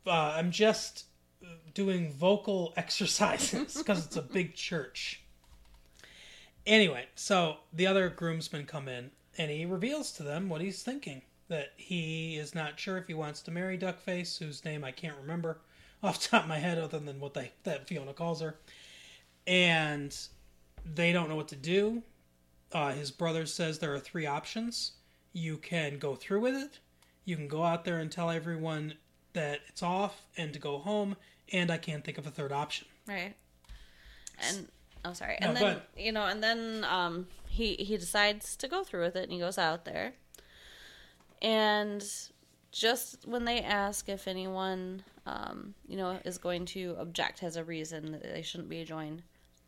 uh, 0.05 0.11
I'm 0.11 0.51
just 0.51 1.05
doing 1.73 2.11
vocal 2.11 2.73
exercises 2.75 3.75
because 3.77 4.05
it's 4.05 4.17
a 4.17 4.21
big 4.21 4.55
church. 4.55 5.21
Anyway, 6.65 7.05
so 7.15 7.57
the 7.71 7.88
other 7.88 8.09
groomsmen 8.09 8.65
come 8.65 8.89
in 8.89 9.11
and 9.38 9.51
he 9.51 9.65
reveals 9.65 10.11
to 10.13 10.23
them 10.23 10.49
what 10.49 10.59
he's 10.61 10.83
thinking. 10.83 11.21
That 11.50 11.74
he 11.78 12.38
is 12.38 12.54
not 12.54 12.80
sure 12.80 12.98
if 12.98 13.08
he 13.08 13.14
wants 13.14 13.41
to 13.43 13.52
marry 13.52 13.78
Duckface, 13.78 14.38
whose 14.38 14.66
name 14.66 14.84
I 14.84 14.91
can't 14.91 15.16
remember 15.22 15.60
off 16.04 16.22
the 16.22 16.30
top 16.30 16.43
of 16.43 16.50
my 16.50 16.60
head 16.60 16.78
other 16.78 17.00
than 17.00 17.20
what 17.20 17.34
they 17.34 17.52
that 17.64 17.88
Fiona 17.88 18.14
calls 18.14 18.41
her. 18.41 18.56
And 19.45 20.16
they 20.86 21.12
don't 21.12 21.30
know 21.30 21.36
what 21.36 21.48
to 21.50 21.56
do. 21.56 22.04
Uh, 22.72 22.91
his 22.91 23.12
brother 23.12 23.45
says 23.45 23.80
there 23.80 23.93
are 23.93 24.00
three 24.00 24.26
options. 24.26 24.93
You 25.34 25.58
can 25.58 26.00
go 26.00 26.16
through 26.16 26.41
with 26.41 26.56
it. 26.56 26.80
You 27.24 27.36
can 27.36 27.48
go 27.48 27.64
out 27.64 27.86
there 27.86 28.00
and 28.00 28.12
tell 28.12 28.30
everyone 28.30 28.95
that 29.34 29.62
it's 29.68 29.84
off 29.84 30.24
and 30.36 30.52
to 30.54 30.60
go 30.60 30.80
home. 30.80 31.16
And 31.54 31.72
I 31.72 31.78
can't 31.78 32.04
think 32.04 32.18
of 32.18 32.28
a 32.28 32.32
third 32.32 32.52
option. 32.52 32.88
Right. 33.08 33.36
And 34.39 34.68
oh 35.06 35.14
sorry. 35.14 35.38
No, 35.41 35.48
And 35.48 35.58
then 35.58 35.78
you 35.95 36.12
know, 36.12 36.26
and 36.26 36.43
then 36.43 36.86
um 36.89 37.28
he 37.48 37.76
he 37.76 37.98
decides 37.98 38.56
to 38.58 38.68
go 38.68 38.84
through 38.84 39.04
with 39.04 39.16
it 39.16 39.24
and 39.24 39.32
he 39.32 39.39
goes 39.39 39.58
out 39.58 39.86
there. 39.86 40.14
And 41.41 42.03
just 42.71 43.27
when 43.27 43.45
they 43.45 43.61
ask 43.61 44.09
if 44.09 44.27
anyone 44.27 45.03
um, 45.27 45.73
you 45.88 45.97
know, 45.97 46.17
is 46.23 46.38
going 46.38 46.65
to 46.65 46.95
object 46.99 47.43
as 47.43 47.57
a 47.57 47.63
reason 47.63 48.13
that 48.13 48.23
they 48.23 48.41
shouldn't 48.41 48.69
be 48.69 48.83
joined, 48.83 49.23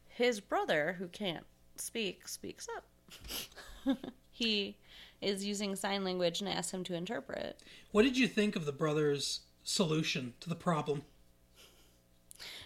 his 0.07 0.39
brother, 0.39 0.95
who 0.97 1.07
can't 1.07 1.45
speak, 1.75 2.27
speaks 2.27 2.67
up. 2.77 3.97
he 4.31 4.77
is 5.21 5.43
using 5.43 5.75
sign 5.75 6.03
language 6.03 6.39
and 6.39 6.49
asks 6.49 6.73
him 6.73 6.83
to 6.85 6.93
interpret. 6.93 7.61
What 7.91 8.03
did 8.03 8.17
you 8.17 8.27
think 8.27 8.55
of 8.55 8.65
the 8.65 8.71
brother's 8.71 9.41
solution 9.63 10.33
to 10.39 10.49
the 10.49 10.55
problem? 10.55 11.03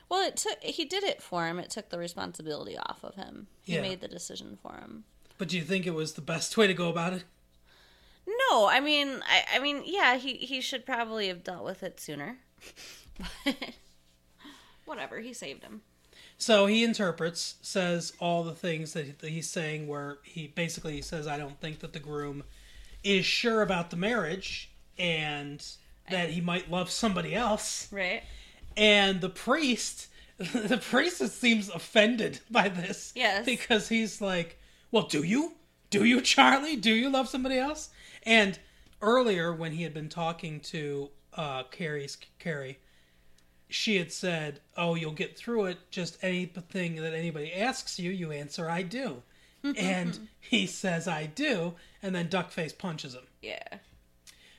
Well, 0.08 0.28
it 0.28 0.38
took 0.38 0.62
he 0.62 0.86
did 0.86 1.04
it 1.04 1.22
for 1.22 1.48
him. 1.48 1.58
It 1.58 1.72
took 1.72 1.90
the 1.90 1.98
responsibility 1.98 2.78
off 2.78 3.04
of 3.04 3.16
him. 3.16 3.48
He 3.64 3.74
Yeah. 3.74 3.82
made 3.82 4.02
the 4.02 4.08
decision 4.08 4.58
for 4.62 4.76
him. 4.76 5.06
But 5.40 5.48
do 5.48 5.58
you 5.58 5.64
think 5.64 5.88
it 5.88 5.92
was 5.96 6.14
the 6.14 6.22
best 6.22 6.56
way 6.58 6.68
to 6.68 6.74
go 6.76 6.90
about 6.90 7.14
it? 7.14 7.24
No, 8.26 8.68
I 8.68 8.80
mean, 8.80 9.22
I, 9.28 9.58
I 9.58 9.60
mean, 9.60 9.84
yeah, 9.86 10.18
he 10.18 10.36
he 10.36 10.62
should 10.62 10.86
probably 10.86 11.28
have 11.28 11.44
dealt 11.44 11.64
with 11.64 11.84
it 11.84 12.00
sooner. 12.00 12.38
But 13.46 13.56
whatever, 14.86 15.20
he 15.20 15.34
saved 15.34 15.64
him. 15.64 15.82
So 16.38 16.66
he 16.66 16.84
interprets, 16.84 17.56
says 17.62 18.14
all 18.20 18.44
the 18.44 18.56
things 18.56 18.94
that 18.94 19.22
he's 19.22 19.50
saying, 19.50 19.88
where 19.88 20.18
he 20.24 20.48
basically 20.48 21.02
says, 21.02 21.28
I 21.28 21.38
don't 21.38 21.60
think 21.60 21.80
that 21.80 21.94
the 21.94 22.00
groom 22.00 22.44
is 23.04 23.26
sure 23.26 23.62
about 23.62 23.92
the 23.92 23.96
marriage 23.96 24.72
and 24.98 25.66
that 26.10 26.30
he 26.30 26.42
might 26.42 26.70
love 26.70 26.90
somebody 26.90 27.34
else. 27.34 27.88
Right? 27.92 28.24
And 28.76 29.22
the 29.22 29.30
priest, 29.30 30.08
the 30.38 30.80
priest 30.80 31.20
seems 31.40 31.70
offended 31.70 32.40
by 32.52 32.70
this. 32.70 33.14
Yes. 33.16 33.46
Because 33.46 33.88
he's 33.90 34.20
like, 34.20 34.60
well, 34.92 35.04
do 35.04 35.24
you? 35.24 35.54
Do 35.90 36.04
you, 36.04 36.22
Charlie? 36.22 36.76
Do 36.76 36.92
you 36.92 37.10
love 37.10 37.30
somebody 37.30 37.58
else? 37.58 37.90
And 38.26 38.58
earlier, 39.02 39.54
when 39.54 39.74
he 39.74 39.84
had 39.84 39.94
been 39.94 40.10
talking 40.10 40.60
to 40.62 41.10
uh, 41.34 41.64
Carrie's 41.64 42.18
Carrie, 42.40 42.80
she 43.70 43.98
had 43.98 44.12
said, 44.12 44.60
"Oh, 44.78 44.96
you'll 44.96 45.12
get 45.12 45.38
through 45.38 45.66
it. 45.66 45.78
Just 45.92 46.18
anything 46.24 46.96
that 46.98 47.14
anybody 47.14 47.54
asks 47.54 48.00
you, 48.00 48.12
you 48.12 48.32
answer, 48.32 48.70
I 48.70 48.82
do." 48.84 49.24
and 49.78 50.28
he 50.40 50.68
says, 50.68 51.08
"I 51.08 51.26
do," 51.26 51.74
and 52.02 52.14
then 52.14 52.28
Duckface 52.28 52.78
punches 52.78 53.14
him. 53.14 53.24
Yeah, 53.42 53.78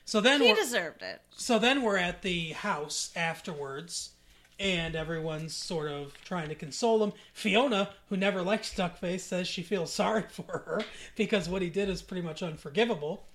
So 0.03 0.19
then 0.21 0.41
he 0.41 0.53
deserved 0.53 1.01
it. 1.01 1.21
so 1.31 1.57
then 1.59 1.81
we're 1.81 1.97
at 1.97 2.21
the 2.23 2.49
house 2.53 3.11
afterwards, 3.15 4.11
and 4.59 4.95
everyone's 4.95 5.55
sort 5.55 5.89
of 5.91 6.13
trying 6.23 6.49
to 6.49 6.55
console 6.55 7.03
him. 7.03 7.13
Fiona, 7.33 7.89
who 8.09 8.17
never 8.17 8.41
likes 8.41 8.73
Duckface, 8.73 9.21
says 9.21 9.47
she 9.47 9.61
feels 9.63 9.93
sorry 10.01 10.23
for 10.29 10.43
her 10.65 10.81
because 11.15 11.47
what 11.47 11.61
he 11.61 11.69
did 11.69 11.87
is 11.89 12.01
pretty 12.01 12.25
much 12.25 12.41
unforgivable, 12.43 13.25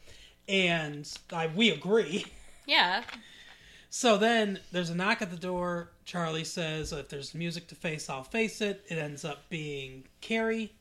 and 0.51 1.11
I, 1.33 1.47
we 1.47 1.71
agree. 1.71 2.27
Yeah. 2.67 3.05
So 3.89 4.19
then 4.19 4.61
there's 4.73 4.91
a 4.91 4.95
knock 4.95 5.23
at 5.23 5.31
the 5.31 5.37
door. 5.37 5.93
Charlie 6.05 6.45
says, 6.45 6.93
if 6.93 7.09
there's 7.09 7.35
music 7.35 7.69
to 7.69 7.75
face, 7.75 8.11
I'll 8.11 8.25
face 8.25 8.61
it. 8.61 8.85
It 8.89 8.99
ends 8.99 9.25
up 9.25 9.49
being 9.49 10.05
Carrie. 10.21 10.73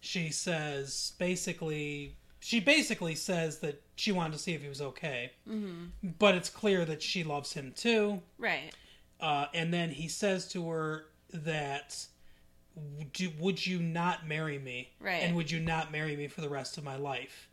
She 0.00 0.30
says, 0.30 1.12
basically, 1.18 2.16
she 2.40 2.60
basically 2.60 3.16
says 3.16 3.58
that 3.58 3.82
she 3.96 4.12
wanted 4.12 4.34
to 4.34 4.38
see 4.38 4.54
if 4.54 4.62
he 4.62 4.68
was 4.68 4.80
okay. 4.80 5.32
Mm-hmm. 5.48 6.10
But 6.18 6.36
it's 6.36 6.50
clear 6.50 6.84
that 6.84 7.02
she 7.02 7.24
loves 7.24 7.52
him 7.52 7.72
too. 7.76 8.22
Right. 8.38 8.72
Uh, 9.20 9.46
and 9.52 9.74
then 9.74 9.90
he 9.90 10.08
says 10.08 10.48
to 10.48 10.68
her 10.68 11.06
that, 11.32 12.06
would 12.96 13.18
you, 13.18 13.32
would 13.40 13.66
you 13.66 13.80
not 13.80 14.26
marry 14.26 14.58
me? 14.58 14.90
Right. 15.00 15.22
And 15.22 15.34
would 15.36 15.50
you 15.50 15.58
not 15.58 15.90
marry 15.90 16.16
me 16.16 16.28
for 16.28 16.40
the 16.40 16.48
rest 16.48 16.78
of 16.78 16.84
my 16.84 16.96
life? 16.96 17.48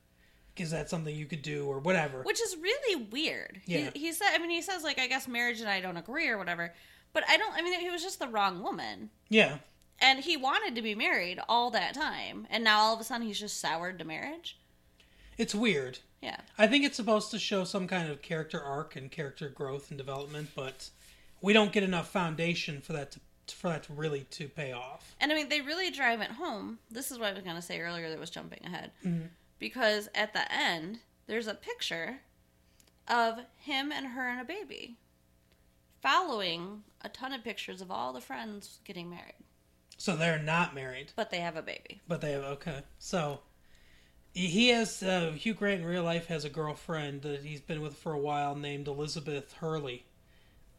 Is 0.58 0.72
that 0.72 0.90
something 0.90 1.16
you 1.16 1.26
could 1.26 1.42
do 1.42 1.66
or 1.68 1.80
whatever? 1.80 2.22
Which 2.24 2.42
is 2.42 2.56
really 2.62 3.04
weird. 3.12 3.62
Yeah. 3.66 3.90
He, 3.94 4.00
he 4.00 4.14
said, 4.14 4.30
I 4.34 4.38
mean, 4.38 4.50
he 4.50 4.62
says, 4.62 4.84
like, 4.84 5.00
I 5.00 5.08
guess 5.08 5.28
marriage 5.28 5.60
and 5.60 5.70
I 5.70 5.82
don't 5.82 5.98
agree 5.98 6.28
or 6.30 6.38
whatever. 6.38 6.74
But 7.14 7.24
I 7.30 7.38
don't, 7.38 7.54
I 7.54 7.62
mean, 7.62 7.80
he 7.80 7.90
was 7.90 8.04
just 8.04 8.20
the 8.20 8.28
wrong 8.28 8.62
woman. 8.64 9.10
yeah. 9.30 9.58
And 10.02 10.20
he 10.20 10.36
wanted 10.36 10.76
to 10.76 10.82
be 10.82 10.94
married 10.94 11.40
all 11.48 11.72
that 11.72 11.94
time. 11.94 12.48
And 12.50 12.66
now 12.66 12.80
all 12.82 12.94
of 12.96 13.00
a 13.00 13.06
sudden 13.06 13.26
he's 13.26 13.40
just 13.40 13.62
soured 13.62 13.98
to 14.00 14.06
marriage. 14.06 14.60
It's 15.38 15.56
weird. 15.56 16.00
Yeah. 16.22 16.42
I 16.58 16.68
think 16.68 16.84
it's 16.84 16.98
supposed 16.98 17.32
to 17.32 17.40
show 17.40 17.64
some 17.64 17.88
kind 17.88 18.10
of 18.12 18.22
character 18.22 18.62
arc 18.62 18.98
and 18.98 19.10
character 19.10 19.48
growth 19.48 19.90
and 19.92 19.98
development, 19.98 20.50
but 20.54 20.90
we 21.42 21.54
don't 21.54 21.72
get 21.72 21.84
enough 21.84 22.10
foundation 22.10 22.82
for 22.82 22.92
that 22.92 23.12
to 23.12 23.20
for 23.54 23.70
that 23.70 23.84
to 23.84 23.94
really 23.94 24.22
to 24.32 24.50
pay 24.50 24.72
off. 24.72 25.16
And 25.22 25.32
I 25.32 25.36
mean, 25.36 25.50
they 25.50 25.62
really 25.62 25.92
drive 25.92 26.20
it 26.20 26.32
home. 26.32 26.80
This 26.90 27.12
is 27.12 27.20
what 27.20 27.30
I 27.30 27.34
was 27.34 27.44
going 27.44 27.56
to 27.56 27.62
say 27.62 27.80
earlier 27.80 28.10
that 28.10 28.20
was 28.20 28.32
jumping 28.32 28.66
ahead. 28.66 28.92
Mm-hmm. 29.06 29.28
Because 29.60 30.10
at 30.14 30.34
the 30.34 30.52
end, 30.52 31.00
there's 31.28 31.48
a 31.48 31.54
picture 31.56 32.20
of 33.08 33.40
him 33.58 33.92
and 33.92 34.08
her 34.08 34.28
and 34.28 34.42
a 34.42 34.46
baby 34.46 34.98
following 36.02 36.84
a 37.02 37.10
ton 37.10 37.34
of 37.34 37.44
pictures 37.44 37.82
of 37.82 37.90
all 37.92 38.14
the 38.14 38.22
friends 38.22 38.80
getting 38.84 39.10
married. 39.10 39.34
So 39.98 40.16
they're 40.16 40.40
not 40.42 40.76
married, 40.76 41.14
But 41.16 41.32
they 41.32 41.40
have 41.40 41.56
a 41.56 41.62
baby. 41.62 42.02
but 42.08 42.22
they 42.22 42.34
have 42.34 42.44
okay. 42.44 42.82
So 43.00 43.40
he 44.34 44.70
has 44.70 45.02
uh, 45.02 45.32
Hugh 45.36 45.54
Grant 45.54 45.82
in 45.82 45.88
real 45.88 46.04
life 46.04 46.28
has 46.28 46.44
a 46.46 46.50
girlfriend 46.50 47.22
that 47.22 47.42
he's 47.42 47.62
been 47.62 47.82
with 47.82 47.96
for 47.96 48.12
a 48.12 48.20
while 48.20 48.56
named 48.56 48.88
Elizabeth 48.88 49.54
Hurley, 49.54 50.06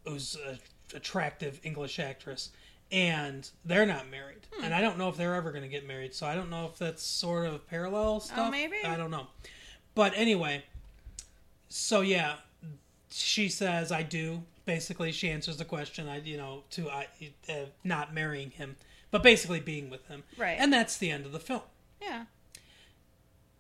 who's 0.05 0.37
an 0.47 0.59
attractive 0.95 1.61
English 1.65 1.99
actress, 1.99 2.51
and 2.93 3.49
they're 3.65 3.87
not 3.87 4.11
married. 4.11 4.47
And 4.63 4.73
I 4.73 4.81
don't 4.81 4.97
know 4.97 5.09
if 5.09 5.17
they're 5.17 5.35
ever 5.35 5.51
going 5.51 5.63
to 5.65 5.69
get 5.69 5.87
married. 5.87 6.15
So 6.15 6.27
I 6.27 6.35
don't 6.35 6.51
know 6.51 6.67
if 6.67 6.79
that's 6.79 7.03
sort 7.03 7.47
of 7.47 7.67
parallel 7.69 8.21
stuff. 8.21 8.51
maybe. 8.51 8.77
I 8.85 8.97
don't 8.97 9.11
know. 9.11 9.27
But 9.95 10.13
anyway, 10.17 10.65
so 11.69 12.01
yeah, 12.01 12.37
she 13.11 13.49
says 13.49 13.93
I 13.93 14.03
do. 14.03 14.43
Basically, 14.65 15.13
she 15.13 15.31
answers 15.31 15.57
the 15.59 15.65
question. 15.65 16.09
I 16.09 16.19
you 16.19 16.37
know 16.37 16.63
to 16.71 16.89
I 16.91 17.07
uh, 17.49 17.67
not 17.85 18.13
marrying 18.15 18.51
him, 18.51 18.77
but 19.11 19.23
basically 19.23 19.61
being 19.61 19.91
with 19.91 20.07
him. 20.09 20.25
Right. 20.37 20.57
And 20.59 20.73
that's 20.73 20.97
the 20.97 21.11
end 21.11 21.27
of 21.27 21.33
the 21.33 21.41
film. 21.41 21.63
Yeah. 22.01 22.25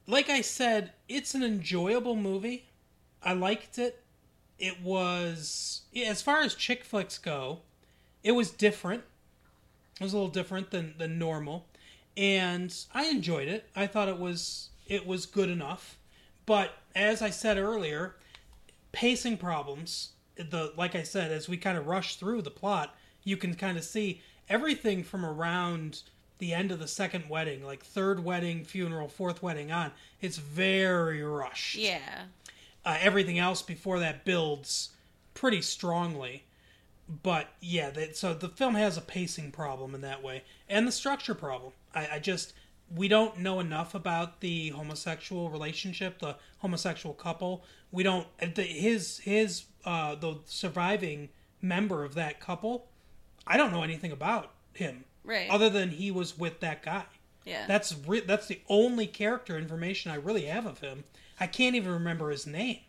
Like 0.06 0.30
I 0.30 0.40
said, 0.40 0.92
it's 1.08 1.34
an 1.34 1.42
enjoyable 1.42 2.16
movie. 2.16 2.66
I 3.22 3.32
liked 3.32 3.78
it. 3.78 4.02
It 4.58 4.80
was 4.80 5.82
as 5.96 6.22
far 6.22 6.40
as 6.40 6.54
chick 6.54 6.84
flicks 6.84 7.18
go, 7.18 7.60
it 8.22 8.32
was 8.32 8.50
different. 8.50 9.04
It 10.00 10.04
was 10.04 10.12
a 10.12 10.16
little 10.16 10.30
different 10.30 10.70
than 10.70 10.94
than 10.98 11.18
normal, 11.18 11.66
and 12.16 12.74
I 12.94 13.06
enjoyed 13.06 13.48
it. 13.48 13.68
I 13.74 13.86
thought 13.86 14.08
it 14.08 14.18
was 14.18 14.70
it 14.86 15.06
was 15.06 15.26
good 15.26 15.48
enough. 15.50 15.96
But 16.44 16.74
as 16.94 17.22
I 17.22 17.30
said 17.30 17.58
earlier, 17.58 18.16
pacing 18.92 19.36
problems. 19.36 20.10
The 20.36 20.72
like 20.76 20.94
I 20.94 21.02
said, 21.02 21.32
as 21.32 21.48
we 21.48 21.56
kind 21.56 21.78
of 21.78 21.86
rush 21.86 22.16
through 22.16 22.42
the 22.42 22.50
plot, 22.50 22.94
you 23.24 23.36
can 23.36 23.54
kind 23.54 23.78
of 23.78 23.84
see 23.84 24.20
everything 24.48 25.02
from 25.02 25.24
around 25.24 26.02
the 26.38 26.52
end 26.52 26.70
of 26.70 26.78
the 26.78 26.88
second 26.88 27.28
wedding, 27.28 27.64
like 27.64 27.82
third 27.82 28.22
wedding, 28.22 28.64
funeral, 28.64 29.08
fourth 29.08 29.42
wedding 29.42 29.72
on. 29.72 29.92
It's 30.20 30.36
very 30.36 31.22
rushed. 31.22 31.76
Yeah. 31.76 32.24
Uh, 32.84 32.98
everything 33.00 33.38
else 33.38 33.62
before 33.62 33.98
that 34.00 34.24
builds 34.24 34.90
pretty 35.34 35.62
strongly. 35.62 36.44
But 37.22 37.48
yeah, 37.60 37.90
that, 37.90 38.16
so 38.16 38.34
the 38.34 38.48
film 38.48 38.74
has 38.74 38.96
a 38.96 39.00
pacing 39.00 39.52
problem 39.52 39.94
in 39.94 40.00
that 40.00 40.22
way, 40.22 40.42
and 40.68 40.88
the 40.88 40.92
structure 40.92 41.34
problem. 41.34 41.72
I, 41.94 42.08
I 42.14 42.18
just 42.18 42.52
we 42.94 43.06
don't 43.08 43.38
know 43.38 43.60
enough 43.60 43.94
about 43.94 44.40
the 44.40 44.70
homosexual 44.70 45.48
relationship, 45.50 46.18
the 46.18 46.36
homosexual 46.58 47.14
couple. 47.14 47.64
We 47.92 48.02
don't 48.02 48.26
the, 48.54 48.62
his 48.62 49.18
his 49.20 49.64
uh, 49.84 50.16
the 50.16 50.38
surviving 50.46 51.28
member 51.62 52.04
of 52.04 52.14
that 52.14 52.40
couple. 52.40 52.88
I 53.46 53.56
don't 53.56 53.72
know 53.72 53.82
anything 53.84 54.10
about 54.10 54.50
him, 54.72 55.04
Right. 55.22 55.48
other 55.48 55.70
than 55.70 55.90
he 55.90 56.10
was 56.10 56.36
with 56.36 56.58
that 56.60 56.82
guy. 56.82 57.04
Yeah. 57.44 57.66
That's 57.68 57.94
re- 58.06 58.20
that's 58.20 58.48
the 58.48 58.60
only 58.68 59.06
character 59.06 59.56
information 59.56 60.10
I 60.10 60.16
really 60.16 60.46
have 60.46 60.66
of 60.66 60.80
him. 60.80 61.04
I 61.38 61.46
can't 61.46 61.76
even 61.76 61.92
remember 61.92 62.30
his 62.30 62.46
name. 62.48 62.80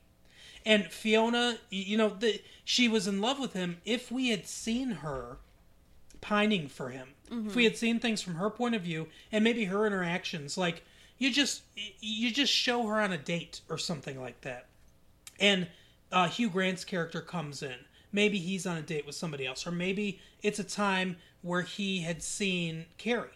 And 0.68 0.92
Fiona, 0.92 1.60
you 1.70 1.96
know, 1.98 2.10
the, 2.10 2.42
she 2.66 2.90
was 2.90 3.08
in 3.08 3.22
love 3.22 3.40
with 3.40 3.54
him. 3.54 3.78
If 3.86 4.12
we 4.12 4.30
had 4.32 4.46
seen 4.46 4.92
her 4.92 5.38
pining 6.20 6.68
for 6.68 6.90
him, 6.90 7.14
if 7.48 7.56
we 7.56 7.64
had 7.64 7.78
seen 7.78 8.02
things 8.02 8.22
from 8.22 8.36
her 8.36 8.50
point 8.50 8.76
of 8.76 8.82
view 8.82 9.08
and 9.32 9.46
maybe 9.46 9.64
her 9.64 9.88
interactions, 9.88 10.58
like 10.58 10.84
you 11.18 11.32
just 11.32 11.62
you 12.02 12.32
just 12.32 12.52
show 12.52 12.86
her 12.88 13.00
on 13.00 13.14
a 13.14 13.18
date 13.18 13.62
or 13.70 13.78
something 13.78 14.20
like 14.20 14.42
that, 14.42 14.66
and 15.40 15.68
uh, 16.12 16.28
Hugh 16.28 16.50
Grant's 16.50 16.84
character 16.84 17.22
comes 17.22 17.64
in. 17.64 17.78
Maybe 18.12 18.38
he's 18.38 18.68
on 18.68 18.76
a 18.76 18.82
date 18.82 19.06
with 19.06 19.16
somebody 19.16 19.46
else, 19.46 19.66
or 19.66 19.72
maybe 19.72 20.20
it's 20.44 20.60
a 20.60 20.66
time 20.66 21.16
where 21.42 21.62
he 21.62 22.02
had 22.02 22.22
seen 22.22 22.88
Carrie 22.98 23.30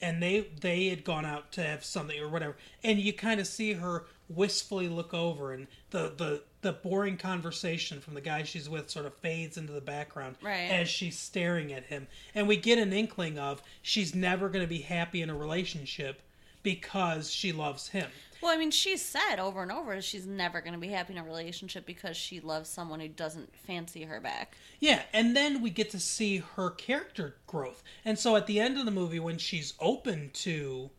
and 0.00 0.20
they 0.20 0.48
they 0.60 0.88
had 0.88 1.04
gone 1.04 1.24
out 1.24 1.52
to 1.52 1.62
have 1.62 1.84
something 1.84 2.18
or 2.20 2.28
whatever 2.28 2.56
and 2.82 2.98
you 2.98 3.12
kind 3.12 3.38
of 3.40 3.46
see 3.46 3.74
her 3.74 4.04
wistfully 4.28 4.88
look 4.88 5.12
over 5.12 5.52
and 5.52 5.66
the 5.90 6.12
the 6.16 6.42
the 6.62 6.72
boring 6.72 7.16
conversation 7.16 8.00
from 8.00 8.14
the 8.14 8.20
guy 8.20 8.42
she's 8.44 8.68
with 8.68 8.88
sort 8.88 9.04
of 9.04 9.14
fades 9.16 9.56
into 9.56 9.72
the 9.72 9.80
background 9.80 10.36
Right. 10.42 10.70
as 10.70 10.88
she's 10.88 11.18
staring 11.18 11.72
at 11.72 11.84
him 11.84 12.06
and 12.34 12.46
we 12.48 12.56
get 12.56 12.78
an 12.78 12.92
inkling 12.92 13.38
of 13.38 13.62
she's 13.82 14.14
never 14.14 14.48
going 14.48 14.64
to 14.64 14.68
be 14.68 14.80
happy 14.82 15.20
in 15.22 15.28
a 15.30 15.34
relationship 15.36 16.22
because 16.62 17.30
she 17.30 17.50
loves 17.52 17.88
him 17.88 18.08
Well, 18.40 18.52
I 18.52 18.56
mean, 18.56 18.70
she's 18.70 19.02
said 19.02 19.36
over 19.40 19.62
and 19.62 19.72
over 19.72 20.00
she's 20.00 20.26
never 20.26 20.60
going 20.60 20.74
to 20.74 20.78
be 20.78 20.88
happy 20.88 21.12
in 21.14 21.18
a 21.18 21.24
relationship 21.24 21.84
because 21.84 22.16
she 22.16 22.38
loves 22.40 22.68
someone 22.70 23.00
who 23.00 23.08
doesn't 23.08 23.52
fancy 23.66 24.04
her 24.04 24.20
back. 24.20 24.56
Yeah, 24.78 25.02
and 25.12 25.36
then 25.36 25.60
we 25.60 25.70
get 25.70 25.90
to 25.90 25.98
see 26.00 26.38
her 26.56 26.70
character 26.70 27.34
growth. 27.48 27.82
And 28.04 28.16
so 28.18 28.36
at 28.36 28.46
the 28.46 28.60
end 28.60 28.78
of 28.78 28.84
the 28.84 28.90
movie, 28.92 29.18
when 29.20 29.38
she's 29.38 29.74
open 29.80 30.30
to 30.34 30.90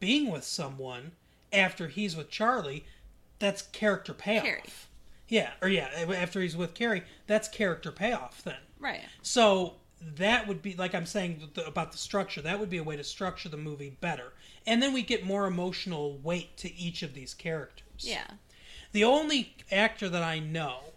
being 0.00 0.28
with 0.30 0.42
someone 0.44 1.12
after 1.52 1.88
he's 1.88 2.16
with 2.16 2.30
Charlie, 2.30 2.84
that's 3.38 3.62
character 3.62 4.14
payoff. 4.14 4.44
Carrie. 4.44 4.62
Yeah, 5.28 5.50
or 5.62 5.68
yeah, 5.68 5.88
after 6.14 6.40
he's 6.40 6.56
with 6.56 6.74
Carrie, 6.74 7.02
that's 7.26 7.48
character 7.48 7.90
payoff 7.90 8.42
then. 8.44 8.58
Right. 8.78 9.00
So 9.22 9.74
that 10.16 10.46
would 10.46 10.62
be 10.62 10.74
like 10.74 10.94
I'm 10.94 11.06
saying 11.06 11.48
about 11.66 11.92
the 11.92 11.98
structure. 11.98 12.42
That 12.42 12.60
would 12.60 12.70
be 12.70 12.78
a 12.78 12.84
way 12.84 12.96
to 12.96 13.04
structure 13.04 13.48
the 13.48 13.56
movie 13.56 13.96
better, 14.00 14.32
and 14.66 14.82
then 14.82 14.92
we 14.92 15.02
get 15.02 15.24
more 15.24 15.46
emotional 15.46 16.18
weight 16.18 16.56
to 16.58 16.74
each 16.74 17.02
of 17.02 17.14
these 17.14 17.34
characters. 17.34 17.86
Yeah. 17.98 18.26
The 18.92 19.04
only 19.04 19.56
actor 19.70 20.08
that 20.10 20.22
I 20.22 20.38
know 20.38 20.91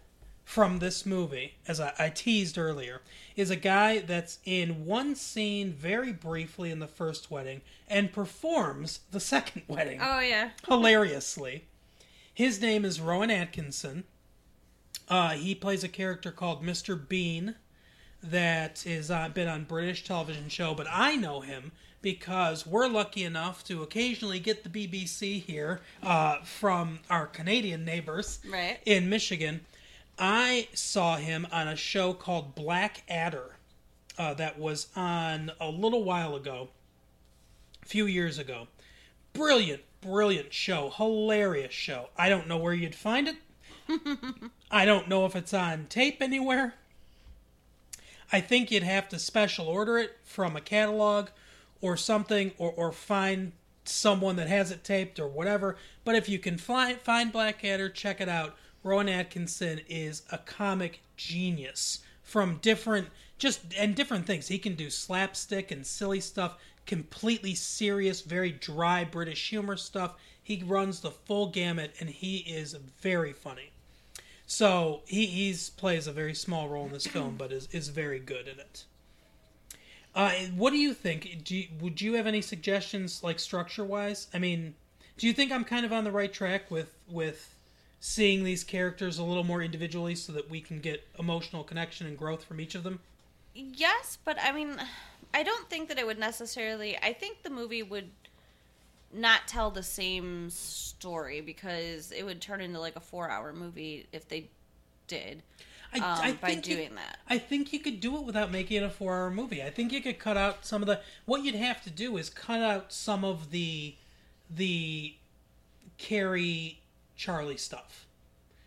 from 0.46 0.78
this 0.78 1.04
movie, 1.04 1.54
as 1.66 1.80
I, 1.80 1.92
I 1.98 2.08
teased 2.08 2.56
earlier, 2.56 3.02
is 3.34 3.50
a 3.50 3.56
guy 3.56 3.98
that's 3.98 4.38
in 4.44 4.86
one 4.86 5.16
scene 5.16 5.72
very 5.72 6.12
briefly 6.12 6.70
in 6.70 6.78
the 6.78 6.86
first 6.86 7.32
wedding 7.32 7.62
and 7.88 8.12
performs 8.12 9.00
the 9.10 9.18
second 9.18 9.62
wedding 9.68 9.98
Oh, 10.00 10.20
yeah. 10.20 10.50
hilariously. 10.68 11.64
His 12.32 12.60
name 12.60 12.84
is 12.84 13.00
Rowan 13.00 13.30
Atkinson. 13.30 14.04
Uh, 15.08 15.30
he 15.30 15.52
plays 15.54 15.82
a 15.82 15.88
character 15.88 16.30
called 16.30 16.62
Mr. 16.62 16.96
Bean 17.08 17.56
that 18.22 18.86
is 18.86 19.10
uh, 19.10 19.28
been 19.28 19.48
on 19.48 19.64
British 19.64 20.04
television 20.04 20.48
show, 20.48 20.74
but 20.74 20.86
I 20.88 21.16
know 21.16 21.40
him 21.40 21.72
because 22.02 22.64
we're 22.64 22.86
lucky 22.88 23.24
enough 23.24 23.64
to 23.64 23.82
occasionally 23.82 24.38
get 24.38 24.62
the 24.62 24.68
BBC 24.70 25.42
here 25.42 25.80
uh, 26.04 26.38
from 26.44 27.00
our 27.10 27.26
Canadian 27.26 27.84
neighbors 27.84 28.38
Right. 28.48 28.78
in 28.86 29.08
Michigan. 29.08 29.62
I 30.18 30.68
saw 30.72 31.16
him 31.16 31.46
on 31.52 31.68
a 31.68 31.76
show 31.76 32.14
called 32.14 32.54
Blackadder 32.54 33.56
uh, 34.18 34.34
that 34.34 34.58
was 34.58 34.88
on 34.96 35.52
a 35.60 35.68
little 35.68 36.04
while 36.04 36.34
ago, 36.34 36.68
a 37.82 37.86
few 37.86 38.06
years 38.06 38.38
ago. 38.38 38.68
Brilliant, 39.32 39.82
brilliant 40.00 40.52
show, 40.52 40.90
hilarious 40.90 41.74
show. 41.74 42.08
I 42.16 42.28
don't 42.28 42.48
know 42.48 42.56
where 42.56 42.72
you'd 42.72 42.94
find 42.94 43.28
it. 43.28 43.36
I 44.70 44.84
don't 44.84 45.08
know 45.08 45.26
if 45.26 45.36
it's 45.36 45.52
on 45.52 45.86
tape 45.88 46.22
anywhere. 46.22 46.74
I 48.32 48.40
think 48.40 48.70
you'd 48.70 48.82
have 48.82 49.08
to 49.10 49.18
special 49.18 49.68
order 49.68 49.98
it 49.98 50.16
from 50.24 50.56
a 50.56 50.60
catalog 50.60 51.28
or 51.80 51.96
something, 51.96 52.52
or, 52.58 52.72
or 52.72 52.90
find 52.90 53.52
someone 53.84 54.36
that 54.36 54.48
has 54.48 54.70
it 54.70 54.82
taped 54.82 55.20
or 55.20 55.28
whatever. 55.28 55.76
But 56.04 56.16
if 56.16 56.28
you 56.28 56.38
can 56.38 56.58
find 56.58 56.98
find 57.00 57.30
Blackadder, 57.30 57.90
check 57.90 58.20
it 58.20 58.28
out. 58.28 58.56
Rowan 58.86 59.08
Atkinson 59.08 59.80
is 59.88 60.22
a 60.30 60.38
comic 60.38 61.00
genius 61.16 62.04
from 62.22 62.58
different 62.58 63.08
just 63.36 63.60
and 63.76 63.96
different 63.96 64.26
things. 64.26 64.46
He 64.46 64.60
can 64.60 64.76
do 64.76 64.90
slapstick 64.90 65.72
and 65.72 65.84
silly 65.84 66.20
stuff, 66.20 66.56
completely 66.86 67.56
serious, 67.56 68.20
very 68.20 68.52
dry 68.52 69.02
British 69.02 69.50
humor 69.50 69.76
stuff. 69.76 70.14
He 70.40 70.62
runs 70.62 71.00
the 71.00 71.10
full 71.10 71.48
gamut 71.48 71.96
and 71.98 72.08
he 72.08 72.38
is 72.38 72.74
very 72.74 73.32
funny. 73.32 73.70
So 74.46 75.02
he 75.04 75.26
he's 75.26 75.70
plays 75.70 76.06
a 76.06 76.12
very 76.12 76.34
small 76.34 76.68
role 76.68 76.86
in 76.86 76.92
this 76.92 77.08
film, 77.08 77.34
but 77.36 77.50
is 77.50 77.68
is 77.72 77.88
very 77.88 78.20
good 78.20 78.46
in 78.46 78.60
it. 78.60 78.84
Uh, 80.14 80.30
what 80.54 80.70
do 80.70 80.78
you 80.78 80.94
think? 80.94 81.42
Do 81.42 81.56
you, 81.56 81.66
would 81.80 82.00
you 82.00 82.14
have 82.14 82.28
any 82.28 82.40
suggestions, 82.40 83.24
like 83.24 83.40
structure 83.40 83.84
wise? 83.84 84.28
I 84.32 84.38
mean, 84.38 84.76
do 85.18 85.26
you 85.26 85.32
think 85.32 85.50
I'm 85.50 85.64
kind 85.64 85.84
of 85.84 85.92
on 85.92 86.04
the 86.04 86.12
right 86.12 86.32
track 86.32 86.70
with 86.70 86.94
with 87.08 87.55
seeing 88.00 88.44
these 88.44 88.62
characters 88.64 89.18
a 89.18 89.24
little 89.24 89.44
more 89.44 89.62
individually, 89.62 90.14
so 90.14 90.32
that 90.32 90.50
we 90.50 90.60
can 90.60 90.80
get 90.80 91.06
emotional 91.18 91.64
connection 91.64 92.06
and 92.06 92.16
growth 92.18 92.44
from 92.44 92.60
each 92.60 92.74
of 92.74 92.82
them? 92.82 93.00
Yes, 93.54 94.18
but 94.24 94.36
I 94.40 94.52
mean, 94.52 94.76
I 95.32 95.42
don't 95.42 95.68
think 95.70 95.88
that 95.88 95.98
it 95.98 96.06
would 96.06 96.18
necessarily. 96.18 96.96
I 96.98 97.12
think 97.12 97.42
the 97.42 97.50
movie 97.50 97.82
would 97.82 98.10
not 99.12 99.46
tell 99.46 99.70
the 99.70 99.82
same 99.82 100.50
story 100.50 101.40
because 101.40 102.12
it 102.12 102.24
would 102.24 102.40
turn 102.40 102.60
into 102.60 102.78
like 102.80 102.96
a 102.96 103.00
four-hour 103.00 103.52
movie 103.52 104.06
if 104.12 104.28
they 104.28 104.50
did 105.06 105.42
I, 105.94 105.98
um, 105.98 106.04
I 106.04 106.32
by 106.32 106.48
think 106.48 106.68
you- 106.68 106.76
doing 106.76 106.94
that. 106.96 107.18
I 107.28 107.38
think 107.38 107.72
you 107.72 107.78
could 107.78 108.00
do 108.00 108.16
it 108.16 108.24
without 108.24 108.50
making 108.50 108.78
it 108.78 108.82
a 108.82 108.90
four-hour 108.90 109.30
movie. 109.30 109.62
I 109.62 109.70
think 109.70 109.92
you 109.92 110.02
could 110.02 110.18
cut 110.18 110.36
out 110.36 110.66
some 110.66 110.82
of 110.82 110.88
the. 110.88 111.00
What 111.24 111.44
you'd 111.44 111.54
have 111.54 111.82
to 111.84 111.90
do 111.90 112.16
is 112.16 112.28
cut 112.28 112.60
out 112.60 112.92
some 112.92 113.24
of 113.24 113.50
the 113.52 113.94
the 114.50 115.14
Carrie 115.98 116.80
Charlie 117.16 117.56
stuff. 117.56 118.06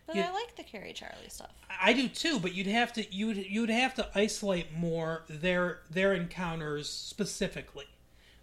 But 0.08 0.16
you- 0.16 0.24
I 0.24 0.32
like 0.32 0.56
the 0.56 0.64
Carrie 0.64 0.94
Charlie 0.94 1.30
stuff. 1.30 1.52
I 1.82 1.94
do 1.94 2.08
too, 2.08 2.40
but 2.40 2.54
you'd 2.56 2.68
have 2.68 2.92
to 2.94 3.16
you'd 3.16 3.38
you'd 3.38 3.70
have 3.70 3.94
to 3.96 4.08
isolate 4.16 4.74
more 4.74 5.24
their 5.30 5.80
their 5.90 6.14
encounters 6.14 6.90
specifically, 6.90 7.86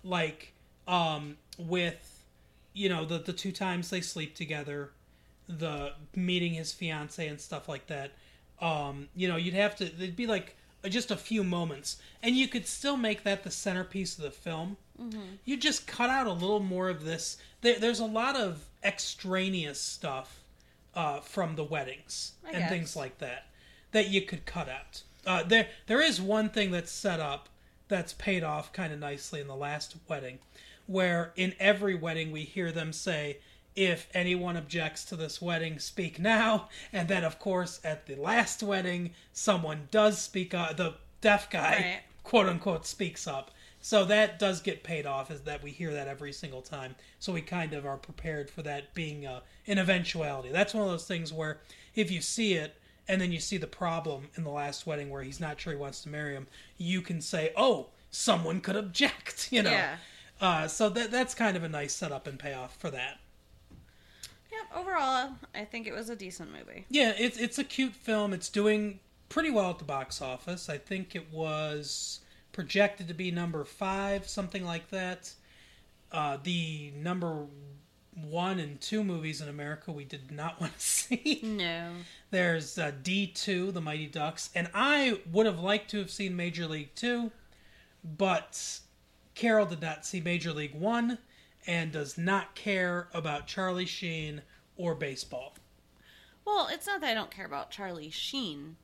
like 0.04 0.52
um, 0.86 1.36
with 1.58 2.22
you 2.72 2.88
know 2.88 3.04
the 3.04 3.18
the 3.18 3.32
two 3.32 3.52
times 3.52 3.90
they 3.90 4.00
sleep 4.00 4.34
together, 4.36 4.90
the 5.48 5.92
meeting 6.14 6.54
his 6.54 6.72
fiance 6.72 7.26
and 7.26 7.40
stuff 7.40 7.68
like 7.68 7.86
that. 7.88 8.12
Um, 8.60 9.08
you 9.16 9.28
know, 9.28 9.36
you'd 9.36 9.54
have 9.54 9.76
to 9.76 9.86
it'd 9.86 10.16
be 10.16 10.26
like 10.26 10.56
just 10.88 11.10
a 11.10 11.16
few 11.16 11.42
moments, 11.42 11.96
and 12.22 12.36
you 12.36 12.46
could 12.46 12.66
still 12.66 12.96
make 12.96 13.24
that 13.24 13.42
the 13.42 13.50
centerpiece 13.50 14.16
of 14.16 14.22
the 14.22 14.30
film. 14.30 14.76
You 15.44 15.56
just 15.58 15.86
cut 15.86 16.08
out 16.08 16.26
a 16.26 16.32
little 16.32 16.60
more 16.60 16.88
of 16.88 17.04
this. 17.04 17.36
There, 17.60 17.78
there's 17.78 18.00
a 18.00 18.06
lot 18.06 18.34
of 18.36 18.64
extraneous 18.86 19.80
stuff 19.80 20.42
uh, 20.94 21.20
from 21.20 21.56
the 21.56 21.64
weddings 21.64 22.32
I 22.44 22.50
and 22.50 22.58
guess. 22.58 22.70
things 22.70 22.96
like 22.96 23.18
that 23.18 23.46
that 23.92 24.08
you 24.08 24.22
could 24.22 24.46
cut 24.46 24.68
out. 24.68 25.02
Uh, 25.26 25.42
there, 25.42 25.68
there 25.86 26.00
is 26.00 26.20
one 26.20 26.48
thing 26.50 26.70
that's 26.70 26.90
set 26.92 27.20
up 27.20 27.48
that's 27.88 28.12
paid 28.14 28.42
off 28.44 28.72
kind 28.72 28.92
of 28.92 28.98
nicely 28.98 29.40
in 29.40 29.46
the 29.48 29.56
last 29.56 29.96
wedding, 30.08 30.38
where 30.86 31.32
in 31.36 31.54
every 31.58 31.94
wedding 31.94 32.30
we 32.32 32.42
hear 32.42 32.72
them 32.72 32.92
say, 32.92 33.38
"If 33.74 34.08
anyone 34.14 34.56
objects 34.56 35.04
to 35.06 35.16
this 35.16 35.40
wedding, 35.42 35.78
speak 35.78 36.18
now." 36.18 36.68
And 36.92 37.08
then, 37.08 37.24
of 37.24 37.38
course, 37.38 37.80
at 37.84 38.06
the 38.06 38.14
last 38.16 38.62
wedding, 38.62 39.14
someone 39.32 39.88
does 39.90 40.20
speak 40.20 40.52
up. 40.54 40.76
The 40.76 40.94
deaf 41.20 41.48
guy, 41.50 41.70
Right. 41.74 42.00
quote 42.22 42.46
unquote, 42.46 42.86
speaks 42.86 43.26
up. 43.26 43.50
So 43.86 44.04
that 44.06 44.40
does 44.40 44.62
get 44.62 44.82
paid 44.82 45.06
off, 45.06 45.30
is 45.30 45.42
that 45.42 45.62
we 45.62 45.70
hear 45.70 45.92
that 45.92 46.08
every 46.08 46.32
single 46.32 46.60
time. 46.60 46.96
So 47.20 47.32
we 47.32 47.40
kind 47.40 47.72
of 47.72 47.86
are 47.86 47.96
prepared 47.96 48.50
for 48.50 48.62
that 48.62 48.92
being 48.94 49.24
uh, 49.24 49.42
an 49.68 49.78
eventuality. 49.78 50.48
That's 50.48 50.74
one 50.74 50.82
of 50.82 50.90
those 50.90 51.06
things 51.06 51.32
where 51.32 51.60
if 51.94 52.10
you 52.10 52.20
see 52.20 52.54
it 52.54 52.74
and 53.06 53.20
then 53.20 53.30
you 53.30 53.38
see 53.38 53.58
the 53.58 53.68
problem 53.68 54.26
in 54.34 54.42
the 54.42 54.50
last 54.50 54.88
wedding 54.88 55.08
where 55.08 55.22
he's 55.22 55.38
not 55.38 55.60
sure 55.60 55.72
he 55.72 55.78
wants 55.78 56.02
to 56.02 56.08
marry 56.08 56.34
him, 56.34 56.48
you 56.76 57.00
can 57.00 57.20
say, 57.20 57.52
"Oh, 57.56 57.90
someone 58.10 58.60
could 58.60 58.74
object," 58.74 59.46
you 59.52 59.62
know. 59.62 59.70
Yeah. 59.70 59.96
Uh, 60.40 60.66
so 60.66 60.88
that 60.88 61.12
that's 61.12 61.36
kind 61.36 61.56
of 61.56 61.62
a 61.62 61.68
nice 61.68 61.92
setup 61.94 62.26
and 62.26 62.40
payoff 62.40 62.76
for 62.76 62.90
that. 62.90 63.20
Yeah, 64.50 64.76
Overall, 64.76 65.34
I 65.54 65.64
think 65.64 65.86
it 65.86 65.94
was 65.94 66.10
a 66.10 66.16
decent 66.16 66.50
movie. 66.50 66.86
Yeah, 66.90 67.12
it's 67.16 67.38
it's 67.38 67.60
a 67.60 67.64
cute 67.64 67.94
film. 67.94 68.32
It's 68.32 68.48
doing 68.48 68.98
pretty 69.28 69.52
well 69.52 69.70
at 69.70 69.78
the 69.78 69.84
box 69.84 70.20
office. 70.20 70.68
I 70.68 70.76
think 70.76 71.14
it 71.14 71.32
was 71.32 72.18
projected 72.56 73.06
to 73.06 73.12
be 73.12 73.30
number 73.30 73.62
five, 73.64 74.26
something 74.26 74.64
like 74.64 74.88
that. 74.88 75.30
Uh, 76.10 76.38
the 76.42 76.90
number 76.96 77.44
one 78.14 78.58
and 78.58 78.80
two 78.80 79.04
movies 79.04 79.42
in 79.42 79.48
America 79.50 79.92
we 79.92 80.06
did 80.06 80.30
not 80.32 80.58
want 80.60 80.76
to 80.76 80.84
see. 80.84 81.40
No. 81.42 81.90
There's 82.30 82.78
uh, 82.78 82.92
D2, 83.02 83.74
The 83.74 83.80
Mighty 83.82 84.06
Ducks, 84.06 84.48
and 84.54 84.70
I 84.74 85.20
would 85.30 85.44
have 85.44 85.60
liked 85.60 85.90
to 85.90 85.98
have 85.98 86.10
seen 86.10 86.34
Major 86.34 86.66
League 86.66 86.94
2, 86.94 87.30
but 88.16 88.80
Carol 89.34 89.66
did 89.66 89.82
not 89.82 90.06
see 90.06 90.22
Major 90.22 90.52
League 90.52 90.74
1 90.74 91.18
and 91.66 91.92
does 91.92 92.16
not 92.16 92.54
care 92.54 93.08
about 93.12 93.46
Charlie 93.46 93.84
Sheen 93.84 94.40
or 94.78 94.94
baseball. 94.94 95.54
Well, 96.46 96.68
it's 96.72 96.86
not 96.86 97.02
that 97.02 97.10
I 97.10 97.14
don't 97.14 97.30
care 97.30 97.44
about 97.44 97.70
Charlie 97.70 98.08
Sheen. 98.08 98.76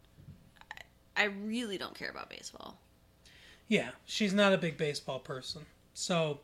I, 1.17 1.23
I 1.23 1.25
really 1.25 1.79
don't 1.79 1.95
care 1.95 2.11
about 2.11 2.29
baseball. 2.29 2.77
Yeah, 3.69 3.91
she's 4.05 4.35
not 4.35 4.53
a 4.53 4.59
big 4.59 4.77
baseball 4.77 5.19
person. 5.19 5.63
So, 5.95 6.41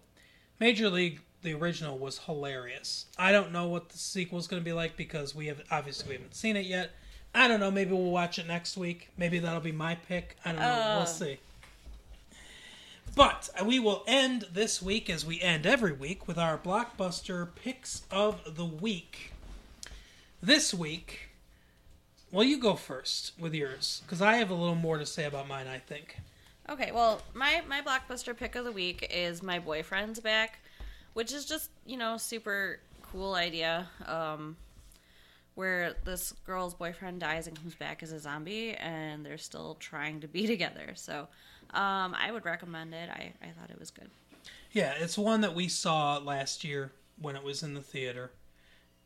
Major 0.60 0.88
League, 0.88 1.20
the 1.42 1.54
original, 1.54 1.98
was 1.98 2.18
hilarious. 2.18 3.06
I 3.18 3.32
don't 3.32 3.52
know 3.52 3.68
what 3.68 3.90
the 3.90 3.98
sequel's 3.98 4.46
going 4.46 4.60
to 4.60 4.64
be 4.64 4.72
like 4.72 4.96
because 4.96 5.34
we 5.34 5.46
have 5.46 5.62
obviously 5.70 6.08
we 6.08 6.14
haven't 6.14 6.34
seen 6.34 6.56
it 6.56 6.66
yet. 6.66 6.90
I 7.34 7.48
don't 7.48 7.60
know. 7.60 7.70
Maybe 7.70 7.92
we'll 7.92 8.10
watch 8.10 8.38
it 8.38 8.46
next 8.46 8.76
week. 8.76 9.10
Maybe 9.16 9.38
that'll 9.38 9.60
be 9.60 9.72
my 9.72 9.94
pick. 9.94 10.36
I 10.44 10.52
don't 10.52 10.60
know. 10.60 10.66
Uh. 10.66 10.96
We'll 10.96 11.06
see. 11.06 11.38
But 13.14 13.48
we 13.64 13.78
will 13.78 14.04
end 14.06 14.46
this 14.52 14.80
week 14.80 15.10
as 15.10 15.26
we 15.26 15.40
end 15.40 15.66
every 15.66 15.92
week 15.92 16.28
with 16.28 16.38
our 16.38 16.56
blockbuster 16.56 17.48
picks 17.54 18.02
of 18.10 18.56
the 18.56 18.64
week. 18.64 19.32
This 20.40 20.72
week, 20.72 21.30
well, 22.30 22.44
you 22.44 22.58
go 22.58 22.74
first 22.74 23.32
with 23.38 23.54
yours 23.54 24.02
because 24.04 24.22
I 24.22 24.36
have 24.36 24.50
a 24.50 24.54
little 24.54 24.76
more 24.76 24.98
to 24.98 25.06
say 25.06 25.24
about 25.24 25.48
mine. 25.48 25.66
I 25.66 25.78
think. 25.78 26.18
Okay, 26.70 26.90
well, 26.92 27.22
my 27.34 27.62
my 27.66 27.80
blockbuster 27.80 28.36
pick 28.36 28.54
of 28.54 28.64
the 28.64 28.72
week 28.72 29.06
is 29.10 29.42
my 29.42 29.58
boyfriend's 29.58 30.20
back, 30.20 30.58
which 31.14 31.32
is 31.32 31.46
just 31.46 31.70
you 31.86 31.96
know 31.96 32.16
super 32.18 32.80
cool 33.02 33.34
idea. 33.34 33.88
Um, 34.06 34.56
where 35.54 35.94
this 36.04 36.32
girl's 36.46 36.74
boyfriend 36.74 37.18
dies 37.18 37.48
and 37.48 37.56
comes 37.56 37.74
back 37.74 38.00
as 38.02 38.12
a 38.12 38.20
zombie, 38.20 38.74
and 38.74 39.26
they're 39.26 39.38
still 39.38 39.76
trying 39.80 40.20
to 40.20 40.28
be 40.28 40.46
together. 40.46 40.92
So, 40.94 41.26
um, 41.70 42.14
I 42.14 42.30
would 42.30 42.44
recommend 42.44 42.92
it. 42.94 43.08
I 43.08 43.32
I 43.42 43.48
thought 43.58 43.70
it 43.70 43.78
was 43.78 43.90
good. 43.90 44.10
Yeah, 44.70 44.92
it's 45.00 45.16
one 45.16 45.40
that 45.40 45.54
we 45.54 45.68
saw 45.68 46.18
last 46.18 46.64
year 46.64 46.92
when 47.20 47.34
it 47.34 47.42
was 47.42 47.62
in 47.62 47.74
the 47.74 47.80
theater. 47.80 48.30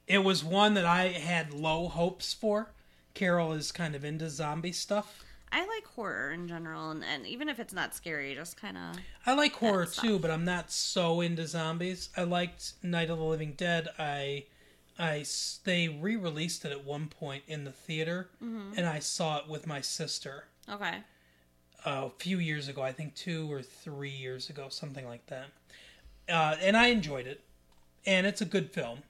It 0.09 0.19
was 0.19 0.43
one 0.43 0.75
that 0.75 0.85
I 0.85 1.09
had 1.09 1.55
low 1.55 1.87
hopes 1.87 2.35
for. 2.35 2.73
Carol 3.15 3.53
is 3.53 3.71
kind 3.71 3.95
of 3.95 4.05
into 4.05 4.29
zombie 4.29 4.73
stuff. 4.73 5.23
I 5.53 5.67
like 5.67 5.85
horror 5.85 6.31
in 6.31 6.49
general, 6.49 6.91
and, 6.91 7.05
and 7.05 7.27
even 7.27 7.51
if 7.51 7.61
it's 7.61 7.75
not 7.75 7.95
scary, 7.95 8.35
just 8.35 8.57
kind 8.57 8.79
of 8.79 8.97
I 9.27 9.35
like 9.35 9.53
horror 9.53 9.85
too, 9.85 10.19
but 10.19 10.31
I'm 10.31 10.47
not 10.47 10.73
so 10.73 11.21
into 11.21 11.47
zombies. 11.47 12.09
I 12.17 12.23
liked 12.23 12.73
Night 12.83 13.11
of 13.11 13.19
the 13.19 13.25
Living 13.25 13.53
Dead. 13.53 13.89
I, 13.99 14.47
I 14.99 15.27
they 15.65 15.89
re-released 15.89 16.65
it 16.65 16.73
at 16.73 16.85
one 16.85 17.09
point 17.09 17.43
in 17.47 17.65
the 17.65 17.71
theater, 17.71 18.31
and 18.77 18.87
I 18.87 18.99
saw 18.99 19.39
it 19.39 19.49
with 19.49 19.67
my 19.67 19.83
sister 19.83 20.45
okay. 20.71 20.99
a 21.85 22.09
few 22.09 22.39
years 22.39 22.69
ago. 22.69 22.81
I 22.81 22.93
think 22.93 23.15
two 23.15 23.53
or 23.53 23.61
three 23.61 24.11
years 24.11 24.49
ago, 24.49 24.69
something 24.71 25.07
like 25.07 25.27
that. 25.27 25.49
Uh, 26.31 26.57
and 26.63 26.79
I 26.79 26.87
enjoyed 26.87 27.27
it, 27.27 27.43
and 28.07 28.27
it's 28.27 28.41
a 28.41 28.47
good 28.47 28.71
film. 28.71 29.01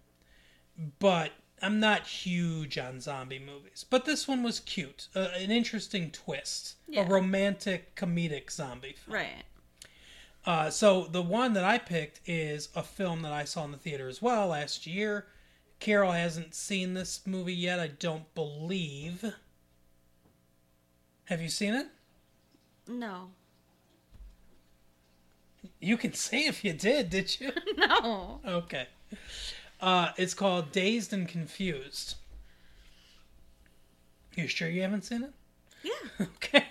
But 0.99 1.30
I'm 1.62 1.78
not 1.78 2.06
huge 2.08 2.76
on 2.76 3.00
zombie 3.00 3.38
movies. 3.38 3.84
But 3.88 4.04
this 4.04 4.26
one 4.26 4.42
was 4.42 4.58
cute, 4.60 5.06
uh, 5.14 5.28
an 5.36 5.50
interesting 5.52 6.10
twist, 6.10 6.74
Yeah. 6.88 7.02
a 7.02 7.08
romantic 7.08 7.94
comedic 7.94 8.50
zombie 8.50 8.94
film. 8.94 9.14
Right. 9.14 9.44
Uh, 10.44 10.70
so 10.70 11.04
the 11.04 11.22
one 11.22 11.52
that 11.52 11.64
I 11.64 11.78
picked 11.78 12.20
is 12.26 12.68
a 12.74 12.82
film 12.82 13.22
that 13.22 13.32
I 13.32 13.44
saw 13.44 13.64
in 13.64 13.70
the 13.70 13.78
theater 13.78 14.08
as 14.08 14.20
well 14.20 14.48
last 14.48 14.86
year. 14.88 15.28
Carol 15.78 16.10
hasn't 16.12 16.54
seen 16.54 16.94
this 16.94 17.20
movie 17.26 17.54
yet, 17.54 17.78
I 17.78 17.86
don't 17.86 18.32
believe. 18.34 19.32
Have 21.26 21.40
you 21.40 21.48
seen 21.48 21.74
it? 21.74 21.86
No. 22.88 23.30
You 25.80 25.96
can 25.96 26.12
say 26.12 26.46
if 26.46 26.64
you 26.64 26.72
did, 26.72 27.10
did 27.10 27.40
you? 27.40 27.52
No. 27.76 28.40
okay. 28.44 28.88
Uh, 29.83 30.11
it's 30.16 30.33
called 30.33 30.70
Dazed 30.72 31.12
and 31.12 31.28
Confused. 31.28 32.14
You 34.37 34.47
sure 34.47 34.68
you 34.68 34.80
haven't 34.83 35.03
seen 35.05 35.24
it? 35.24 35.33
Yeah. 35.83 36.26
Okay. 36.37 36.64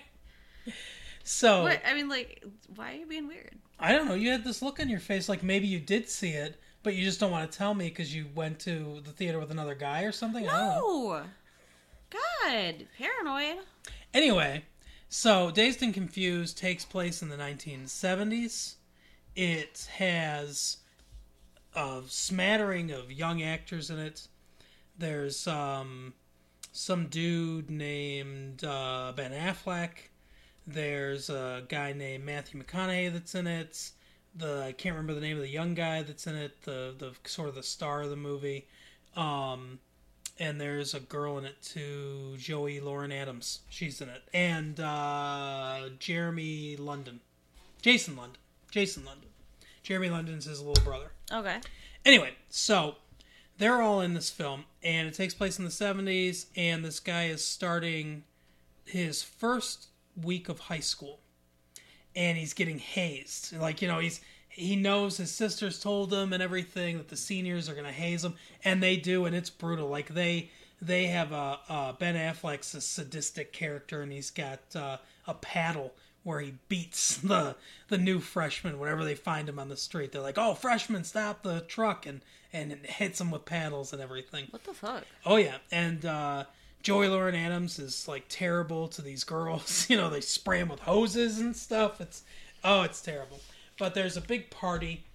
So 1.23 1.63
What? 1.63 1.81
I 1.85 1.93
mean, 1.93 2.09
like, 2.09 2.43
why 2.75 2.93
are 2.93 2.95
you 2.95 3.05
being 3.05 3.27
weird? 3.27 3.55
I 3.79 3.91
don't 3.93 4.07
know. 4.07 4.15
You 4.15 4.31
had 4.31 4.43
this 4.43 4.61
look 4.61 4.79
on 4.79 4.89
your 4.89 4.99
face 4.99 5.27
like 5.29 5.43
maybe 5.43 5.67
you 5.67 5.79
did 5.79 6.09
see 6.09 6.29
it, 6.31 6.59
but 6.83 6.95
you 6.95 7.03
just 7.03 7.19
don't 7.19 7.31
want 7.31 7.51
to 7.51 7.57
tell 7.57 7.73
me 7.73 7.89
because 7.89 8.13
you 8.15 8.25
went 8.33 8.59
to 8.61 9.01
the 9.03 9.11
theater 9.11 9.39
with 9.39 9.51
another 9.51 9.75
guy 9.75 10.03
or 10.03 10.11
something. 10.11 10.47
I 10.47 10.51
don't 10.51 10.67
know. 10.69 11.13
No. 11.13 11.23
God, 12.43 12.87
paranoid. 12.97 13.63
Anyway, 14.13 14.63
so 15.09 15.51
Dazed 15.51 15.81
and 15.83 15.93
Confused 15.93 16.57
takes 16.57 16.85
place 16.85 17.21
in 17.21 17.29
the 17.29 17.37
1970s. 17.37 18.75
It 19.35 19.87
has 19.95 20.77
a 21.75 22.01
smattering 22.07 22.91
of 22.91 23.11
young 23.11 23.41
actors 23.41 23.89
in 23.89 23.99
it. 23.99 24.27
There's 24.97 25.47
um, 25.47 26.13
some 26.71 27.07
dude 27.07 27.69
named 27.69 28.63
uh, 28.63 29.13
Ben 29.15 29.31
Affleck. 29.31 30.09
There's 30.67 31.29
a 31.29 31.63
guy 31.67 31.93
named 31.93 32.25
Matthew 32.25 32.61
McConaughey 32.61 33.11
that's 33.11 33.35
in 33.35 33.47
it. 33.47 33.91
The 34.35 34.65
I 34.67 34.71
can't 34.71 34.95
remember 34.95 35.13
the 35.13 35.21
name 35.21 35.37
of 35.37 35.43
the 35.43 35.49
young 35.49 35.73
guy 35.73 36.03
that's 36.03 36.27
in 36.27 36.35
it. 36.35 36.61
The 36.63 36.93
the 36.97 37.13
sort 37.29 37.49
of 37.49 37.55
the 37.55 37.63
star 37.63 38.01
of 38.01 38.09
the 38.09 38.15
movie. 38.15 38.67
Um, 39.15 39.79
and 40.39 40.59
there's 40.59 40.93
a 40.93 40.99
girl 40.99 41.37
in 41.37 41.45
it 41.45 41.61
too, 41.61 42.35
Joey 42.37 42.79
Lauren 42.79 43.11
Adams. 43.11 43.59
She's 43.69 44.01
in 44.01 44.09
it, 44.09 44.23
and 44.33 44.79
uh, 44.79 45.89
Jeremy 45.99 46.77
London, 46.77 47.19
Jason 47.81 48.15
London, 48.15 48.39
Jason 48.71 49.03
London. 49.05 49.29
Jeremy 49.83 50.09
London's 50.09 50.45
his 50.45 50.61
little 50.61 50.83
brother. 50.83 51.11
Okay. 51.31 51.59
Anyway, 52.05 52.33
so 52.49 52.95
they're 53.57 53.81
all 53.81 54.01
in 54.01 54.13
this 54.13 54.29
film, 54.29 54.65
and 54.83 55.07
it 55.07 55.13
takes 55.13 55.33
place 55.33 55.59
in 55.59 55.65
the 55.65 55.71
70s, 55.71 56.47
and 56.55 56.83
this 56.83 56.99
guy 56.99 57.25
is 57.25 57.45
starting 57.45 58.23
his 58.85 59.23
first 59.23 59.87
week 60.21 60.49
of 60.49 60.59
high 60.59 60.79
school, 60.79 61.19
and 62.15 62.37
he's 62.37 62.53
getting 62.53 62.79
hazed. 62.79 63.55
Like, 63.55 63.81
you 63.81 63.87
know, 63.87 63.99
he's 63.99 64.21
he 64.49 64.75
knows 64.75 65.15
his 65.15 65.31
sisters 65.31 65.79
told 65.79 66.11
him 66.11 66.33
and 66.33 66.43
everything 66.43 66.97
that 66.97 67.07
the 67.07 67.15
seniors 67.15 67.69
are 67.69 67.73
going 67.73 67.85
to 67.85 67.91
haze 67.91 68.25
him, 68.25 68.35
and 68.65 68.83
they 68.83 68.97
do, 68.97 69.25
and 69.25 69.35
it's 69.35 69.49
brutal. 69.49 69.87
Like 69.87 70.09
they 70.09 70.49
they 70.81 71.07
have 71.07 71.31
a 71.31 71.59
uh, 71.69 71.93
Ben 71.93 72.15
Affleck's 72.15 72.73
a 72.73 72.81
sadistic 72.81 73.53
character, 73.53 74.01
and 74.01 74.11
he's 74.11 74.29
got 74.29 74.59
uh, 74.75 74.97
a 75.25 75.35
paddle 75.35 75.93
where 76.23 76.39
he 76.39 76.53
beats 76.67 77.17
the 77.23 77.55
the 77.87 77.97
new 77.97 78.19
freshman 78.19 78.79
whenever 78.79 79.03
they 79.03 79.15
find 79.15 79.49
him 79.49 79.59
on 79.59 79.69
the 79.69 79.77
street. 79.77 80.11
They're 80.11 80.21
like, 80.21 80.37
"Oh, 80.37 80.53
freshman, 80.53 81.03
stop 81.03 81.43
the 81.43 81.61
truck!" 81.61 82.05
and 82.05 82.21
and 82.53 82.73
hits 82.85 83.21
him 83.21 83.31
with 83.31 83.45
paddles 83.45 83.93
and 83.93 84.01
everything. 84.01 84.47
What 84.51 84.63
the 84.63 84.73
fuck? 84.73 85.05
Oh 85.25 85.37
yeah, 85.37 85.57
and 85.71 86.05
uh, 86.05 86.45
Joey 86.83 87.07
Lauren 87.07 87.35
Adams 87.35 87.79
is 87.79 88.07
like 88.07 88.25
terrible 88.27 88.87
to 88.89 89.01
these 89.01 89.23
girls. 89.23 89.85
you 89.89 89.97
know, 89.97 90.09
they 90.09 90.21
spray 90.21 90.59
him 90.59 90.69
with 90.69 90.81
hoses 90.81 91.39
and 91.39 91.55
stuff. 91.55 92.01
It's 92.01 92.23
oh, 92.63 92.81
it's 92.81 93.01
terrible. 93.01 93.39
But 93.77 93.93
there's 93.93 94.17
a 94.17 94.21
big 94.21 94.49
party 94.49 95.05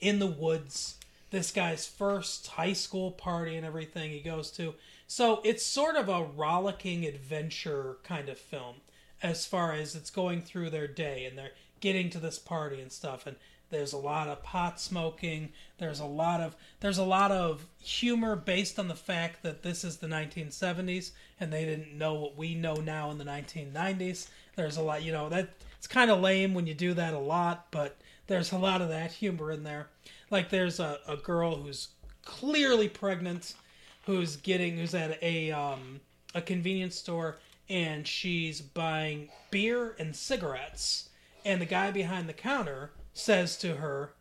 in 0.00 0.18
the 0.18 0.26
woods. 0.26 0.98
This 1.30 1.50
guy's 1.50 1.86
first 1.86 2.46
high 2.48 2.74
school 2.74 3.10
party 3.10 3.56
and 3.56 3.66
everything 3.66 4.10
he 4.10 4.20
goes 4.20 4.50
to. 4.52 4.74
So 5.06 5.40
it's 5.44 5.64
sort 5.64 5.96
of 5.96 6.08
a 6.08 6.24
rollicking 6.24 7.04
adventure 7.04 7.96
kind 8.04 8.28
of 8.28 8.38
film 8.38 8.76
as 9.24 9.46
far 9.46 9.72
as 9.72 9.96
it's 9.96 10.10
going 10.10 10.42
through 10.42 10.68
their 10.68 10.86
day 10.86 11.24
and 11.24 11.36
they're 11.36 11.52
getting 11.80 12.10
to 12.10 12.18
this 12.18 12.38
party 12.38 12.80
and 12.80 12.92
stuff. 12.92 13.26
And 13.26 13.36
there's 13.70 13.94
a 13.94 13.98
lot 13.98 14.28
of 14.28 14.42
pot 14.42 14.78
smoking. 14.78 15.48
There's 15.78 15.98
a 15.98 16.04
lot 16.04 16.40
of 16.40 16.54
there's 16.80 16.98
a 16.98 17.04
lot 17.04 17.32
of 17.32 17.66
humor 17.80 18.36
based 18.36 18.78
on 18.78 18.86
the 18.86 18.94
fact 18.94 19.42
that 19.42 19.62
this 19.62 19.82
is 19.82 19.96
the 19.96 20.06
1970s 20.06 21.12
and 21.40 21.50
they 21.50 21.64
didn't 21.64 21.96
know 21.96 22.14
what 22.14 22.36
we 22.36 22.54
know 22.54 22.74
now 22.74 23.10
in 23.10 23.18
the 23.18 23.24
1990s 23.24 24.28
there's 24.56 24.76
a 24.76 24.82
lot 24.82 25.02
you 25.02 25.10
know 25.10 25.28
that 25.28 25.50
it's 25.76 25.86
kind 25.86 26.10
of 26.10 26.20
lame 26.20 26.54
when 26.54 26.66
you 26.66 26.74
do 26.74 26.94
that 26.94 27.12
a 27.12 27.18
lot 27.18 27.66
but 27.70 27.96
there's 28.26 28.52
a 28.52 28.58
lot 28.58 28.80
of 28.80 28.88
that 28.88 29.12
humor 29.12 29.50
in 29.50 29.64
there. 29.64 29.88
Like 30.30 30.50
there's 30.50 30.80
a, 30.80 30.98
a 31.08 31.16
girl 31.16 31.56
who's 31.56 31.88
clearly 32.24 32.88
pregnant 32.88 33.54
who's 34.06 34.36
getting 34.36 34.78
who's 34.78 34.94
at 34.94 35.22
a 35.22 35.50
um 35.50 36.00
a 36.34 36.40
convenience 36.40 36.96
store 36.96 37.36
and 37.68 38.06
she's 38.06 38.60
buying 38.60 39.28
beer 39.50 39.94
and 39.98 40.14
cigarettes. 40.14 41.08
And 41.44 41.60
the 41.60 41.66
guy 41.66 41.90
behind 41.90 42.28
the 42.28 42.34
counter 42.34 42.90
says 43.12 43.56
to 43.58 43.76
her 43.76 44.12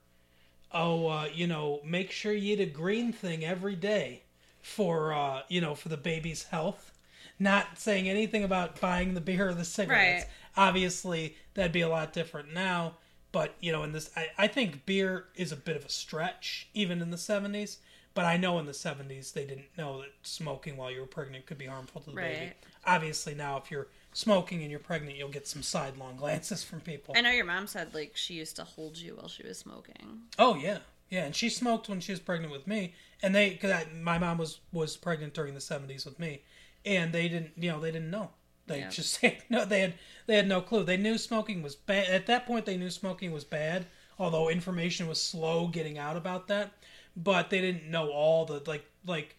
oh 0.73 1.07
uh, 1.07 1.27
you 1.33 1.47
know 1.47 1.79
make 1.85 2.11
sure 2.11 2.33
you 2.33 2.53
eat 2.53 2.59
a 2.59 2.65
green 2.65 3.13
thing 3.13 3.45
every 3.45 3.75
day 3.75 4.23
for 4.61 5.13
uh, 5.13 5.41
you 5.49 5.61
know 5.61 5.75
for 5.75 5.89
the 5.89 5.97
baby's 5.97 6.43
health. 6.43 6.91
Not 7.39 7.79
saying 7.79 8.07
anything 8.07 8.43
about 8.43 8.79
buying 8.79 9.13
the 9.13 9.21
beer 9.21 9.49
or 9.49 9.53
the 9.53 9.65
cigarettes. 9.65 10.25
Right. 10.25 10.31
obviously 10.55 11.35
that'd 11.55 11.71
be 11.71 11.81
a 11.81 11.89
lot 11.89 12.13
different 12.13 12.53
now. 12.53 12.95
But 13.31 13.55
you 13.59 13.71
know 13.71 13.83
in 13.83 13.91
this 13.91 14.09
I, 14.15 14.27
I 14.37 14.47
think 14.47 14.85
beer 14.85 15.25
is 15.35 15.51
a 15.51 15.57
bit 15.57 15.75
of 15.75 15.85
a 15.85 15.89
stretch 15.89 16.69
even 16.73 17.01
in 17.01 17.09
the 17.11 17.17
70s 17.17 17.77
but 18.13 18.25
i 18.25 18.37
know 18.37 18.59
in 18.59 18.67
the 18.67 18.71
70s 18.71 19.33
they 19.33 19.45
didn't 19.45 19.75
know 19.75 20.01
that 20.01 20.11
smoking 20.21 20.77
while 20.77 20.91
you 20.91 20.99
were 21.01 21.07
pregnant 21.07 21.47
could 21.47 21.57
be 21.57 21.65
harmful 21.65 22.01
to 22.01 22.11
the 22.11 22.15
baby. 22.15 22.45
Right. 22.45 22.55
Obviously 22.85 23.33
now 23.35 23.57
if 23.57 23.69
you're 23.71 23.87
smoking 24.13 24.61
and 24.61 24.69
you're 24.69 24.79
pregnant 24.79 25.17
you'll 25.17 25.29
get 25.29 25.47
some 25.47 25.63
sidelong 25.63 26.15
glances 26.17 26.63
from 26.63 26.79
people. 26.81 27.13
I 27.17 27.21
know 27.21 27.31
your 27.31 27.45
mom 27.45 27.67
said 27.67 27.93
like 27.93 28.11
she 28.15 28.35
used 28.35 28.55
to 28.57 28.63
hold 28.63 28.97
you 28.97 29.15
while 29.15 29.27
she 29.27 29.43
was 29.43 29.57
smoking. 29.57 30.21
oh 30.39 30.55
yeah. 30.55 30.79
Yeah 31.09 31.25
and 31.25 31.35
she 31.35 31.49
smoked 31.49 31.89
when 31.89 31.99
she 31.99 32.11
was 32.11 32.19
pregnant 32.19 32.51
with 32.51 32.65
me 32.67 32.93
and 33.21 33.33
they 33.35 33.51
because 33.51 33.85
my 34.01 34.17
mom 34.17 34.37
was 34.37 34.59
was 34.71 34.97
pregnant 34.97 35.33
during 35.33 35.53
the 35.53 35.59
70s 35.59 36.05
with 36.05 36.19
me 36.19 36.41
and 36.85 37.11
they 37.13 37.27
didn't 37.27 37.51
you 37.55 37.71
know 37.71 37.79
they 37.79 37.91
didn't 37.91 38.11
know. 38.11 38.29
They 38.67 38.79
Yeah. 38.79 38.89
just 38.89 39.17
had 39.21 39.37
no 39.49 39.65
they 39.65 39.81
had 39.81 39.93
they 40.27 40.35
had 40.35 40.47
no 40.47 40.61
clue. 40.61 40.83
They 40.83 40.97
knew 40.97 41.17
smoking 41.17 41.61
was 41.63 41.75
bad 41.75 42.07
at 42.07 42.27
that 42.27 42.45
point 42.45 42.65
they 42.65 42.77
knew 42.77 42.89
smoking 42.89 43.31
was 43.31 43.43
bad 43.43 43.85
although 44.19 44.49
information 44.49 45.07
was 45.07 45.21
slow 45.21 45.67
getting 45.67 45.97
out 45.97 46.15
about 46.17 46.47
that 46.47 46.71
but 47.17 47.49
they 47.49 47.61
didn't 47.61 47.89
know 47.89 48.09
all 48.11 48.45
the 48.45 48.61
like 48.67 48.85
like 49.05 49.35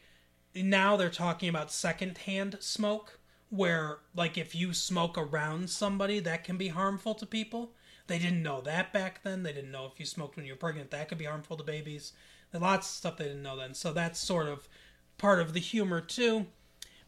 now 0.55 0.97
they're 0.97 1.11
talking 1.11 1.49
about 1.49 1.72
secondhand 1.72 2.57
smoke 2.61 3.18
where 3.55 3.98
like 4.14 4.36
if 4.38 4.55
you 4.55 4.72
smoke 4.72 5.16
around 5.16 5.70
somebody 5.70 6.20
that 6.20 6.44
can 6.44 6.57
be 6.57 6.68
harmful 6.68 7.14
to 7.14 7.26
people. 7.26 7.72
They 8.07 8.18
didn't 8.18 8.42
know 8.42 8.61
that 8.61 8.92
back 8.92 9.22
then. 9.22 9.44
They 9.44 9.52
didn't 9.55 9.70
know 9.70 9.86
if 9.86 9.98
you 9.98 10.05
smoked 10.05 10.36
when 10.36 10.44
you 10.44 10.52
were 10.52 10.59
pregnant. 10.59 10.90
That 10.90 11.09
could 11.09 11.16
be 11.16 11.24
harmful 11.24 11.57
to 11.57 11.64
babies. 11.64 12.12
Lots 12.52 12.86
of 12.86 12.94
stuff 12.94 13.16
they 13.16 13.24
didn't 13.24 13.42
know 13.42 13.57
then. 13.57 13.72
So 13.72 13.92
that's 13.92 14.20
sort 14.20 14.46
of 14.46 14.68
part 15.16 15.40
of 15.40 15.55
the 15.55 15.61
humor 15.61 16.02
too. 16.02 16.46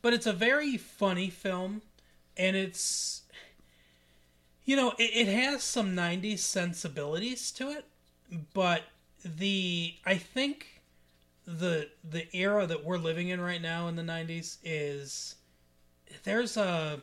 But 0.00 0.14
it's 0.14 0.26
a 0.26 0.32
very 0.32 0.76
funny 0.78 1.28
film 1.28 1.82
and 2.36 2.56
it's 2.56 3.22
you 4.64 4.76
know 4.76 4.92
it, 4.98 5.28
it 5.28 5.28
has 5.28 5.62
some 5.62 5.96
90s 5.96 6.40
sensibilities 6.40 7.50
to 7.52 7.70
it 7.70 7.86
but 8.52 8.82
the 9.24 9.94
i 10.04 10.16
think 10.16 10.82
the 11.46 11.88
the 12.08 12.26
era 12.36 12.66
that 12.66 12.84
we're 12.84 12.98
living 12.98 13.28
in 13.28 13.40
right 13.40 13.62
now 13.62 13.88
in 13.88 13.96
the 13.96 14.02
90s 14.02 14.58
is 14.64 15.35
there's 16.24 16.56
a 16.56 17.00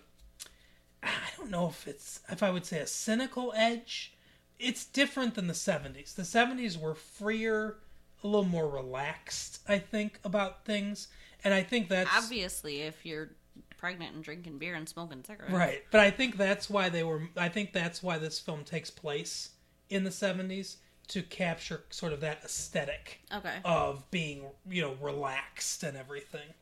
i 1.01 1.07
don't 1.38 1.51
know 1.51 1.68
if 1.68 1.88
it's 1.88 2.22
if 2.30 2.41
i 2.43 2.49
would 2.49 2.66
say 2.66 2.80
a 2.80 2.88
cynical 2.88 3.53
edge 3.55 4.14
it's 4.59 4.86
different 4.86 5.36
than 5.36 5.47
the 5.47 5.53
70s 5.53 6.16
the 6.16 6.24
70s 6.24 6.80
were 6.80 6.95
freer 6.95 7.78
a 8.24 8.28
little 8.28 8.45
more 8.45 8.70
relaxed 8.70 9.59
i 9.68 9.78
think 9.78 10.20
about 10.24 10.64
things 10.66 11.07
and 11.43 11.53
i 11.53 11.61
think 11.61 11.89
that's 11.89 12.16
Obviously, 12.16 12.82
if 12.82 13.05
you're 13.05 13.32
pregnant 13.78 14.16
and 14.16 14.24
drinking 14.24 14.57
beer 14.57 14.76
and 14.76 14.88
smoking 14.88 15.24
cigarettes, 15.26 15.53
Right. 15.53 15.84
But 15.91 15.99
I 15.99 16.09
think 16.09 16.38
that's 16.38 16.70
why 16.70 16.88
they 16.88 17.03
were 17.03 17.28
I 17.36 17.49
think 17.49 17.74
that's 17.74 18.01
why 18.01 18.18
this 18.18 18.39
film 18.39 18.64
takes 18.64 18.89
place 18.89 19.49
in 19.89 20.05
the 20.05 20.09
70s 20.09 20.78
to 21.09 21.22
capture 21.22 21.84
sort 21.89 22.14
of 22.14 22.22
that 22.22 22.39
aesthetic 22.45 23.20
Okay. 23.34 23.57
of 23.66 24.09
being, 24.09 24.45
you 24.70 24.82
know, 24.82 24.95
relaxed 25.01 25.84
and 25.84 25.97
everything. 25.97 26.53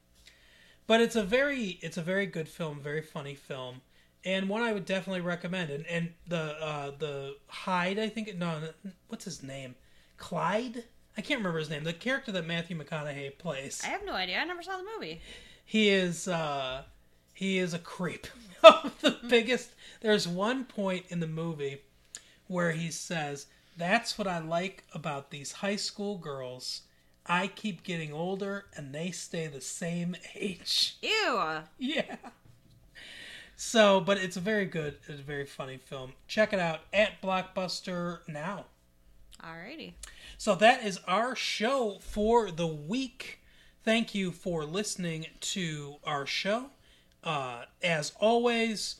But 0.91 0.99
it's 0.99 1.15
a 1.15 1.23
very 1.23 1.79
it's 1.81 1.95
a 1.95 2.01
very 2.01 2.25
good 2.25 2.49
film, 2.49 2.81
very 2.81 3.01
funny 3.01 3.33
film. 3.33 3.79
And 4.25 4.49
one 4.49 4.61
I 4.61 4.73
would 4.73 4.83
definitely 4.83 5.21
recommend. 5.21 5.69
And 5.69 5.85
and 5.85 6.09
the 6.27 6.61
uh 6.61 6.91
the 6.99 7.37
Hyde, 7.47 7.97
I 7.97 8.09
think 8.09 8.35
no, 8.35 8.59
no, 8.59 8.91
what's 9.07 9.23
his 9.23 9.41
name? 9.41 9.75
Clyde? 10.17 10.83
I 11.15 11.21
can't 11.21 11.37
remember 11.37 11.59
his 11.59 11.69
name. 11.69 11.85
The 11.85 11.93
character 11.93 12.33
that 12.33 12.45
Matthew 12.45 12.77
McConaughey 12.77 13.37
plays. 13.37 13.81
I 13.85 13.87
have 13.87 14.03
no 14.03 14.11
idea. 14.11 14.39
I 14.39 14.43
never 14.43 14.61
saw 14.61 14.75
the 14.75 14.83
movie. 14.93 15.21
He 15.63 15.87
is 15.87 16.27
uh 16.27 16.83
he 17.33 17.57
is 17.57 17.73
a 17.73 17.79
creep. 17.79 18.27
the 18.61 19.15
biggest 19.29 19.69
there's 20.01 20.27
one 20.27 20.65
point 20.65 21.05
in 21.07 21.21
the 21.21 21.25
movie 21.25 21.83
where 22.47 22.73
he 22.73 22.91
says, 22.91 23.45
That's 23.77 24.17
what 24.17 24.27
I 24.27 24.39
like 24.39 24.83
about 24.93 25.31
these 25.31 25.53
high 25.53 25.77
school 25.77 26.17
girls. 26.17 26.81
I 27.25 27.47
keep 27.47 27.83
getting 27.83 28.13
older 28.13 28.65
and 28.75 28.93
they 28.93 29.11
stay 29.11 29.47
the 29.47 29.61
same 29.61 30.15
age. 30.35 30.97
Ew. 31.01 31.61
Yeah. 31.77 32.15
So, 33.55 33.99
but 34.01 34.17
it's 34.17 34.37
a 34.37 34.41
very 34.41 34.65
good, 34.65 34.97
it's 35.07 35.19
a 35.19 35.23
very 35.23 35.45
funny 35.45 35.77
film. 35.77 36.13
Check 36.27 36.51
it 36.51 36.59
out 36.59 36.81
at 36.91 37.21
Blockbuster 37.21 38.27
now. 38.27 38.65
Alrighty. 39.39 39.93
So 40.37 40.55
that 40.55 40.83
is 40.83 40.99
our 41.07 41.35
show 41.35 41.99
for 42.01 42.49
the 42.51 42.67
week. 42.67 43.39
Thank 43.83 44.15
you 44.15 44.31
for 44.31 44.65
listening 44.65 45.27
to 45.41 45.97
our 46.03 46.25
show. 46.25 46.71
Uh, 47.23 47.65
as 47.83 48.13
always, 48.19 48.95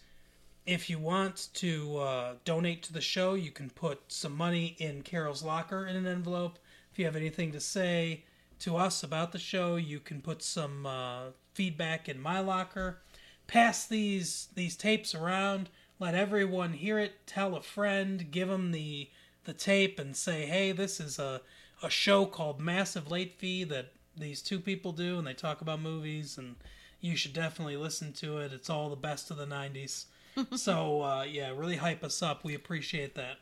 if 0.66 0.90
you 0.90 1.00
want 1.00 1.50
to 1.56 1.98
uh, 1.98 2.34
donate 2.46 2.84
to 2.84 2.94
the 2.94 3.02
show, 3.02 3.34
you 3.34 3.52
can 3.52 3.70
put 3.72 4.00
some 4.08 4.36
money 4.36 4.76
in 4.78 5.02
Carol's 5.02 5.44
locker 5.44 5.88
in 5.88 5.96
an 5.96 6.06
envelope. 6.06 6.60
If 6.92 7.00
you 7.00 7.06
have 7.06 7.16
anything 7.16 7.52
to 7.54 7.60
say 7.60 8.26
to 8.60 8.76
us 8.76 9.02
about 9.02 9.32
the 9.32 9.40
show, 9.40 9.76
you 9.78 10.00
can 10.00 10.22
put 10.22 10.44
some 10.44 10.86
uh, 10.86 11.28
feedback 11.54 12.10
in 12.10 12.22
my 12.22 12.40
locker. 12.40 13.00
Pass 13.48 13.88
these 13.88 14.50
these 14.56 14.76
tapes 14.76 15.16
around. 15.16 15.70
Let 16.00 16.16
everyone 16.16 16.74
hear 16.74 17.00
it. 17.00 17.26
Tell 17.26 17.56
a 17.56 17.62
friend. 17.62 18.30
Give 18.32 18.50
them 18.50 18.72
the 18.72 19.10
the 19.46 19.54
tape 19.54 20.00
and 20.00 20.16
say, 20.16 20.46
"Hey, 20.46 20.72
this 20.72 21.00
is 21.00 21.18
a 21.18 21.42
a 21.82 21.90
show 21.90 22.26
called 22.26 22.60
Massive 22.60 23.10
Late 23.10 23.40
Fee 23.40 23.64
that 23.66 23.94
these 24.16 24.42
two 24.42 24.60
people 24.60 24.92
do, 24.92 25.18
and 25.18 25.26
they 25.26 25.34
talk 25.34 25.62
about 25.62 25.82
movies, 25.82 26.38
and 26.38 26.56
you 27.00 27.16
should 27.16 27.34
definitely 27.34 27.78
listen 27.78 28.14
to 28.14 28.38
it. 28.40 28.54
It's 28.54 28.70
all 28.70 28.90
the 28.90 28.96
best 28.96 29.32
of 29.32 29.38
the 29.38 29.48
'90s." 29.48 30.06
so 30.56 31.02
uh, 31.02 31.24
yeah, 31.24 31.52
really 31.52 31.78
hype 31.78 32.04
us 32.04 32.22
up. 32.22 32.44
We 32.44 32.54
appreciate 32.54 33.16
that. 33.16 33.38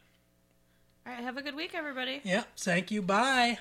All 1.10 1.16
right, 1.16 1.24
have 1.24 1.38
a 1.38 1.42
good 1.42 1.56
week, 1.56 1.72
everybody. 1.74 2.22
Yep. 2.24 2.50
Thank 2.56 2.92
you. 2.92 3.02
Bye. 3.02 3.58